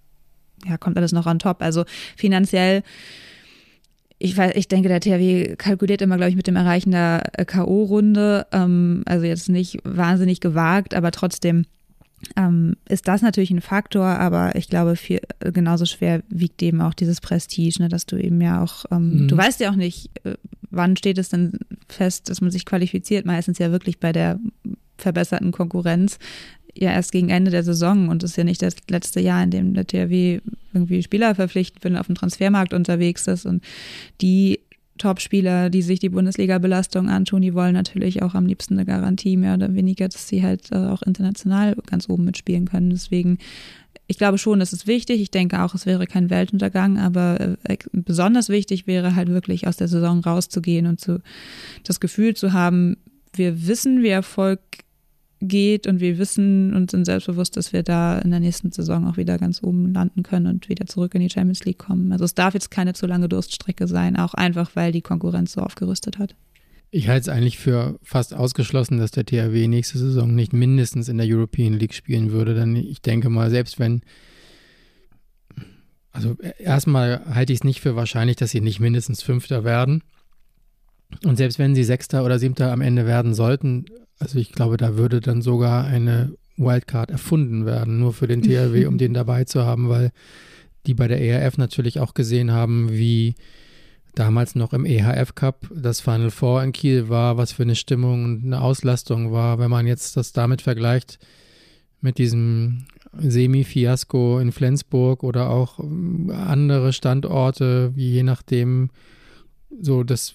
ja, 0.66 0.76
kommt 0.76 0.96
alles 0.96 1.12
noch 1.12 1.26
on 1.26 1.38
top. 1.38 1.62
Also 1.62 1.84
finanziell, 2.16 2.82
ich, 4.18 4.36
weiß, 4.36 4.52
ich 4.54 4.68
denke, 4.68 4.88
der 4.88 5.00
THW 5.00 5.56
kalkuliert 5.56 6.02
immer, 6.02 6.16
glaube 6.16 6.30
ich, 6.30 6.36
mit 6.36 6.46
dem 6.46 6.56
Erreichen 6.56 6.92
der 6.92 7.24
K.O.-Runde. 7.46 8.46
Ähm, 8.52 9.02
also 9.06 9.26
jetzt 9.26 9.48
nicht 9.48 9.78
wahnsinnig 9.84 10.40
gewagt, 10.40 10.94
aber 10.94 11.10
trotzdem 11.10 11.66
ähm, 12.36 12.76
ist 12.88 13.08
das 13.08 13.22
natürlich 13.22 13.50
ein 13.50 13.60
Faktor, 13.60 14.06
aber 14.06 14.54
ich 14.56 14.68
glaube, 14.68 14.96
viel, 14.96 15.20
genauso 15.40 15.84
schwer 15.86 16.22
wiegt 16.28 16.62
eben 16.62 16.80
auch 16.80 16.94
dieses 16.94 17.20
Prestige, 17.20 17.82
ne, 17.82 17.88
dass 17.88 18.06
du 18.06 18.16
eben 18.16 18.40
ja 18.40 18.62
auch, 18.62 18.84
ähm, 18.90 19.22
mhm. 19.22 19.28
du 19.28 19.36
weißt 19.36 19.60
ja 19.60 19.70
auch 19.70 19.76
nicht, 19.76 20.10
äh, 20.24 20.34
wann 20.70 20.96
steht 20.96 21.18
es 21.18 21.28
denn 21.28 21.58
fest, 21.88 22.30
dass 22.30 22.40
man 22.40 22.50
sich 22.50 22.64
qualifiziert, 22.64 23.26
meistens 23.26 23.58
ja 23.58 23.70
wirklich 23.70 24.00
bei 24.00 24.12
der 24.12 24.38
verbesserten 24.98 25.52
Konkurrenz, 25.52 26.18
ja 26.76 26.90
erst 26.90 27.12
gegen 27.12 27.28
Ende 27.28 27.50
der 27.50 27.62
Saison 27.62 28.08
und 28.08 28.22
es 28.22 28.32
ist 28.32 28.36
ja 28.36 28.44
nicht 28.44 28.62
das 28.62 28.76
letzte 28.88 29.20
Jahr, 29.20 29.42
in 29.42 29.50
dem 29.50 29.74
der 29.74 29.86
THW 29.86 30.40
irgendwie 30.72 31.02
Spieler 31.02 31.34
verpflichtet 31.34 31.84
will, 31.84 31.96
auf 31.96 32.06
dem 32.06 32.16
Transfermarkt 32.16 32.74
unterwegs 32.74 33.26
ist 33.26 33.46
und 33.46 33.62
die 34.20 34.60
Top-Spieler, 34.98 35.70
die 35.70 35.82
sich 35.82 35.98
die 35.98 36.08
Bundesliga-Belastung 36.08 37.08
antun, 37.08 37.42
die 37.42 37.54
wollen 37.54 37.74
natürlich 37.74 38.22
auch 38.22 38.34
am 38.34 38.46
liebsten 38.46 38.74
eine 38.74 38.84
Garantie, 38.84 39.36
mehr 39.36 39.54
oder 39.54 39.74
weniger, 39.74 40.08
dass 40.08 40.28
sie 40.28 40.42
halt 40.42 40.70
äh, 40.70 40.76
auch 40.76 41.02
international 41.02 41.76
ganz 41.86 42.08
oben 42.08 42.24
mitspielen 42.24 42.66
können. 42.66 42.90
Deswegen, 42.90 43.38
ich 44.06 44.18
glaube 44.18 44.38
schon, 44.38 44.60
das 44.60 44.72
ist 44.72 44.86
wichtig. 44.86 45.20
Ich 45.20 45.32
denke 45.32 45.62
auch, 45.62 45.74
es 45.74 45.84
wäre 45.86 46.06
kein 46.06 46.30
Weltuntergang, 46.30 46.98
aber 46.98 47.56
äh, 47.64 47.76
besonders 47.92 48.48
wichtig 48.48 48.86
wäre 48.86 49.16
halt 49.16 49.28
wirklich 49.28 49.66
aus 49.66 49.76
der 49.76 49.88
Saison 49.88 50.20
rauszugehen 50.20 50.86
und 50.86 51.00
zu, 51.00 51.20
das 51.82 51.98
Gefühl 51.98 52.34
zu 52.34 52.52
haben, 52.52 52.96
wir 53.32 53.66
wissen, 53.66 54.02
wie 54.02 54.10
Erfolg 54.10 54.60
geht 55.40 55.86
und 55.86 56.00
wir 56.00 56.18
wissen 56.18 56.74
und 56.74 56.90
sind 56.90 57.04
selbstbewusst, 57.04 57.56
dass 57.56 57.72
wir 57.72 57.82
da 57.82 58.18
in 58.18 58.30
der 58.30 58.40
nächsten 58.40 58.72
Saison 58.72 59.06
auch 59.06 59.16
wieder 59.16 59.38
ganz 59.38 59.62
oben 59.62 59.92
landen 59.92 60.22
können 60.22 60.46
und 60.46 60.68
wieder 60.68 60.86
zurück 60.86 61.14
in 61.14 61.20
die 61.20 61.30
Champions 61.30 61.64
League 61.64 61.78
kommen. 61.78 62.12
Also 62.12 62.24
es 62.24 62.34
darf 62.34 62.54
jetzt 62.54 62.70
keine 62.70 62.94
zu 62.94 63.06
lange 63.06 63.28
Durststrecke 63.28 63.86
sein, 63.86 64.16
auch 64.16 64.34
einfach, 64.34 64.70
weil 64.74 64.92
die 64.92 65.02
Konkurrenz 65.02 65.52
so 65.52 65.60
aufgerüstet 65.60 66.18
hat. 66.18 66.34
Ich 66.90 67.08
halte 67.08 67.22
es 67.22 67.28
eigentlich 67.28 67.58
für 67.58 67.98
fast 68.02 68.34
ausgeschlossen, 68.34 68.98
dass 68.98 69.10
der 69.10 69.26
THW 69.26 69.66
nächste 69.66 69.98
Saison 69.98 70.32
nicht 70.32 70.52
mindestens 70.52 71.08
in 71.08 71.18
der 71.18 71.26
European 71.28 71.74
League 71.74 71.94
spielen 71.94 72.30
würde. 72.30 72.54
Denn 72.54 72.76
ich 72.76 73.02
denke 73.02 73.30
mal, 73.30 73.50
selbst 73.50 73.80
wenn, 73.80 74.02
also 76.12 76.36
erstmal 76.58 77.24
halte 77.34 77.52
ich 77.52 77.58
es 77.58 77.64
nicht 77.64 77.80
für 77.80 77.96
wahrscheinlich, 77.96 78.36
dass 78.36 78.52
sie 78.52 78.60
nicht 78.60 78.78
mindestens 78.78 79.22
Fünfter 79.22 79.64
werden. 79.64 80.04
Und 81.24 81.36
selbst 81.36 81.58
wenn 81.58 81.74
sie 81.74 81.82
Sechster 81.82 82.24
oder 82.24 82.38
Siebter 82.38 82.70
am 82.70 82.80
Ende 82.80 83.06
werden 83.06 83.34
sollten, 83.34 83.86
also 84.24 84.38
ich 84.38 84.52
glaube, 84.52 84.78
da 84.78 84.96
würde 84.96 85.20
dann 85.20 85.42
sogar 85.42 85.84
eine 85.84 86.32
Wildcard 86.56 87.10
erfunden 87.10 87.66
werden, 87.66 87.98
nur 87.98 88.14
für 88.14 88.26
den 88.26 88.42
THW, 88.42 88.86
um 88.86 88.96
den 88.96 89.12
dabei 89.12 89.44
zu 89.44 89.66
haben, 89.66 89.90
weil 89.90 90.12
die 90.86 90.94
bei 90.94 91.08
der 91.08 91.20
ERF 91.20 91.58
natürlich 91.58 92.00
auch 92.00 92.14
gesehen 92.14 92.50
haben, 92.50 92.90
wie 92.90 93.34
damals 94.14 94.54
noch 94.54 94.72
im 94.72 94.86
EHF 94.86 95.34
Cup 95.34 95.70
das 95.74 96.00
Final 96.00 96.30
Four 96.30 96.62
in 96.62 96.72
Kiel 96.72 97.10
war, 97.10 97.36
was 97.36 97.52
für 97.52 97.64
eine 97.64 97.76
Stimmung 97.76 98.24
und 98.24 98.44
eine 98.44 98.62
Auslastung 98.62 99.30
war. 99.30 99.58
Wenn 99.58 99.70
man 99.70 99.86
jetzt 99.86 100.16
das 100.16 100.32
damit 100.32 100.62
vergleicht 100.62 101.18
mit 102.00 102.16
diesem 102.16 102.86
Semi-Fiasko 103.18 104.38
in 104.38 104.52
Flensburg 104.52 105.22
oder 105.22 105.50
auch 105.50 105.78
andere 106.30 106.94
Standorte, 106.94 107.92
je 107.94 108.22
nachdem 108.22 108.88
so 109.80 110.02
das 110.02 110.34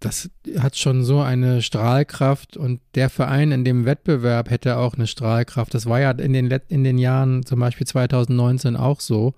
das 0.00 0.30
hat 0.58 0.76
schon 0.76 1.04
so 1.04 1.20
eine 1.20 1.62
Strahlkraft 1.62 2.56
und 2.56 2.80
der 2.94 3.08
Verein 3.08 3.50
in 3.50 3.64
dem 3.64 3.86
Wettbewerb 3.86 4.50
hätte 4.50 4.76
auch 4.76 4.94
eine 4.94 5.06
Strahlkraft. 5.06 5.72
Das 5.72 5.86
war 5.86 6.00
ja 6.00 6.10
in 6.10 6.32
den, 6.32 6.50
in 6.68 6.84
den 6.84 6.98
Jahren 6.98 7.44
zum 7.46 7.60
Beispiel 7.60 7.86
2019 7.86 8.76
auch 8.76 9.00
so. 9.00 9.34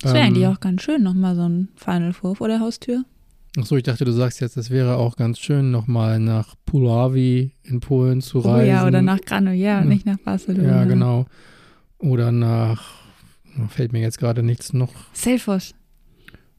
Das 0.00 0.14
wäre 0.14 0.24
ähm, 0.24 0.32
eigentlich 0.32 0.46
auch 0.46 0.60
ganz 0.60 0.82
schön, 0.82 1.02
nochmal 1.02 1.36
so 1.36 1.48
ein 1.48 1.68
Final 1.76 2.12
Four 2.12 2.36
vor 2.36 2.48
der 2.48 2.60
Haustür. 2.60 3.04
Achso, 3.58 3.76
ich 3.76 3.82
dachte, 3.82 4.06
du 4.06 4.12
sagst 4.12 4.40
jetzt, 4.40 4.56
das 4.56 4.70
wäre 4.70 4.96
auch 4.96 5.16
ganz 5.16 5.38
schön, 5.38 5.70
nochmal 5.70 6.18
nach 6.18 6.54
Puławy 6.66 7.50
in 7.62 7.80
Polen 7.80 8.22
zu 8.22 8.38
reisen. 8.38 8.64
Oh 8.64 8.72
ja, 8.72 8.86
oder 8.86 9.02
nach 9.02 9.20
Granollers, 9.20 9.84
nicht 9.84 10.06
nach 10.06 10.18
Barcelona. 10.24 10.68
Ja, 10.68 10.84
genau. 10.84 11.26
Oder 11.98 12.32
nach, 12.32 12.94
fällt 13.68 13.92
mir 13.92 14.00
jetzt 14.00 14.18
gerade 14.18 14.42
nichts 14.42 14.72
noch. 14.72 14.92
Selfos. 15.12 15.74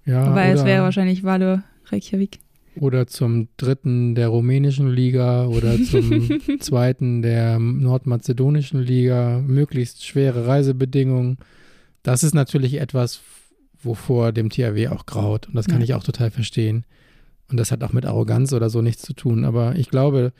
Ja, 0.05 0.23
Aber 0.25 0.43
es 0.43 0.63
wäre 0.65 0.83
wahrscheinlich 0.83 1.23
Wale 1.23 1.63
Reykjavik 1.91 2.39
oder 2.79 3.07
zum 3.07 3.49
dritten 3.57 4.15
der 4.15 4.29
rumänischen 4.29 4.89
Liga 4.89 5.45
oder 5.47 5.81
zum 5.83 6.29
zweiten 6.59 7.21
der 7.21 7.59
nordmazedonischen 7.59 8.81
Liga, 8.81 9.41
möglichst 9.45 10.05
schwere 10.05 10.47
Reisebedingungen. 10.47 11.37
Das 12.01 12.23
ist 12.23 12.33
natürlich 12.33 12.75
etwas, 12.75 13.21
wovor 13.81 14.31
dem 14.31 14.49
THW 14.49 14.89
auch 14.89 15.05
graut. 15.05 15.47
Und 15.47 15.55
das 15.55 15.67
kann 15.67 15.79
ja. 15.79 15.85
ich 15.85 15.93
auch 15.93 16.03
total 16.03 16.31
verstehen. 16.31 16.85
Und 17.49 17.57
das 17.57 17.71
hat 17.71 17.83
auch 17.83 17.93
mit 17.93 18.05
Arroganz 18.05 18.53
oder 18.53 18.69
so 18.69 18.81
nichts 18.81 19.03
zu 19.03 19.13
tun. 19.13 19.45
Aber 19.45 19.75
ich 19.75 19.89
glaube, 19.89 20.33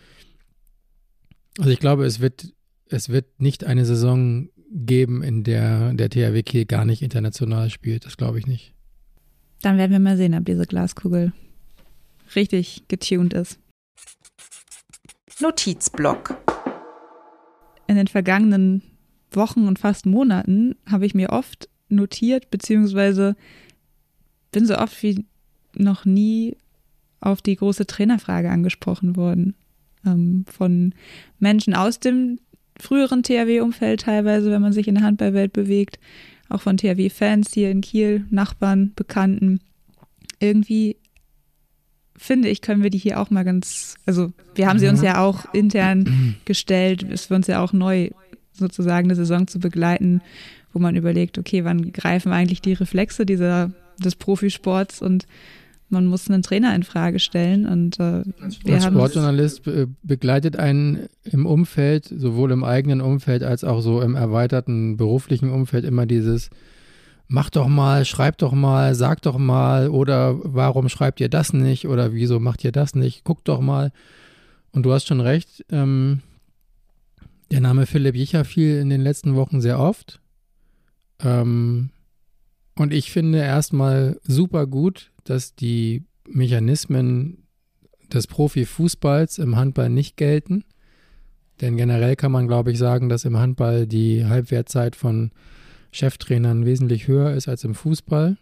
also 1.57 1.69
ich 1.69 1.79
glaube, 1.79 2.05
es 2.05 2.19
wird, 2.19 2.53
es 2.89 3.09
wird 3.09 3.39
nicht 3.41 3.63
eine 3.63 3.85
Saison 3.85 4.49
geben, 4.71 5.21
in 5.21 5.43
der 5.43 5.93
der 5.93 6.09
THW 6.09 6.41
Kiel 6.41 6.65
gar 6.65 6.85
nicht 6.85 7.01
international 7.01 7.69
spielt. 7.69 8.05
Das 8.05 8.17
glaube 8.17 8.39
ich 8.39 8.47
nicht. 8.47 8.73
Dann 9.61 9.77
werden 9.77 9.91
wir 9.91 9.99
mal 9.99 10.17
sehen, 10.17 10.33
ob 10.33 10.45
diese 10.45 10.65
Glaskugel 10.65 11.31
richtig 12.35 12.87
getuned 12.87 13.33
ist. 13.33 13.59
Notizblock. 15.39 16.37
In 17.87 17.95
den 17.95 18.07
vergangenen 18.07 18.81
Wochen 19.31 19.67
und 19.67 19.79
fast 19.79 20.05
Monaten 20.05 20.75
habe 20.89 21.05
ich 21.05 21.13
mir 21.13 21.31
oft 21.31 21.69
notiert, 21.89 22.49
beziehungsweise 22.49 23.35
bin 24.51 24.65
so 24.65 24.77
oft 24.77 25.01
wie 25.03 25.25
noch 25.75 26.05
nie 26.05 26.55
auf 27.19 27.41
die 27.41 27.55
große 27.55 27.87
Trainerfrage 27.87 28.49
angesprochen 28.49 29.15
worden. 29.15 29.55
Ähm, 30.05 30.45
von 30.47 30.93
Menschen 31.39 31.73
aus 31.73 31.99
dem 31.99 32.39
früheren 32.79 33.23
THW-Umfeld 33.23 34.01
teilweise, 34.01 34.51
wenn 34.51 34.61
man 34.61 34.73
sich 34.73 34.87
in 34.87 34.95
der 34.95 35.03
Handballwelt 35.03 35.53
bewegt, 35.53 35.99
auch 36.49 36.61
von 36.61 36.77
THW-Fans 36.77 37.53
hier 37.53 37.71
in 37.71 37.81
Kiel, 37.81 38.25
Nachbarn, 38.29 38.93
Bekannten. 38.95 39.59
Irgendwie 40.39 40.97
finde 42.15 42.49
ich, 42.49 42.61
können 42.61 42.83
wir 42.83 42.89
die 42.89 42.97
hier 42.97 43.19
auch 43.19 43.29
mal 43.29 43.43
ganz, 43.43 43.95
also 44.05 44.31
wir 44.55 44.67
haben 44.67 44.79
sie 44.79 44.87
uns 44.87 45.01
ja 45.01 45.21
auch 45.21 45.53
intern 45.53 46.35
gestellt, 46.45 47.05
es 47.11 47.25
für 47.27 47.35
uns 47.35 47.47
ja 47.47 47.61
auch 47.61 47.73
neu 47.73 48.09
sozusagen 48.53 49.07
eine 49.07 49.15
Saison 49.15 49.47
zu 49.47 49.59
begleiten, 49.59 50.21
wo 50.73 50.79
man 50.79 50.95
überlegt, 50.95 51.37
okay, 51.37 51.63
wann 51.63 51.91
greifen 51.91 52.31
eigentlich 52.31 52.61
die 52.61 52.73
Reflexe 52.73 53.25
dieser, 53.25 53.71
des 54.03 54.15
Profisports? 54.15 55.01
Und 55.01 55.25
man 55.89 56.05
muss 56.05 56.29
einen 56.29 56.41
Trainer 56.41 56.75
in 56.75 56.83
Frage 56.83 57.19
stellen. 57.19 57.65
Und 57.65 57.99
äh, 57.99 58.23
wir 58.63 58.75
Als 58.75 58.85
Sportjournalist 58.85 59.63
be 59.63 59.87
begleitet 60.01 60.57
einen 60.57 61.07
im 61.23 61.45
Umfeld, 61.45 62.05
sowohl 62.05 62.51
im 62.51 62.63
eigenen 62.63 63.01
Umfeld 63.01 63.43
als 63.43 63.63
auch 63.63 63.81
so 63.81 64.01
im 64.01 64.15
erweiterten 64.15 64.97
beruflichen 64.97 65.49
Umfeld 65.49 65.85
immer 65.85 66.05
dieses 66.05 66.49
Mach 67.27 67.49
doch 67.49 67.67
mal, 67.67 68.05
schreib 68.05 68.37
doch 68.37 68.53
mal, 68.53 68.95
sag 68.95 69.21
doch 69.21 69.37
mal 69.37 69.89
oder 69.89 70.35
warum 70.43 70.89
schreibt 70.89 71.19
ihr 71.19 71.29
das 71.29 71.53
nicht 71.53 71.87
oder 71.87 72.13
wieso 72.13 72.39
macht 72.39 72.63
ihr 72.63 72.71
das 72.71 72.95
nicht? 72.95 73.23
Guck 73.23 73.43
doch 73.43 73.59
mal. 73.59 73.91
Und 74.71 74.83
du 74.83 74.93
hast 74.93 75.07
schon 75.07 75.21
recht, 75.21 75.65
ähm, 75.71 76.21
der 77.51 77.61
Name 77.61 77.85
Philipp 77.85 78.15
Jicher 78.15 78.45
fiel 78.45 78.79
in 78.79 78.89
den 78.89 79.01
letzten 79.01 79.35
Wochen 79.35 79.61
sehr 79.61 79.79
oft. 79.79 80.19
Ähm, 81.19 81.91
und 82.75 82.91
ich 82.91 83.11
finde 83.11 83.39
erstmal 83.39 84.19
super 84.23 84.65
gut, 84.65 85.11
dass 85.23 85.55
die 85.55 86.03
Mechanismen 86.27 87.43
des 88.11 88.27
Profifußballs 88.27 89.37
im 89.37 89.55
Handball 89.55 89.89
nicht 89.89 90.17
gelten. 90.17 90.63
Denn 91.61 91.77
generell 91.77 92.15
kann 92.15 92.31
man, 92.31 92.47
glaube 92.47 92.71
ich, 92.71 92.77
sagen, 92.77 93.09
dass 93.09 93.25
im 93.25 93.37
Handball 93.37 93.85
die 93.85 94.25
Halbwertzeit 94.25 94.95
von 94.95 95.31
Cheftrainern 95.93 96.65
wesentlich 96.65 97.07
höher 97.07 97.31
ist 97.31 97.47
als 97.47 97.63
im 97.63 97.75
Fußball. 97.75 98.37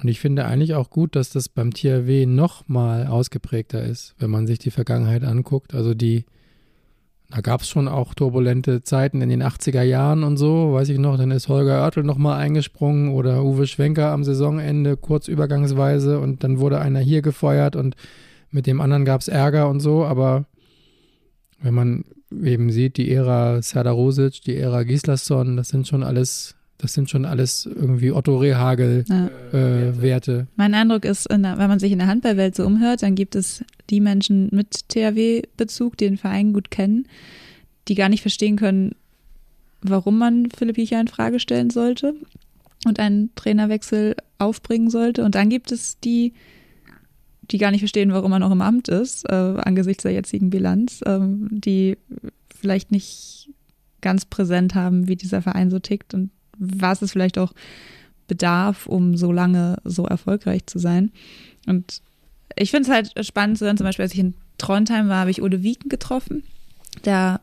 Und 0.00 0.08
ich 0.08 0.20
finde 0.20 0.44
eigentlich 0.44 0.74
auch 0.74 0.90
gut, 0.90 1.16
dass 1.16 1.30
das 1.30 1.48
beim 1.48 1.72
THW 1.72 2.26
noch 2.26 2.68
mal 2.68 3.06
ausgeprägter 3.06 3.82
ist, 3.82 4.14
wenn 4.18 4.30
man 4.30 4.46
sich 4.46 4.58
die 4.58 4.70
Vergangenheit 4.70 5.24
anguckt. 5.24 5.74
Also 5.74 5.94
die 5.94 6.26
da 7.30 7.40
gab 7.40 7.62
es 7.62 7.68
schon 7.68 7.88
auch 7.88 8.14
turbulente 8.14 8.82
Zeiten 8.82 9.20
in 9.20 9.28
den 9.28 9.42
80er 9.42 9.82
Jahren 9.82 10.22
und 10.22 10.36
so, 10.36 10.72
weiß 10.72 10.88
ich 10.90 10.98
noch. 10.98 11.16
Dann 11.16 11.32
ist 11.32 11.48
Holger 11.48 11.82
Oertel 11.82 12.04
nochmal 12.04 12.38
eingesprungen 12.38 13.12
oder 13.12 13.42
Uwe 13.42 13.66
Schwenker 13.66 14.12
am 14.12 14.22
Saisonende 14.22 14.96
kurz 14.96 15.26
übergangsweise 15.26 16.20
und 16.20 16.44
dann 16.44 16.60
wurde 16.60 16.80
einer 16.80 17.00
hier 17.00 17.22
gefeuert 17.22 17.74
und 17.74 17.96
mit 18.50 18.66
dem 18.66 18.80
anderen 18.80 19.04
gab 19.04 19.22
es 19.22 19.28
Ärger 19.28 19.68
und 19.68 19.80
so. 19.80 20.04
Aber 20.04 20.44
wenn 21.60 21.74
man 21.74 22.04
eben 22.42 22.70
sieht, 22.70 22.96
die 22.96 23.10
Ära 23.10 23.62
Serdar 23.62 23.94
Rosic, 23.94 24.42
die 24.42 24.56
Ära 24.56 24.82
Gislason, 24.82 25.56
das 25.56 25.68
sind 25.68 25.86
schon 25.86 26.02
alles 26.02 26.56
das 26.78 26.92
sind 26.92 27.08
schon 27.08 27.24
alles 27.24 27.64
irgendwie 27.66 28.12
Otto 28.12 28.36
Rehagel-Werte. 28.36 30.32
Ja. 30.32 30.38
Äh, 30.40 30.46
mein 30.56 30.74
Eindruck 30.74 31.04
ist, 31.04 31.30
der, 31.30 31.58
wenn 31.58 31.68
man 31.68 31.78
sich 31.78 31.92
in 31.92 31.98
der 31.98 32.08
Handballwelt 32.08 32.54
so 32.54 32.66
umhört, 32.66 33.02
dann 33.02 33.14
gibt 33.14 33.34
es 33.34 33.64
die 33.88 34.00
Menschen 34.00 34.50
mit 34.52 34.88
THW-Bezug, 34.88 35.96
die 35.96 36.04
den 36.06 36.18
Verein 36.18 36.52
gut 36.52 36.70
kennen, 36.70 37.08
die 37.88 37.94
gar 37.94 38.08
nicht 38.08 38.20
verstehen 38.20 38.56
können, 38.56 38.94
warum 39.80 40.18
man 40.18 40.48
Philipp 40.50 40.76
Hiecher 40.76 41.00
in 41.00 41.08
Frage 41.08 41.40
stellen 41.40 41.70
sollte 41.70 42.14
und 42.84 43.00
einen 43.00 43.30
Trainerwechsel 43.36 44.16
aufbringen 44.38 44.90
sollte. 44.90 45.24
Und 45.24 45.34
dann 45.34 45.48
gibt 45.48 45.72
es 45.72 45.98
die, 46.00 46.34
die 47.50 47.58
gar 47.58 47.70
nicht 47.70 47.80
verstehen, 47.80 48.12
warum 48.12 48.30
man 48.30 48.40
noch 48.40 48.50
im 48.50 48.62
Amt 48.62 48.88
ist, 48.88 49.28
äh, 49.28 49.34
angesichts 49.34 50.02
der 50.02 50.12
jetzigen 50.12 50.50
Bilanz, 50.50 51.00
äh, 51.02 51.18
die 51.20 51.96
vielleicht 52.54 52.90
nicht 52.90 53.50
ganz 54.00 54.24
präsent 54.24 54.74
haben, 54.74 55.08
wie 55.08 55.16
dieser 55.16 55.42
Verein 55.42 55.70
so 55.70 55.78
tickt 55.78 56.14
und 56.14 56.30
was 56.58 57.02
es 57.02 57.12
vielleicht 57.12 57.38
auch 57.38 57.52
bedarf, 58.28 58.86
um 58.86 59.16
so 59.16 59.32
lange 59.32 59.76
so 59.84 60.06
erfolgreich 60.06 60.66
zu 60.66 60.78
sein. 60.78 61.12
Und 61.66 62.00
ich 62.56 62.70
finde 62.70 62.88
es 62.88 62.94
halt 62.94 63.26
spannend 63.26 63.58
zu 63.58 63.66
hören, 63.66 63.76
zum 63.76 63.84
Beispiel, 63.84 64.04
als 64.04 64.14
ich 64.14 64.20
in 64.20 64.34
Trondheim 64.58 65.08
war, 65.08 65.20
habe 65.20 65.30
ich 65.30 65.42
Ode 65.42 65.62
Wieken 65.62 65.88
getroffen, 65.88 66.42
der 67.04 67.40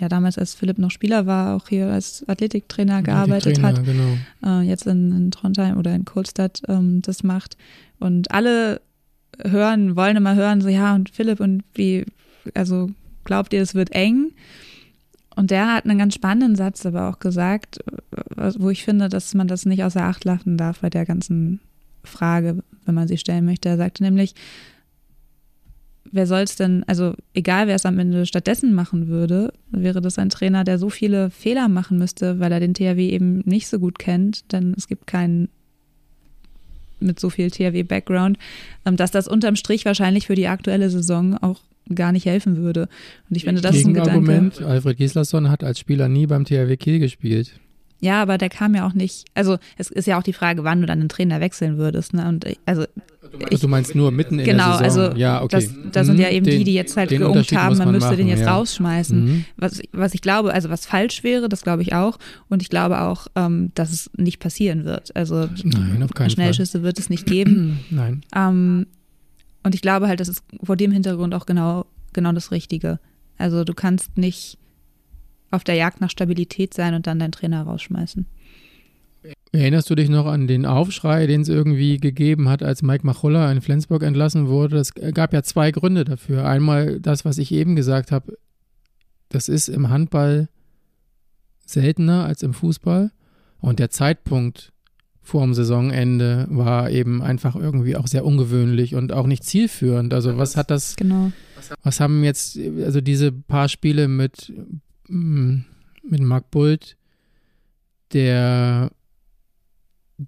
ja 0.00 0.08
damals, 0.08 0.38
als 0.38 0.54
Philipp 0.54 0.78
noch 0.78 0.90
Spieler 0.90 1.26
war, 1.26 1.54
auch 1.54 1.68
hier 1.68 1.88
als 1.88 2.26
Athletiktrainer 2.26 3.02
gearbeitet 3.02 3.60
hat. 3.62 3.84
Genau. 3.84 4.16
Äh, 4.44 4.62
jetzt 4.62 4.86
in, 4.86 5.12
in, 5.12 5.30
Trondheim 5.30 5.76
oder 5.76 5.94
in 5.94 6.04
Kohlstadt 6.04 6.62
ähm, 6.68 7.02
das 7.02 7.22
macht. 7.22 7.56
Und 7.98 8.30
alle 8.30 8.80
hören, 9.40 9.96
wollen 9.96 10.16
immer 10.16 10.34
hören, 10.34 10.60
so 10.60 10.68
ja, 10.68 10.94
und 10.94 11.10
Philipp, 11.10 11.40
und 11.40 11.64
wie, 11.74 12.04
also 12.54 12.90
glaubt 13.24 13.52
ihr, 13.52 13.62
es 13.62 13.74
wird 13.74 13.92
eng? 13.92 14.32
Und 15.34 15.50
der 15.50 15.72
hat 15.72 15.84
einen 15.84 15.98
ganz 15.98 16.14
spannenden 16.14 16.56
Satz 16.56 16.84
aber 16.84 17.08
auch 17.08 17.18
gesagt, 17.18 17.78
wo 18.58 18.68
ich 18.70 18.84
finde, 18.84 19.08
dass 19.08 19.34
man 19.34 19.48
das 19.48 19.64
nicht 19.64 19.82
außer 19.82 20.02
Acht 20.02 20.24
lassen 20.24 20.58
darf 20.58 20.80
bei 20.80 20.90
der 20.90 21.06
ganzen 21.06 21.60
Frage, 22.04 22.62
wenn 22.84 22.94
man 22.94 23.08
sie 23.08 23.16
stellen 23.16 23.46
möchte. 23.46 23.70
Er 23.70 23.78
sagte 23.78 24.02
nämlich, 24.02 24.34
wer 26.10 26.26
soll 26.26 26.40
es 26.40 26.56
denn, 26.56 26.84
also 26.86 27.14
egal 27.32 27.66
wer 27.66 27.76
es 27.76 27.86
am 27.86 27.98
Ende 27.98 28.26
stattdessen 28.26 28.74
machen 28.74 29.08
würde, 29.08 29.52
wäre 29.70 30.02
das 30.02 30.18
ein 30.18 30.28
Trainer, 30.28 30.64
der 30.64 30.78
so 30.78 30.90
viele 30.90 31.30
Fehler 31.30 31.68
machen 31.68 31.98
müsste, 31.98 32.38
weil 32.38 32.52
er 32.52 32.60
den 32.60 32.74
THW 32.74 33.08
eben 33.08 33.38
nicht 33.46 33.68
so 33.68 33.78
gut 33.78 33.98
kennt, 33.98 34.52
denn 34.52 34.74
es 34.76 34.86
gibt 34.86 35.06
keinen 35.06 35.48
mit 37.02 37.20
so 37.20 37.30
viel 37.30 37.50
THW-Background, 37.50 38.38
ähm, 38.86 38.96
dass 38.96 39.10
das 39.10 39.28
unterm 39.28 39.56
Strich 39.56 39.84
wahrscheinlich 39.84 40.26
für 40.26 40.34
die 40.34 40.48
aktuelle 40.48 40.90
Saison 40.90 41.36
auch 41.38 41.60
gar 41.94 42.12
nicht 42.12 42.26
helfen 42.26 42.56
würde. 42.56 42.88
Und 43.28 43.36
ich 43.36 43.44
finde, 43.44 43.60
das 43.60 43.76
ist 43.76 43.86
ein 43.86 43.94
Gedanke. 43.94 44.12
Argument, 44.12 44.62
Alfred 44.62 44.96
Gislason 44.96 45.50
hat 45.50 45.64
als 45.64 45.78
Spieler 45.78 46.08
nie 46.08 46.26
beim 46.26 46.44
THW 46.44 46.76
Kiel 46.76 46.98
gespielt. 46.98 47.52
Ja, 48.00 48.20
aber 48.20 48.36
der 48.36 48.48
kam 48.48 48.74
ja 48.74 48.86
auch 48.86 48.94
nicht. 48.94 49.26
Also 49.34 49.58
es 49.78 49.90
ist 49.90 50.06
ja 50.06 50.18
auch 50.18 50.24
die 50.24 50.32
Frage, 50.32 50.64
wann 50.64 50.80
du 50.80 50.86
dann 50.86 50.98
den 50.98 51.08
Trainer 51.08 51.40
wechseln 51.40 51.78
würdest. 51.78 52.14
Ne? 52.14 52.26
Und 52.26 52.46
also 52.66 52.84
ich, 53.50 53.60
du 53.60 53.68
meinst 53.68 53.94
nur 53.94 54.10
mitten 54.10 54.38
in 54.38 54.44
genau, 54.44 54.78
der 54.78 54.90
Saison? 54.90 55.02
Genau, 55.02 55.10
also 55.10 55.18
ja, 55.18 55.42
okay. 55.42 55.56
das, 55.56 55.92
das 55.92 56.06
sind 56.06 56.18
ja 56.18 56.28
mhm. 56.28 56.34
eben 56.34 56.46
den, 56.46 56.58
die, 56.58 56.64
die 56.64 56.74
jetzt 56.74 56.96
halt 56.96 57.10
geungt 57.10 57.52
haben, 57.52 57.76
man, 57.76 57.86
man 57.86 57.94
müsste 57.94 58.10
machen, 58.10 58.18
den 58.18 58.28
jetzt 58.28 58.40
ja. 58.40 58.54
rausschmeißen. 58.54 59.24
Mhm. 59.24 59.44
Was, 59.56 59.80
was 59.92 60.14
ich 60.14 60.20
glaube, 60.20 60.52
also 60.52 60.70
was 60.70 60.86
falsch 60.86 61.24
wäre, 61.24 61.48
das 61.48 61.62
glaube 61.62 61.82
ich 61.82 61.94
auch. 61.94 62.18
Und 62.48 62.62
ich 62.62 62.68
glaube 62.68 63.00
auch, 63.00 63.26
ähm, 63.34 63.70
dass 63.74 63.92
es 63.92 64.10
nicht 64.16 64.38
passieren 64.38 64.84
wird. 64.84 65.14
Also 65.16 65.48
Nein, 65.64 66.02
auf 66.02 66.12
keinen 66.14 66.30
Schnellschüsse 66.30 66.78
Fall. 66.78 66.82
wird 66.82 66.98
es 66.98 67.10
nicht 67.10 67.26
geben. 67.26 67.80
Nein. 67.90 68.22
Ähm, 68.34 68.86
und 69.62 69.74
ich 69.74 69.80
glaube 69.80 70.08
halt, 70.08 70.20
das 70.20 70.28
ist 70.28 70.42
vor 70.62 70.76
dem 70.76 70.90
Hintergrund 70.90 71.34
auch 71.34 71.46
genau, 71.46 71.86
genau 72.12 72.32
das 72.32 72.50
Richtige. 72.50 72.98
Also 73.38 73.64
du 73.64 73.74
kannst 73.74 74.16
nicht 74.18 74.58
auf 75.50 75.64
der 75.64 75.74
Jagd 75.74 76.00
nach 76.00 76.10
Stabilität 76.10 76.74
sein 76.74 76.94
und 76.94 77.06
dann 77.06 77.18
deinen 77.18 77.32
Trainer 77.32 77.62
rausschmeißen. 77.62 78.26
Erinnerst 79.52 79.90
du 79.90 79.94
dich 79.94 80.08
noch 80.08 80.26
an 80.26 80.46
den 80.46 80.64
Aufschrei, 80.64 81.26
den 81.26 81.42
es 81.42 81.48
irgendwie 81.48 81.98
gegeben 81.98 82.48
hat, 82.48 82.62
als 82.62 82.82
Mike 82.82 83.06
Machulla 83.06 83.52
in 83.52 83.60
Flensburg 83.60 84.02
entlassen 84.02 84.48
wurde? 84.48 84.78
Es 84.78 84.94
gab 84.94 85.34
ja 85.34 85.42
zwei 85.42 85.70
Gründe 85.70 86.04
dafür. 86.04 86.46
Einmal 86.46 87.00
das, 87.00 87.24
was 87.26 87.36
ich 87.36 87.52
eben 87.52 87.76
gesagt 87.76 88.12
habe, 88.12 88.38
das 89.28 89.48
ist 89.48 89.68
im 89.68 89.90
Handball 89.90 90.48
seltener 91.66 92.24
als 92.24 92.42
im 92.42 92.54
Fußball. 92.54 93.10
Und 93.60 93.78
der 93.78 93.90
Zeitpunkt 93.90 94.72
vor 95.22 95.44
dem 95.44 95.54
Saisonende 95.54 96.46
war 96.50 96.90
eben 96.90 97.22
einfach 97.22 97.54
irgendwie 97.54 97.96
auch 97.96 98.08
sehr 98.08 98.24
ungewöhnlich 98.24 98.94
und 98.94 99.12
auch 99.12 99.26
nicht 99.26 99.44
zielführend. 99.44 100.12
Also 100.12 100.36
was 100.36 100.56
hat 100.56 100.70
das, 100.70 100.96
genau. 100.96 101.30
was 101.82 102.00
haben 102.00 102.24
jetzt, 102.24 102.58
also 102.58 103.00
diese 103.00 103.30
paar 103.30 103.68
Spiele 103.68 104.08
mit, 104.08 104.52
mm, 105.08 105.58
mit 106.02 106.20
Marc 106.20 106.50
Bult, 106.50 106.96
der 108.12 108.90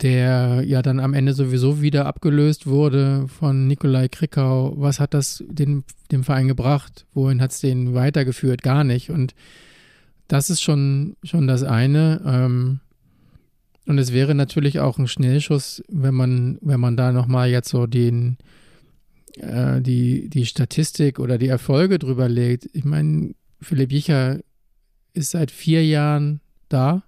der 0.03 0.63
ja 0.67 0.83
dann 0.83 1.01
am 1.01 1.15
Ende 1.15 1.33
sowieso 1.33 1.81
wieder 1.81 2.07
abgelöst 2.07 2.67
wurde 2.67 3.27
von 3.29 3.67
Nikolai 3.67 4.09
Krikau. 4.09 4.75
Was 4.77 5.01
hat 5.01 5.15
das 5.15 5.45
den, 5.49 5.85
dem 6.11 6.25
Verein 6.25 6.49
gebracht? 6.49 7.07
Wohin 7.15 7.41
hat 7.41 7.53
es 7.53 7.61
den 7.61 7.95
weitergeführt? 7.95 8.63
Gar 8.63 8.85
nicht. 8.85 9.11
Und 9.11 9.35
das 10.29 10.51
ist 10.51 10.63
schon, 10.63 11.17
schon 11.23 11.47
das 11.47 11.63
eine. 11.63 12.21
Ähm, 12.27 12.81
und 13.87 13.99
es 13.99 14.13
wäre 14.13 14.35
natürlich 14.35 14.81
auch 14.81 14.99
ein 14.99 15.09
Schnellschuss, 15.09 15.83
wenn 15.89 16.15
man, 16.15 16.59
wenn 16.63 16.81
man 16.81 16.97
da 16.97 17.13
nochmal 17.13 17.51
jetzt 17.51 17.69
so 17.69 17.87
den, 17.87 18.39
äh, 19.37 19.81
die, 19.81 20.29
die 20.31 20.47
Statistik 20.47 21.19
oder 21.19 21.39
die 21.39 21.49
Erfolge 21.49 21.99
drüber 21.99 22.29
legt. 22.29 22.69
Ich 22.73 22.85
meine, 22.85 23.35
Philipp 23.61 23.93
Jicher 23.93 24.41
ist 25.13 25.31
seit 25.31 25.51
vier 25.51 25.85
Jahren 25.85 26.41
da 26.69 27.05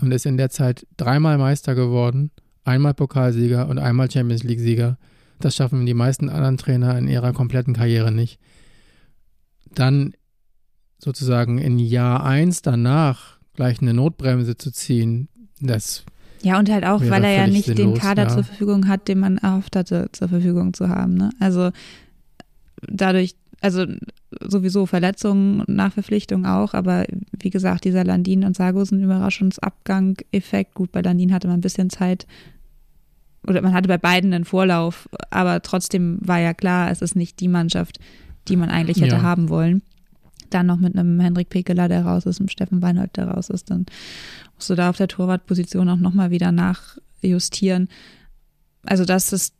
und 0.00 0.12
ist 0.12 0.26
in 0.26 0.36
der 0.36 0.50
Zeit 0.50 0.86
dreimal 0.96 1.38
Meister 1.38 1.74
geworden, 1.74 2.30
einmal 2.64 2.94
Pokalsieger 2.94 3.68
und 3.68 3.78
einmal 3.78 4.10
Champions 4.10 4.42
League-Sieger. 4.42 4.98
Das 5.40 5.56
schaffen 5.56 5.86
die 5.86 5.94
meisten 5.94 6.28
anderen 6.28 6.56
Trainer 6.56 6.96
in 6.96 7.08
ihrer 7.08 7.32
kompletten 7.32 7.74
Karriere 7.74 8.12
nicht. 8.12 8.38
dann 9.74 10.14
sozusagen 10.98 11.58
in 11.58 11.78
Jahr 11.78 12.24
eins 12.24 12.62
danach 12.62 13.38
gleich 13.54 13.82
eine 13.82 13.92
Notbremse 13.92 14.56
zu 14.56 14.70
ziehen, 14.70 15.28
das 15.60 16.04
ja, 16.44 16.58
und 16.58 16.70
halt 16.70 16.84
auch, 16.84 17.00
weil 17.00 17.24
er 17.24 17.32
ja 17.32 17.46
nicht 17.46 17.68
den 17.68 17.76
sinnlos, 17.76 17.98
Kader 18.00 18.24
ja. 18.24 18.28
zur 18.28 18.44
Verfügung 18.44 18.86
hat, 18.86 19.08
den 19.08 19.18
man 19.18 19.38
erhofft 19.38 19.76
hatte, 19.76 20.10
zur 20.12 20.28
Verfügung 20.28 20.74
zu 20.74 20.90
haben. 20.90 21.14
Ne? 21.14 21.30
Also 21.40 21.70
dadurch, 22.86 23.34
also 23.64 23.86
sowieso 24.42 24.84
Verletzungen 24.84 25.60
und 25.60 25.70
Nachverpflichtungen 25.70 26.44
auch, 26.44 26.74
aber 26.74 27.06
wie 27.38 27.48
gesagt, 27.48 27.84
dieser 27.84 28.04
Landin 28.04 28.44
und 28.44 28.54
Sargosen 28.54 29.02
Überraschungsabgang-Effekt. 29.02 30.74
Gut, 30.74 30.92
bei 30.92 31.00
Landin 31.00 31.32
hatte 31.32 31.48
man 31.48 31.58
ein 31.58 31.62
bisschen 31.62 31.88
Zeit 31.88 32.26
oder 33.46 33.62
man 33.62 33.72
hatte 33.72 33.88
bei 33.88 33.96
beiden 33.96 34.34
einen 34.34 34.44
Vorlauf, 34.44 35.08
aber 35.30 35.62
trotzdem 35.62 36.18
war 36.20 36.40
ja 36.40 36.52
klar, 36.52 36.90
es 36.90 37.00
ist 37.00 37.16
nicht 37.16 37.40
die 37.40 37.48
Mannschaft, 37.48 38.00
die 38.48 38.56
man 38.56 38.68
eigentlich 38.68 39.00
hätte 39.00 39.16
Ja. 39.16 39.22
haben 39.22 39.48
wollen. 39.48 39.82
Dann 40.50 40.66
noch 40.66 40.78
mit 40.78 40.94
einem 40.94 41.18
Henrik 41.18 41.48
Pekeler, 41.48 41.88
der 41.88 42.04
raus 42.04 42.26
ist, 42.26 42.40
einem 42.40 42.48
Steffen 42.50 42.82
Weinhold, 42.82 43.16
der 43.16 43.28
raus 43.28 43.48
ist, 43.48 43.70
dann 43.70 43.86
musst 44.56 44.68
du 44.68 44.74
da 44.74 44.90
auf 44.90 44.98
der 44.98 45.08
Torwartposition 45.08 45.88
auch 45.88 45.96
nochmal 45.96 46.30
wieder 46.30 46.52
nachjustieren. 46.52 47.88
Also 48.84 49.06
das 49.06 49.32
ist 49.32 49.54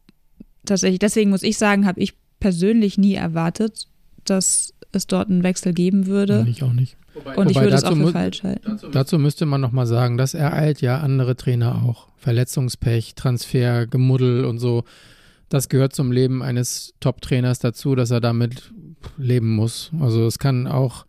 tatsächlich, 0.66 0.98
deswegen 0.98 1.30
muss 1.30 1.42
ich 1.42 1.56
sagen, 1.56 1.86
habe 1.86 2.00
ich 2.00 2.12
persönlich 2.38 2.98
nie 2.98 3.14
erwartet, 3.14 3.88
dass 4.30 4.74
es 4.92 5.06
dort 5.06 5.28
einen 5.28 5.42
Wechsel 5.42 5.72
geben 5.72 6.06
würde. 6.06 6.46
ich 6.48 6.62
auch 6.62 6.72
nicht. 6.72 6.96
Und 7.36 7.50
ich 7.50 7.56
Wobei 7.56 7.66
würde 7.66 7.76
es 7.76 7.84
auch 7.84 7.96
für 7.96 8.12
falsch 8.12 8.42
halten. 8.42 8.78
Dazu 8.92 9.18
müsste 9.18 9.46
man 9.46 9.60
nochmal 9.60 9.86
sagen, 9.86 10.16
das 10.16 10.34
ereilt 10.34 10.80
ja 10.80 10.98
andere 10.98 11.36
Trainer 11.36 11.82
auch. 11.84 12.08
Verletzungspech, 12.16 13.14
Transfer, 13.14 13.86
Gemuddel 13.86 14.44
und 14.44 14.58
so. 14.58 14.84
Das 15.48 15.68
gehört 15.68 15.94
zum 15.94 16.10
Leben 16.10 16.42
eines 16.42 16.94
Top-Trainers 17.00 17.60
dazu, 17.60 17.94
dass 17.94 18.10
er 18.10 18.20
damit 18.20 18.72
leben 19.16 19.54
muss. 19.54 19.92
Also 20.00 20.26
es 20.26 20.38
kann 20.38 20.66
auch, 20.66 21.06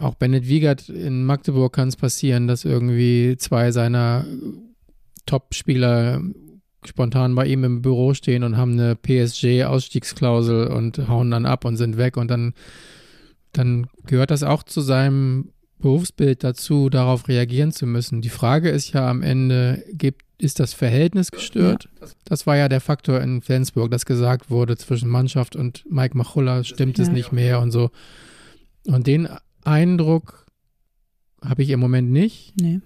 auch 0.00 0.14
Bennett 0.14 0.46
Wiegert 0.46 0.88
in 0.88 1.24
Magdeburg 1.24 1.72
kann 1.72 1.88
es 1.88 1.96
passieren, 1.96 2.46
dass 2.46 2.64
irgendwie 2.64 3.36
zwei 3.38 3.72
seiner 3.72 4.24
Top-Spieler 5.26 6.20
spontan 6.84 7.34
bei 7.34 7.46
ihm 7.46 7.64
im 7.64 7.82
Büro 7.82 8.14
stehen 8.14 8.42
und 8.44 8.56
haben 8.56 8.72
eine 8.72 8.94
PSG-Ausstiegsklausel 8.96 10.68
und 10.68 11.08
hauen 11.08 11.30
dann 11.30 11.46
ab 11.46 11.64
und 11.64 11.76
sind 11.76 11.96
weg 11.96 12.16
und 12.16 12.28
dann, 12.30 12.54
dann 13.52 13.88
gehört 14.06 14.30
das 14.30 14.42
auch 14.42 14.62
zu 14.62 14.80
seinem 14.80 15.50
Berufsbild 15.80 16.42
dazu, 16.42 16.88
darauf 16.88 17.28
reagieren 17.28 17.72
zu 17.72 17.86
müssen. 17.86 18.20
Die 18.20 18.28
Frage 18.28 18.68
ist 18.70 18.92
ja 18.92 19.08
am 19.08 19.22
Ende, 19.22 19.84
gibt, 19.92 20.22
ist 20.38 20.60
das 20.60 20.72
Verhältnis 20.72 21.30
gestört? 21.30 21.88
Das 22.24 22.46
war 22.46 22.56
ja 22.56 22.68
der 22.68 22.80
Faktor 22.80 23.20
in 23.20 23.42
Flensburg, 23.42 23.90
dass 23.90 24.06
gesagt 24.06 24.50
wurde, 24.50 24.76
zwischen 24.76 25.08
Mannschaft 25.08 25.56
und 25.56 25.84
Mike 25.90 26.16
Machulla 26.16 26.64
stimmt 26.64 26.98
es 26.98 27.08
Ja. 27.08 27.12
nicht 27.12 27.32
mehr 27.32 27.60
und 27.60 27.70
so. 27.70 27.90
Und 28.86 29.06
den 29.06 29.28
Eindruck 29.64 30.46
habe 31.44 31.62
ich 31.62 31.70
im 31.70 31.80
Moment 31.80 32.10
nicht. 32.10 32.54
Nee. 32.60 32.80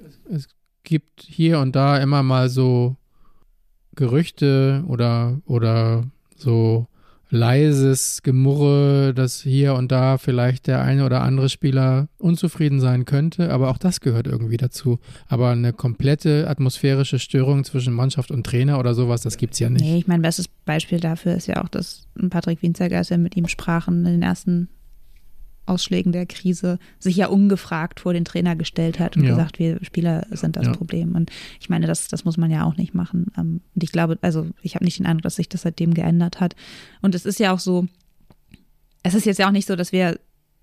Gibt 0.85 1.23
hier 1.23 1.61
und 1.61 1.77
da 1.77 1.99
immer 1.99 2.23
mal 2.23 2.49
so 2.49 2.97
Gerüchte 3.95 4.85
oder, 4.87 5.41
oder 5.47 6.05
so 6.37 6.87
leises 7.33 8.23
Gemurre, 8.23 9.15
dass 9.15 9.41
hier 9.41 9.75
und 9.75 9.91
da 9.91 10.19
vielleicht 10.19 10.67
der 10.67 10.83
eine 10.83 11.07
oder 11.07 11.23
andere 11.23 11.49
Spieler 11.49 12.09
unzufrieden 12.19 12.79
sein 12.79 13.07
könnte, 13.07 13.51
aber 13.51 13.71
auch 13.71 13.79
das 13.79 14.01
gehört 14.01 14.27
irgendwie 14.27 14.59
dazu. 14.59 14.99
Aber 15.29 15.49
eine 15.49 15.73
komplette 15.73 16.47
atmosphärische 16.49 17.19
Störung 17.19 17.65
zwischen 17.65 17.95
Mannschaft 17.95 18.31
und 18.31 18.45
Trainer 18.45 18.79
oder 18.79 18.93
sowas, 18.93 19.23
das 19.23 19.39
gibt's 19.39 19.59
ja 19.59 19.71
nicht. 19.71 19.83
Nee, 19.83 19.99
ich 19.99 20.07
mein 20.07 20.21
bestes 20.21 20.47
Beispiel 20.47 21.01
dafür 21.01 21.35
ist 21.35 21.47
ja 21.47 21.65
auch, 21.65 21.69
dass 21.69 22.07
Patrick 22.29 22.63
Winzerger, 22.63 22.99
als 22.99 23.09
wir 23.09 23.17
mit 23.17 23.35
ihm 23.35 23.49
sprachen, 23.49 24.05
in 24.05 24.13
den 24.13 24.23
ersten 24.23 24.69
Ausschlägen 25.67 26.13
der 26.13 26.27
Krise 26.27 26.79
sich 26.99 27.17
ja 27.17 27.29
ungefragt 27.29 28.01
vor 28.01 28.13
den 28.13 28.25
Trainer 28.25 28.57
gestellt 28.57 28.99
hat 28.99 29.17
und 29.17 29.23
Ja. 29.25 29.31
gesagt, 29.31 29.59
wir 29.59 29.79
Spieler 29.83 30.27
sind 30.31 30.57
das 30.57 30.67
Ja. 30.67 30.73
Problem. 30.73 31.15
Und 31.15 31.31
ich 31.61 31.69
meine, 31.69 31.87
das, 31.87 32.09
das 32.09 32.25
muss 32.25 32.37
man 32.37 32.51
ja 32.51 32.65
auch 32.65 32.77
nicht 32.77 32.95
machen. 32.95 33.27
Ähm, 33.39 33.61
Und 33.75 33.85
ich 33.85 33.93
glaube, 33.93 34.19
also 34.23 34.47
ich 34.63 34.75
habe 34.75 34.85
nicht 34.85 34.99
den 34.99 35.07
Eindruck, 35.07 35.23
dass 35.23 35.37
sich 35.37 35.49
das 35.49 35.63
seitdem 35.63 35.95
geändert 35.95 36.41
hat. 36.41 36.57
Und 37.01 37.15
es 37.15 37.25
ist 37.27 37.39
ja 37.39 37.53
auch 37.53 37.61
so, 37.61 37.87
es 39.03 39.15
ist 39.15 39.25
jetzt 39.27 39.39
ja 39.39 39.47
auch 39.49 39.53
nicht 39.53 39.67
so, 39.69 39.77
dass 39.77 39.93
wir 39.93 40.19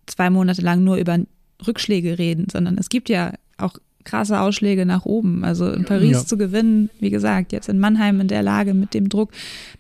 zwei 0.06 0.30
Monate 0.30 0.62
lang 0.62 0.84
nur 0.84 0.98
über 0.98 1.18
Rückschläge 1.66 2.18
reden, 2.18 2.48
sondern 2.52 2.78
es 2.78 2.90
gibt 2.90 3.10
ja 3.10 3.34
auch 3.58 3.76
krasse 4.06 4.40
Ausschläge 4.40 4.86
nach 4.86 5.06
oben. 5.06 5.44
Also 5.44 5.72
in 5.72 5.86
Paris 5.86 6.12
Ja. 6.12 6.26
zu 6.26 6.38
gewinnen, 6.38 6.90
wie 7.00 7.10
gesagt, 7.10 7.52
jetzt 7.52 7.70
in 7.70 7.80
Mannheim 7.80 8.22
in 8.22 8.28
der 8.28 8.42
Lage 8.44 8.74
mit 8.74 8.94
dem 8.94 9.10
Druck, 9.10 9.32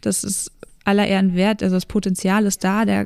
das 0.01 0.24
ist 0.24 0.51
aller 0.84 1.07
Ehren 1.07 1.36
wert. 1.36 1.63
Also 1.63 1.76
das 1.76 1.86
Potenzial 1.86 2.45
ist 2.45 2.63
da. 2.63 2.84
Der, 2.86 3.05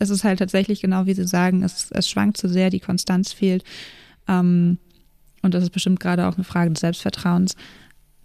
es 0.00 0.10
ist 0.10 0.24
halt 0.24 0.40
tatsächlich 0.40 0.80
genau 0.80 1.06
wie 1.06 1.14
Sie 1.14 1.26
sagen, 1.26 1.62
es, 1.62 1.90
es 1.92 2.08
schwankt 2.08 2.38
zu 2.38 2.48
sehr, 2.48 2.70
die 2.70 2.80
Konstanz 2.80 3.32
fehlt. 3.32 3.62
Ähm, 4.26 4.78
und 5.42 5.54
das 5.54 5.62
ist 5.62 5.70
bestimmt 5.70 6.00
gerade 6.00 6.26
auch 6.26 6.34
eine 6.34 6.44
Frage 6.44 6.70
des 6.70 6.80
Selbstvertrauens. 6.80 7.54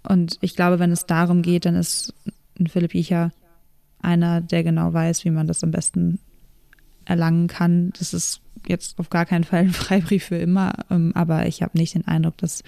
Und 0.08 0.38
ich 0.42 0.56
glaube, 0.56 0.80
wenn 0.80 0.92
es 0.92 1.06
darum 1.06 1.42
geht, 1.42 1.66
dann 1.66 1.76
ist 1.76 2.14
ein 2.60 2.68
Philipp 2.68 2.96
Jicher 2.96 3.32
einer, 4.02 4.42
der 4.42 4.64
genau 4.64 4.94
weiß, 4.94 5.26
wie 5.26 5.32
man 5.32 5.48
das 5.48 5.64
am 5.64 5.72
besten 5.72 6.20
erlangen 7.04 7.48
kann. 7.48 7.92
Das 8.00 8.14
ist 8.14 8.42
jetzt 8.68 8.98
auf 8.98 9.10
gar 9.10 9.26
keinen 9.26 9.44
Fall 9.44 9.62
ein 9.62 9.74
Freibrief 9.74 10.26
für 10.26 10.38
immer, 10.38 10.74
ähm, 10.90 11.12
aber 11.14 11.46
ich 11.46 11.62
habe 11.62 11.78
nicht 11.78 11.96
den 11.96 12.08
Eindruck, 12.08 12.38
dass 12.38 12.64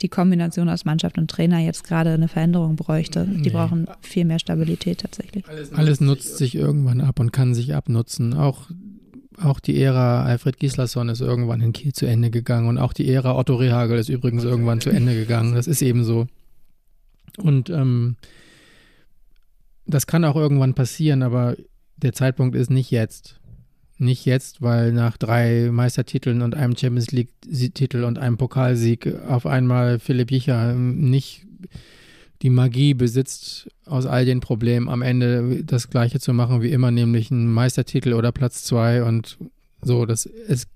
die 0.00 0.08
Kombination 0.08 0.68
aus 0.68 0.84
Mannschaft 0.84 1.18
und 1.18 1.30
Trainer 1.30 1.58
jetzt 1.60 1.84
gerade 1.84 2.10
eine 2.10 2.28
Veränderung 2.28 2.76
bräuchte. 2.76 3.26
Die 3.26 3.40
Nee. 3.42 3.50
brauchen 3.50 3.86
viel 4.00 4.24
mehr 4.24 4.38
Stabilität 4.38 5.00
tatsächlich. 5.00 5.44
Alles 5.72 6.00
nutzt 6.00 6.36
sich 6.36 6.54
irgendwann 6.56 7.00
ab 7.00 7.20
und 7.20 7.32
kann 7.32 7.54
sich 7.54 7.74
abnutzen. 7.74 8.34
Auch, 8.34 8.70
auch 9.40 9.60
die 9.60 9.80
Ära 9.80 10.24
Alfred 10.24 10.58
Gislason 10.58 11.08
ist 11.08 11.20
irgendwann 11.20 11.60
in 11.60 11.72
Kiel 11.72 11.92
zu 11.92 12.06
Ende 12.06 12.30
gegangen 12.30 12.68
und 12.68 12.78
auch 12.78 12.92
die 12.92 13.08
Ära 13.08 13.36
Otto 13.36 13.54
Rehagel 13.56 13.98
ist 13.98 14.08
übrigens 14.08 14.44
irgendwann 14.44 14.80
zu 14.80 14.90
Ende 14.90 15.14
gegangen. 15.14 15.54
Das 15.54 15.66
ist 15.66 15.80
eben 15.82 16.02
so. 16.04 16.26
Und 17.38 17.70
ähm, 17.70 18.16
das 19.86 20.06
kann 20.06 20.24
auch 20.24 20.36
irgendwann 20.36 20.74
passieren, 20.74 21.22
aber 21.22 21.56
der 21.96 22.12
Zeitpunkt 22.12 22.56
ist 22.56 22.70
nicht 22.70 22.90
jetzt. 22.90 23.40
Nicht 23.96 24.24
jetzt, 24.24 24.60
weil 24.60 24.92
nach 24.92 25.16
drei 25.16 25.70
Meistertiteln 25.70 26.42
und 26.42 26.54
einem 26.54 26.76
Champions 26.76 27.12
League-Titel 27.12 28.02
und 28.04 28.18
einem 28.18 28.36
Pokalsieg 28.36 29.06
auf 29.28 29.46
einmal 29.46 30.00
Philipp 30.00 30.32
Jicher 30.32 30.72
ähm, 30.72 31.10
nicht 31.10 31.46
die 32.42 32.50
Magie 32.50 32.92
besitzt, 32.92 33.68
aus 33.86 34.04
all 34.04 34.24
den 34.24 34.40
Problemen 34.40 34.88
am 34.88 35.00
Ende 35.00 35.64
das 35.64 35.88
Gleiche 35.88 36.20
zu 36.20 36.32
machen 36.32 36.60
wie 36.60 36.72
immer, 36.72 36.90
nämlich 36.90 37.30
einen 37.30 37.52
Meistertitel 37.52 38.12
oder 38.12 38.32
Platz 38.32 38.64
zwei 38.64 39.02
und 39.04 39.38
so. 39.80 40.04
Das 40.04 40.26
es, 40.26 40.66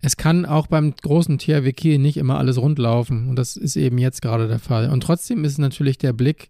es 0.00 0.16
kann 0.16 0.46
auch 0.46 0.66
beim 0.66 0.94
großen 0.96 1.38
THW 1.38 1.72
Kiel 1.72 1.98
nicht 1.98 2.16
immer 2.16 2.38
alles 2.38 2.58
rund 2.58 2.78
laufen 2.78 3.28
und 3.28 3.36
das 3.36 3.56
ist 3.56 3.76
eben 3.76 3.98
jetzt 3.98 4.22
gerade 4.22 4.48
der 4.48 4.58
Fall. 4.58 4.90
Und 4.90 5.02
trotzdem 5.02 5.44
ist 5.44 5.58
natürlich 5.58 5.98
der 5.98 6.12
Blick, 6.12 6.48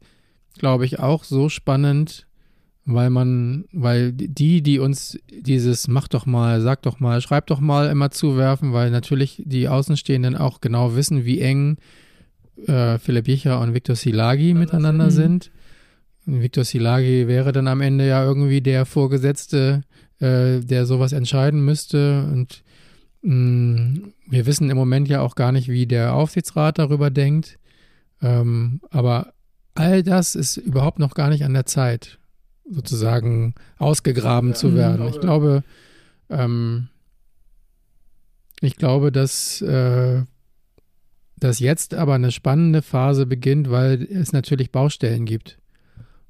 glaube 0.56 0.86
ich, 0.86 1.00
auch 1.00 1.24
so 1.24 1.48
spannend, 1.48 2.26
weil 2.94 3.10
man, 3.10 3.64
weil 3.72 4.12
die, 4.12 4.62
die 4.62 4.78
uns 4.78 5.18
dieses 5.30 5.88
mach 5.88 6.08
doch 6.08 6.26
mal, 6.26 6.60
sag 6.60 6.82
doch 6.82 7.00
mal, 7.00 7.20
schreib 7.20 7.46
doch 7.46 7.60
mal 7.60 7.88
immer 7.88 8.10
zuwerfen, 8.10 8.72
weil 8.72 8.90
natürlich 8.90 9.42
die 9.44 9.68
Außenstehenden 9.68 10.36
auch 10.36 10.60
genau 10.60 10.94
wissen, 10.96 11.24
wie 11.24 11.40
eng 11.40 11.78
äh, 12.66 12.98
Philipp 12.98 13.28
Jicher 13.28 13.60
und 13.60 13.74
Viktor 13.74 13.96
Silagi 13.96 14.54
miteinander 14.54 15.10
sind. 15.10 15.50
Viktor 16.26 16.64
Silagi 16.64 17.26
wäre 17.26 17.52
dann 17.52 17.68
am 17.68 17.80
Ende 17.80 18.06
ja 18.06 18.22
irgendwie 18.22 18.60
der 18.60 18.86
Vorgesetzte, 18.86 19.82
äh, 20.18 20.60
der 20.60 20.86
sowas 20.86 21.12
entscheiden 21.12 21.64
müsste. 21.64 22.28
Und 22.32 22.62
mh, 23.22 24.00
wir 24.28 24.46
wissen 24.46 24.70
im 24.70 24.76
Moment 24.76 25.08
ja 25.08 25.20
auch 25.22 25.34
gar 25.34 25.52
nicht, 25.52 25.68
wie 25.68 25.86
der 25.86 26.14
Aufsichtsrat 26.14 26.78
darüber 26.78 27.10
denkt. 27.10 27.58
Ähm, 28.22 28.80
aber 28.90 29.32
all 29.74 30.02
das 30.02 30.34
ist 30.34 30.56
überhaupt 30.58 30.98
noch 30.98 31.14
gar 31.14 31.30
nicht 31.30 31.44
an 31.44 31.54
der 31.54 31.66
Zeit, 31.66 32.18
sozusagen 32.70 33.54
ausgegraben 33.78 34.54
zu 34.54 34.68
Mhm. 34.68 34.74
werden. 34.76 35.08
Ich 35.08 35.20
glaube, 35.20 35.62
ähm, 36.28 36.88
ich 38.60 38.76
glaube, 38.76 39.10
dass, 39.10 39.60
äh, 39.62 40.22
dass 41.38 41.58
jetzt 41.58 41.94
aber 41.94 42.14
eine 42.14 42.30
spannende 42.30 42.82
Phase 42.82 43.26
beginnt, 43.26 43.70
weil 43.70 44.02
es 44.02 44.32
natürlich 44.32 44.70
Baustellen 44.70 45.24
gibt. 45.24 45.58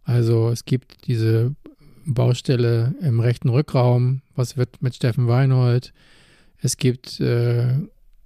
Also 0.05 0.49
es 0.49 0.65
gibt 0.65 1.07
diese 1.07 1.55
Baustelle 2.07 2.95
im 3.01 3.21
rechten 3.21 3.49
Rückraum, 3.49 4.23
was 4.35 4.57
wird 4.57 4.81
mit 4.83 4.95
Steffen 4.95 5.29
Weinhold? 5.29 5.93
Es 6.63 6.77
gibt, 6.77 7.21
äh, 7.21 7.75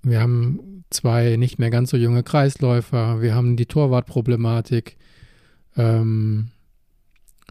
wir 0.03 0.21
haben 0.21 0.85
zwei 0.91 1.37
nicht 1.37 1.59
mehr 1.59 1.71
ganz 1.71 1.91
so 1.91 1.97
junge 1.97 2.23
Kreisläufer, 2.23 3.21
wir 3.21 3.35
haben 3.35 3.57
die 3.57 3.67
Torwartproblematik. 3.67 4.97
Ähm, 5.77 6.49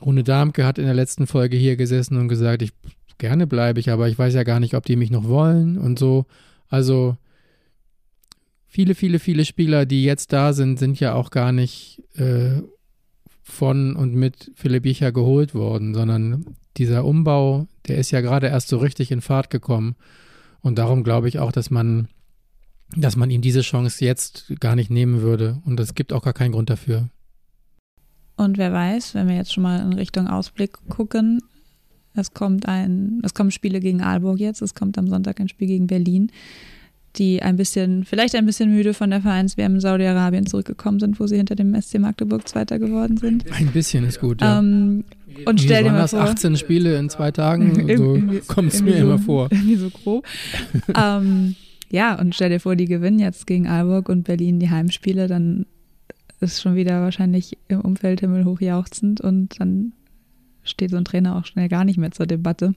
Rune 0.01 0.23
Darmke 0.23 0.65
hat 0.65 0.77
in 0.77 0.85
der 0.85 0.93
letzten 0.93 1.27
Folge 1.27 1.57
hier 1.57 1.75
gesessen 1.75 2.17
und 2.17 2.27
gesagt, 2.27 2.61
ich 2.61 2.71
gerne 3.17 3.47
bleibe 3.47 3.79
ich, 3.79 3.89
aber 3.89 4.07
ich 4.09 4.17
weiß 4.17 4.33
ja 4.33 4.43
gar 4.43 4.59
nicht, 4.59 4.75
ob 4.75 4.85
die 4.85 4.95
mich 4.95 5.11
noch 5.11 5.25
wollen 5.25 5.77
und 5.77 5.99
so. 5.99 6.25
Also 6.67 7.17
viele, 8.67 8.95
viele, 8.95 9.19
viele 9.19 9.45
Spieler, 9.45 9.85
die 9.85 10.03
jetzt 10.03 10.33
da 10.33 10.51
sind, 10.51 10.79
sind 10.79 10.99
ja 10.99 11.13
auch 11.13 11.29
gar 11.29 11.51
nicht 11.51 12.01
äh, 12.15 12.61
von 13.43 13.95
und 13.95 14.15
mit 14.15 14.51
Philipp 14.55 14.85
Jicher 14.85 15.11
geholt 15.11 15.53
worden, 15.53 15.93
sondern 15.93 16.45
dieser 16.77 17.05
Umbau, 17.05 17.67
der 17.87 17.97
ist 17.97 18.11
ja 18.11 18.21
gerade 18.21 18.47
erst 18.47 18.69
so 18.69 18.77
richtig 18.77 19.11
in 19.11 19.21
Fahrt 19.21 19.49
gekommen. 19.49 19.95
Und 20.61 20.77
darum 20.77 21.03
glaube 21.03 21.27
ich 21.27 21.39
auch, 21.39 21.51
dass 21.51 21.69
man, 21.69 22.07
dass 22.95 23.15
man 23.15 23.29
ihm 23.29 23.41
diese 23.41 23.61
Chance 23.61 24.03
jetzt 24.03 24.53
gar 24.59 24.75
nicht 24.75 24.89
nehmen 24.89 25.21
würde. 25.21 25.61
Und 25.65 25.79
es 25.79 25.93
gibt 25.93 26.13
auch 26.13 26.23
gar 26.23 26.33
keinen 26.33 26.53
Grund 26.53 26.69
dafür. 26.69 27.09
Und 28.35 28.57
wer 28.57 28.73
weiß, 28.73 29.15
wenn 29.15 29.27
wir 29.27 29.35
jetzt 29.35 29.53
schon 29.53 29.63
mal 29.63 29.79
in 29.81 29.93
Richtung 29.93 30.27
Ausblick 30.27 30.73
gucken, 30.89 31.39
es 32.15 32.33
kommt 32.33 32.67
ein, 32.67 33.21
es 33.23 33.33
kommen 33.33 33.51
Spiele 33.51 33.79
gegen 33.79 34.01
Aalborg 34.01 34.39
jetzt, 34.39 34.61
es 34.61 34.75
kommt 34.75 34.97
am 34.97 35.07
Sonntag 35.07 35.39
ein 35.39 35.49
Spiel 35.49 35.67
gegen 35.67 35.87
Berlin, 35.87 36.31
die 37.15 37.41
ein 37.41 37.55
bisschen, 37.55 38.05
vielleicht 38.05 38.35
ein 38.35 38.45
bisschen 38.45 38.71
müde 38.71 38.93
von 38.93 39.11
der 39.11 39.21
Vereins-WM 39.21 39.75
in 39.75 39.79
Saudi-Arabien 39.79 40.47
zurückgekommen 40.47 40.99
sind, 40.99 41.19
wo 41.19 41.27
sie 41.27 41.37
hinter 41.37 41.55
dem 41.55 41.79
SC 41.79 41.99
Magdeburg 41.99 42.47
Zweiter 42.47 42.79
geworden 42.79 43.17
sind. 43.17 43.51
Ein 43.51 43.67
bisschen 43.67 44.03
ist 44.05 44.19
gut, 44.19 44.41
ja. 44.41 44.59
Ähm, 44.59 45.03
und 45.45 45.61
stell 45.61 45.83
dir 45.83 45.91
mal 45.91 46.07
vor, 46.07 46.21
18 46.21 46.57
Spiele 46.57 46.97
in 46.97 47.09
zwei 47.09 47.31
Tagen? 47.31 47.73
So 47.97 48.19
kommt 48.47 48.73
es 48.73 48.81
mir 48.81 48.97
so, 48.97 49.03
immer 49.03 49.19
vor. 49.19 49.47
Irgendwie 49.51 49.75
so 49.75 49.89
grob. 49.89 50.25
ähm, 50.95 51.55
ja, 51.89 52.19
und 52.19 52.33
stell 52.33 52.49
dir 52.49 52.59
vor, 52.59 52.75
die 52.75 52.85
gewinnen 52.85 53.19
jetzt 53.19 53.45
gegen 53.45 53.67
Aalborg 53.67 54.09
und 54.09 54.23
Berlin 54.23 54.59
die 54.59 54.69
Heimspiele, 54.69 55.27
dann 55.27 55.65
ist 56.51 56.61
schon 56.61 56.75
wieder 56.75 57.01
wahrscheinlich 57.01 57.57
im 57.67 57.81
Umfeld 57.81 58.19
himmelhoch 58.19 58.61
jauchzend 58.61 59.21
und 59.21 59.59
dann 59.59 59.93
steht 60.63 60.91
so 60.91 60.97
ein 60.97 61.05
Trainer 61.05 61.35
auch 61.35 61.45
schnell 61.45 61.69
gar 61.69 61.83
nicht 61.83 61.97
mehr 61.97 62.11
zur 62.11 62.27
Debatte. 62.27 62.73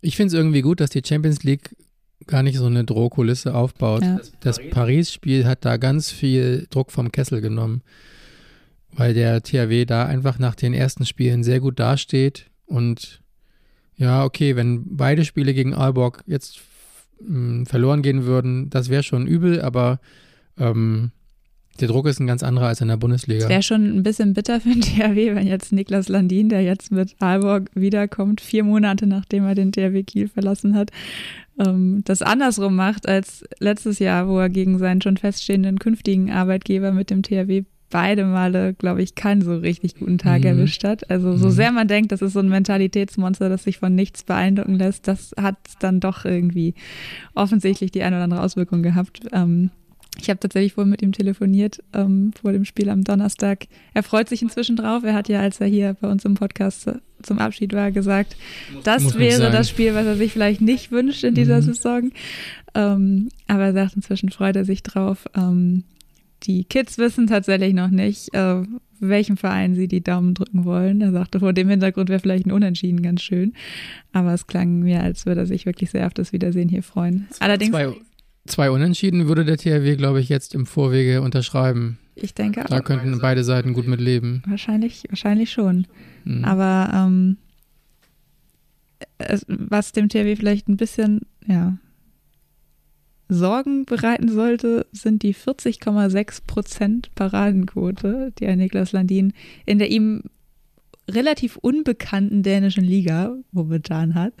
Ich 0.00 0.16
finde 0.16 0.28
es 0.28 0.34
irgendwie 0.34 0.62
gut, 0.62 0.80
dass 0.80 0.90
die 0.90 1.02
Champions 1.04 1.42
League 1.42 1.74
gar 2.26 2.42
nicht 2.42 2.58
so 2.58 2.66
eine 2.66 2.84
Drohkulisse 2.84 3.54
aufbaut. 3.54 4.02
Ja. 4.02 4.20
Das 4.40 4.58
Paris-Spiel 4.70 5.46
hat 5.46 5.64
da 5.64 5.76
ganz 5.76 6.10
viel 6.10 6.66
Druck 6.70 6.92
vom 6.92 7.10
Kessel 7.10 7.40
genommen, 7.40 7.82
weil 8.92 9.14
der 9.14 9.42
THW 9.42 9.84
da 9.84 10.06
einfach 10.06 10.38
nach 10.38 10.54
den 10.54 10.74
ersten 10.74 11.06
Spielen 11.06 11.42
sehr 11.42 11.60
gut 11.60 11.80
dasteht 11.80 12.46
und 12.66 13.22
ja, 13.96 14.24
okay, 14.24 14.54
wenn 14.54 14.96
beide 14.96 15.24
Spiele 15.24 15.54
gegen 15.54 15.74
Aalborg 15.74 16.22
jetzt 16.26 16.60
mh, 17.20 17.64
verloren 17.66 18.02
gehen 18.02 18.24
würden, 18.24 18.70
das 18.70 18.88
wäre 18.90 19.02
schon 19.02 19.26
übel, 19.26 19.60
aber 19.60 20.00
ähm, 20.56 21.10
der 21.80 21.88
Druck 21.88 22.06
ist 22.06 22.20
ein 22.20 22.26
ganz 22.26 22.42
anderer 22.42 22.66
als 22.66 22.80
in 22.80 22.88
der 22.88 22.96
Bundesliga. 22.96 23.44
Es 23.44 23.48
wäre 23.48 23.62
schon 23.62 23.84
ein 23.98 24.02
bisschen 24.02 24.34
bitter 24.34 24.60
für 24.60 24.70
den 24.70 24.80
THW, 24.82 25.34
wenn 25.34 25.46
jetzt 25.46 25.72
Niklas 25.72 26.08
Landin, 26.08 26.48
der 26.48 26.62
jetzt 26.62 26.90
mit 26.92 27.14
Aalborg 27.20 27.70
wiederkommt, 27.74 28.40
vier 28.40 28.64
Monate 28.64 29.06
nachdem 29.06 29.44
er 29.44 29.54
den 29.54 29.72
THW 29.72 30.02
Kiel 30.02 30.28
verlassen 30.28 30.74
hat, 30.74 30.90
ähm, 31.58 32.02
das 32.04 32.22
andersrum 32.22 32.76
macht 32.76 33.08
als 33.08 33.44
letztes 33.58 33.98
Jahr, 33.98 34.28
wo 34.28 34.38
er 34.38 34.48
gegen 34.48 34.78
seinen 34.78 35.00
schon 35.02 35.16
feststehenden 35.16 35.78
künftigen 35.78 36.30
Arbeitgeber 36.30 36.92
mit 36.92 37.10
dem 37.10 37.22
THW 37.22 37.64
beide 37.90 38.26
Male, 38.26 38.74
glaube 38.74 39.02
ich, 39.02 39.14
keinen 39.14 39.40
so 39.40 39.56
richtig 39.56 39.94
guten 39.94 40.18
Tag 40.18 40.40
Mhm. 40.40 40.46
erwischt 40.46 40.84
hat. 40.84 41.08
Also 41.10 41.36
so 41.38 41.46
Mhm. 41.46 41.50
sehr 41.52 41.72
man 41.72 41.88
denkt, 41.88 42.12
das 42.12 42.20
ist 42.20 42.34
so 42.34 42.40
ein 42.40 42.48
Mentalitätsmonster, 42.50 43.48
das 43.48 43.64
sich 43.64 43.78
von 43.78 43.94
nichts 43.94 44.24
beeindrucken 44.24 44.74
lässt, 44.74 45.08
das 45.08 45.30
hat 45.40 45.56
dann 45.80 45.98
doch 45.98 46.26
irgendwie 46.26 46.74
offensichtlich 47.34 47.90
die 47.90 48.02
eine 48.02 48.16
oder 48.16 48.24
andere 48.24 48.42
Auswirkung 48.42 48.82
gehabt. 48.82 49.20
Ähm, 49.32 49.70
ich 50.20 50.28
habe 50.30 50.40
tatsächlich 50.40 50.72
vorhin 50.74 50.90
mit 50.90 51.02
ihm 51.02 51.12
telefoniert 51.12 51.78
ähm, 51.94 52.32
vor 52.40 52.52
dem 52.52 52.64
Spiel 52.64 52.88
am 52.90 53.04
Donnerstag. 53.04 53.66
Er 53.94 54.02
freut 54.02 54.28
sich 54.28 54.42
inzwischen 54.42 54.76
drauf. 54.76 55.04
Er 55.04 55.14
hat 55.14 55.28
ja, 55.28 55.40
als 55.40 55.60
er 55.60 55.66
hier 55.68 55.96
bei 56.00 56.08
uns 56.08 56.24
im 56.24 56.34
Podcast 56.34 56.90
zum 57.22 57.38
Abschied 57.38 57.72
war, 57.72 57.90
gesagt, 57.90 58.36
das 58.84 59.02
muss 59.02 59.18
wäre 59.18 59.50
das 59.50 59.68
Spiel, 59.68 59.94
was 59.94 60.06
er 60.06 60.16
sich 60.16 60.32
vielleicht 60.32 60.60
nicht 60.60 60.90
wünscht 60.92 61.24
in 61.24 61.34
dieser 61.34 61.58
Mhm. 61.58 61.62
Saison. 61.62 62.10
Ähm, 62.74 63.28
aber 63.46 63.64
er 63.64 63.72
sagt, 63.72 63.96
inzwischen 63.96 64.28
freut 64.30 64.56
er 64.56 64.64
sich 64.64 64.82
drauf. 64.82 65.26
Ähm, 65.36 65.84
die 66.44 66.64
Kids 66.64 66.98
wissen 66.98 67.26
tatsächlich 67.26 67.74
noch 67.74 67.90
nicht, 67.90 68.32
äh, 68.34 68.62
welchem 69.00 69.36
Verein 69.36 69.74
sie 69.74 69.88
die 69.88 70.02
Daumen 70.02 70.34
drücken 70.34 70.64
wollen. 70.64 71.00
Er 71.00 71.10
sagte, 71.12 71.40
vor 71.40 71.52
dem 71.52 71.68
Hintergrund 71.68 72.08
wäre 72.08 72.20
vielleicht 72.20 72.46
ein 72.46 72.52
Unentschieden 72.52 73.02
ganz 73.02 73.22
schön. 73.22 73.54
Aber 74.12 74.34
es 74.34 74.46
klang 74.46 74.80
mir, 74.80 75.02
als 75.02 75.26
würde 75.26 75.40
er 75.42 75.46
sich 75.46 75.66
wirklich 75.66 75.90
sehr 75.90 76.06
auf 76.06 76.14
das 76.14 76.32
Wiedersehen 76.32 76.68
hier 76.68 76.82
freuen. 76.84 77.26
Allerdings, 77.40 77.70
zwei, 77.70 77.92
zwei 78.48 78.70
Unentschieden 78.70 79.28
würde 79.28 79.44
der 79.44 79.56
THW, 79.56 79.96
glaube 79.96 80.20
ich, 80.20 80.28
jetzt 80.28 80.54
im 80.54 80.66
Vorwege 80.66 81.22
unterschreiben. 81.22 81.98
ich 82.14 82.34
denke 82.34 82.64
Da 82.68 82.78
auch, 82.78 82.84
könnten 82.84 83.18
beide 83.20 83.44
Seiten 83.44 83.72
gut 83.72 83.86
mit 83.86 84.00
leben. 84.00 84.42
wahrscheinlich, 84.46 85.04
wahrscheinlich 85.08 85.50
schon. 85.52 85.86
Mhm. 86.24 86.44
Aber 86.44 86.90
ähm, 86.94 87.36
es, 89.18 89.44
was 89.48 89.92
dem 89.92 90.08
THW 90.08 90.36
vielleicht 90.36 90.68
ein 90.68 90.76
bisschen, 90.76 91.22
ja, 91.46 91.76
Sorgen 93.28 93.84
bereiten 93.84 94.28
sollte, 94.30 94.86
sind 94.92 95.22
die 95.22 95.34
40,6 95.34 96.46
Prozent 96.46 97.14
Paradenquote, 97.14 98.32
die 98.38 98.46
ein 98.46 98.58
Niklas 98.58 98.92
Landin 98.92 99.34
in 99.66 99.78
der 99.78 99.90
ihm 99.90 100.22
relativ 101.10 101.56
unbekannten 101.56 102.42
dänischen 102.42 102.84
Liga 102.84 103.36
momentan 103.52 104.14
hat. 104.14 104.32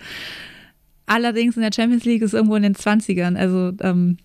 Allerdings 1.08 1.56
in 1.56 1.62
der 1.62 1.70
Champions 1.74 2.04
League 2.04 2.22
ist 2.22 2.34
irgendwo 2.34 2.56
in 2.56 2.62
den 2.62 2.74
20ern. 2.74 3.36
Also 3.36 3.72
ähm, 3.80 4.18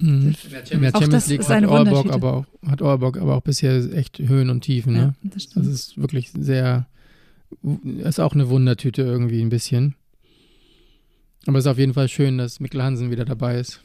Mhm. 0.00 0.34
In 0.70 0.80
der 0.80 0.90
Auch 0.92 1.00
Champions 1.00 1.10
das 1.10 1.26
League 1.28 1.40
ist 1.42 1.48
hat 1.48 1.62
Wundertüte. 1.68 2.12
aber 2.12 2.32
auch, 2.34 2.44
hat 2.68 2.82
aber 2.82 3.36
auch 3.36 3.40
bisher 3.42 3.76
echt 3.94 4.18
Höhen 4.18 4.50
und 4.50 4.62
Tiefen. 4.62 4.96
ja, 4.96 5.04
Ne? 5.06 5.14
das 5.22 5.44
stimmt. 5.44 5.64
Das 5.64 5.72
ist 5.72 5.96
wirklich 5.96 6.32
sehr, 6.36 6.86
ist 7.98 8.18
auch 8.18 8.32
eine 8.34 8.48
Wundertüte 8.48 9.02
irgendwie 9.02 9.40
ein 9.40 9.48
bisschen. 9.48 9.94
Aber 11.46 11.58
es 11.58 11.66
ist 11.66 11.70
auf 11.70 11.78
jeden 11.78 11.94
Fall 11.94 12.08
schön, 12.08 12.36
dass 12.38 12.58
Mikkel 12.58 12.82
Hansen 12.82 13.12
wieder 13.12 13.24
dabei 13.24 13.58
ist. 13.60 13.80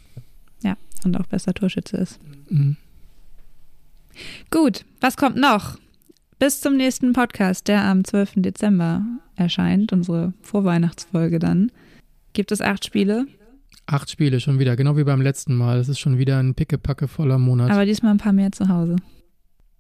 und 1.04 1.16
auch 1.18 1.28
besser 1.28 1.54
Torschütze 1.54 1.98
ist. 1.98 2.20
Mhm. 2.50 2.78
Gut, 4.50 4.86
was 5.02 5.18
kommt 5.18 5.38
noch? 5.38 5.78
Bis 6.40 6.62
zum 6.62 6.78
nächsten 6.78 7.14
Podcast, 7.14 7.68
der 7.68 7.84
am 7.84 8.04
12. 8.04 8.34
Dezember 8.38 9.06
erscheint, 9.36 9.94
unsere 9.94 10.34
Vorweihnachtsfolge 10.42 11.38
dann. 11.38 11.72
Gibt 12.36 12.52
es 12.52 12.62
acht 12.62 12.86
Spiele, 12.86 13.26
Acht 13.88 14.10
Spiele 14.10 14.40
schon 14.40 14.58
wieder, 14.60 14.76
genau 14.76 14.98
wie 14.98 15.04
beim 15.04 15.22
letzten 15.22 15.56
Mal. 15.56 15.78
Es 15.80 15.90
ist 15.90 16.00
schon 16.00 16.18
wieder 16.18 16.38
ein 16.40 16.54
pickepacke 16.56 17.08
voller 17.08 17.38
Monat. 17.38 17.70
aber 17.72 17.86
diesmal 17.86 18.12
ein 18.14 18.18
paar 18.18 18.34
mehr 18.34 18.52
zu 18.52 18.68
Hause. 18.68 18.96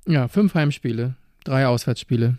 ja, 0.07 0.27
fünf 0.27 0.53
Heimspiele, 0.55 1.15
drei 1.43 1.67
Auswärtsspiele. 1.67 2.37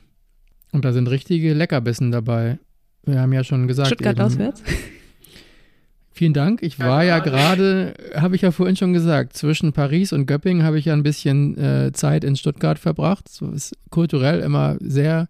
Und 0.73 0.85
da 0.85 0.93
sind 0.93 1.09
richtige 1.09 1.55
Leckerbissen 1.55 2.11
dabei. 2.11 2.59
Wir 3.05 3.21
haben 3.21 3.33
ja 3.33 3.45
schon 3.45 3.67
gesagt. 3.69 3.89
Stuttgart 3.89 4.17
eben- 4.17 4.25
auswärts. 4.27 4.62
Vielen 6.12 6.33
Dank. 6.33 6.62
Ich 6.62 6.79
war 6.79 7.05
ja 7.05 7.19
gerade, 7.19 7.93
habe 8.14 8.37
ich 8.37 8.43
ja 8.43 8.51
vorhin 8.51 8.77
schon 8.77 8.95
gesagt, 8.95 9.37
zwischen 9.37 9.73
Paris 9.75 10.14
und 10.14 10.25
Göppingen 10.27 10.62
habe 10.64 10.79
ich 10.79 10.87
ja 10.87 10.95
ein 10.95 11.03
bisschen 11.03 11.59
äh, 11.59 11.93
Zeit 11.93 12.25
in 12.25 12.37
Stuttgart 12.37 12.79
verbracht. 12.79 13.29
So 13.29 13.51
ist 13.51 13.77
kulturell 13.91 14.41
immer 14.41 14.77
sehr 14.81 15.29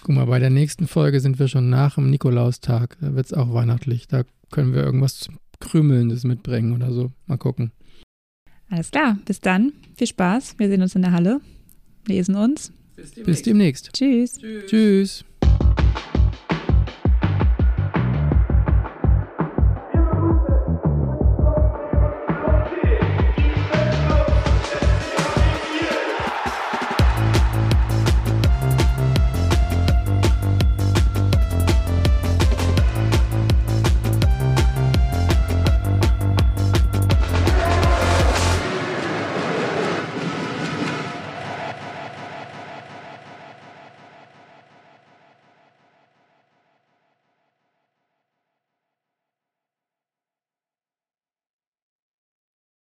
Guck 0.00 0.08
mal, 0.08 0.24
bei 0.24 0.38
der 0.38 0.48
nächsten 0.48 0.88
Folge 0.88 1.20
sind 1.20 1.38
wir 1.38 1.48
schon 1.48 1.68
nach 1.68 1.96
dem 1.96 2.08
Nikolaustag. 2.08 2.96
Da 3.02 3.14
wird 3.14 3.26
es 3.26 3.34
auch 3.34 3.52
weihnachtlich. 3.52 4.08
Da 4.08 4.22
können 4.50 4.72
wir 4.72 4.82
irgendwas 4.82 5.28
Krümelndes 5.60 6.24
mitbringen 6.24 6.72
oder 6.72 6.92
so. 6.92 7.12
Mal 7.26 7.36
gucken. 7.36 7.72
Alles 8.72 8.90
klar, 8.90 9.18
bis 9.26 9.38
dann. 9.38 9.74
Viel 9.98 10.06
Spaß. 10.06 10.54
Wir 10.56 10.68
sehen 10.68 10.80
uns 10.80 10.94
in 10.94 11.02
der 11.02 11.12
Halle, 11.12 11.42
lesen 12.06 12.36
uns. 12.36 12.72
Bis 12.96 13.10
demnächst. 13.10 13.26
Bis 13.26 13.42
demnächst. 13.42 13.92
Tschüss. 13.92 14.38
Tschüss. 14.38 14.66
Tschüss. 14.66 15.24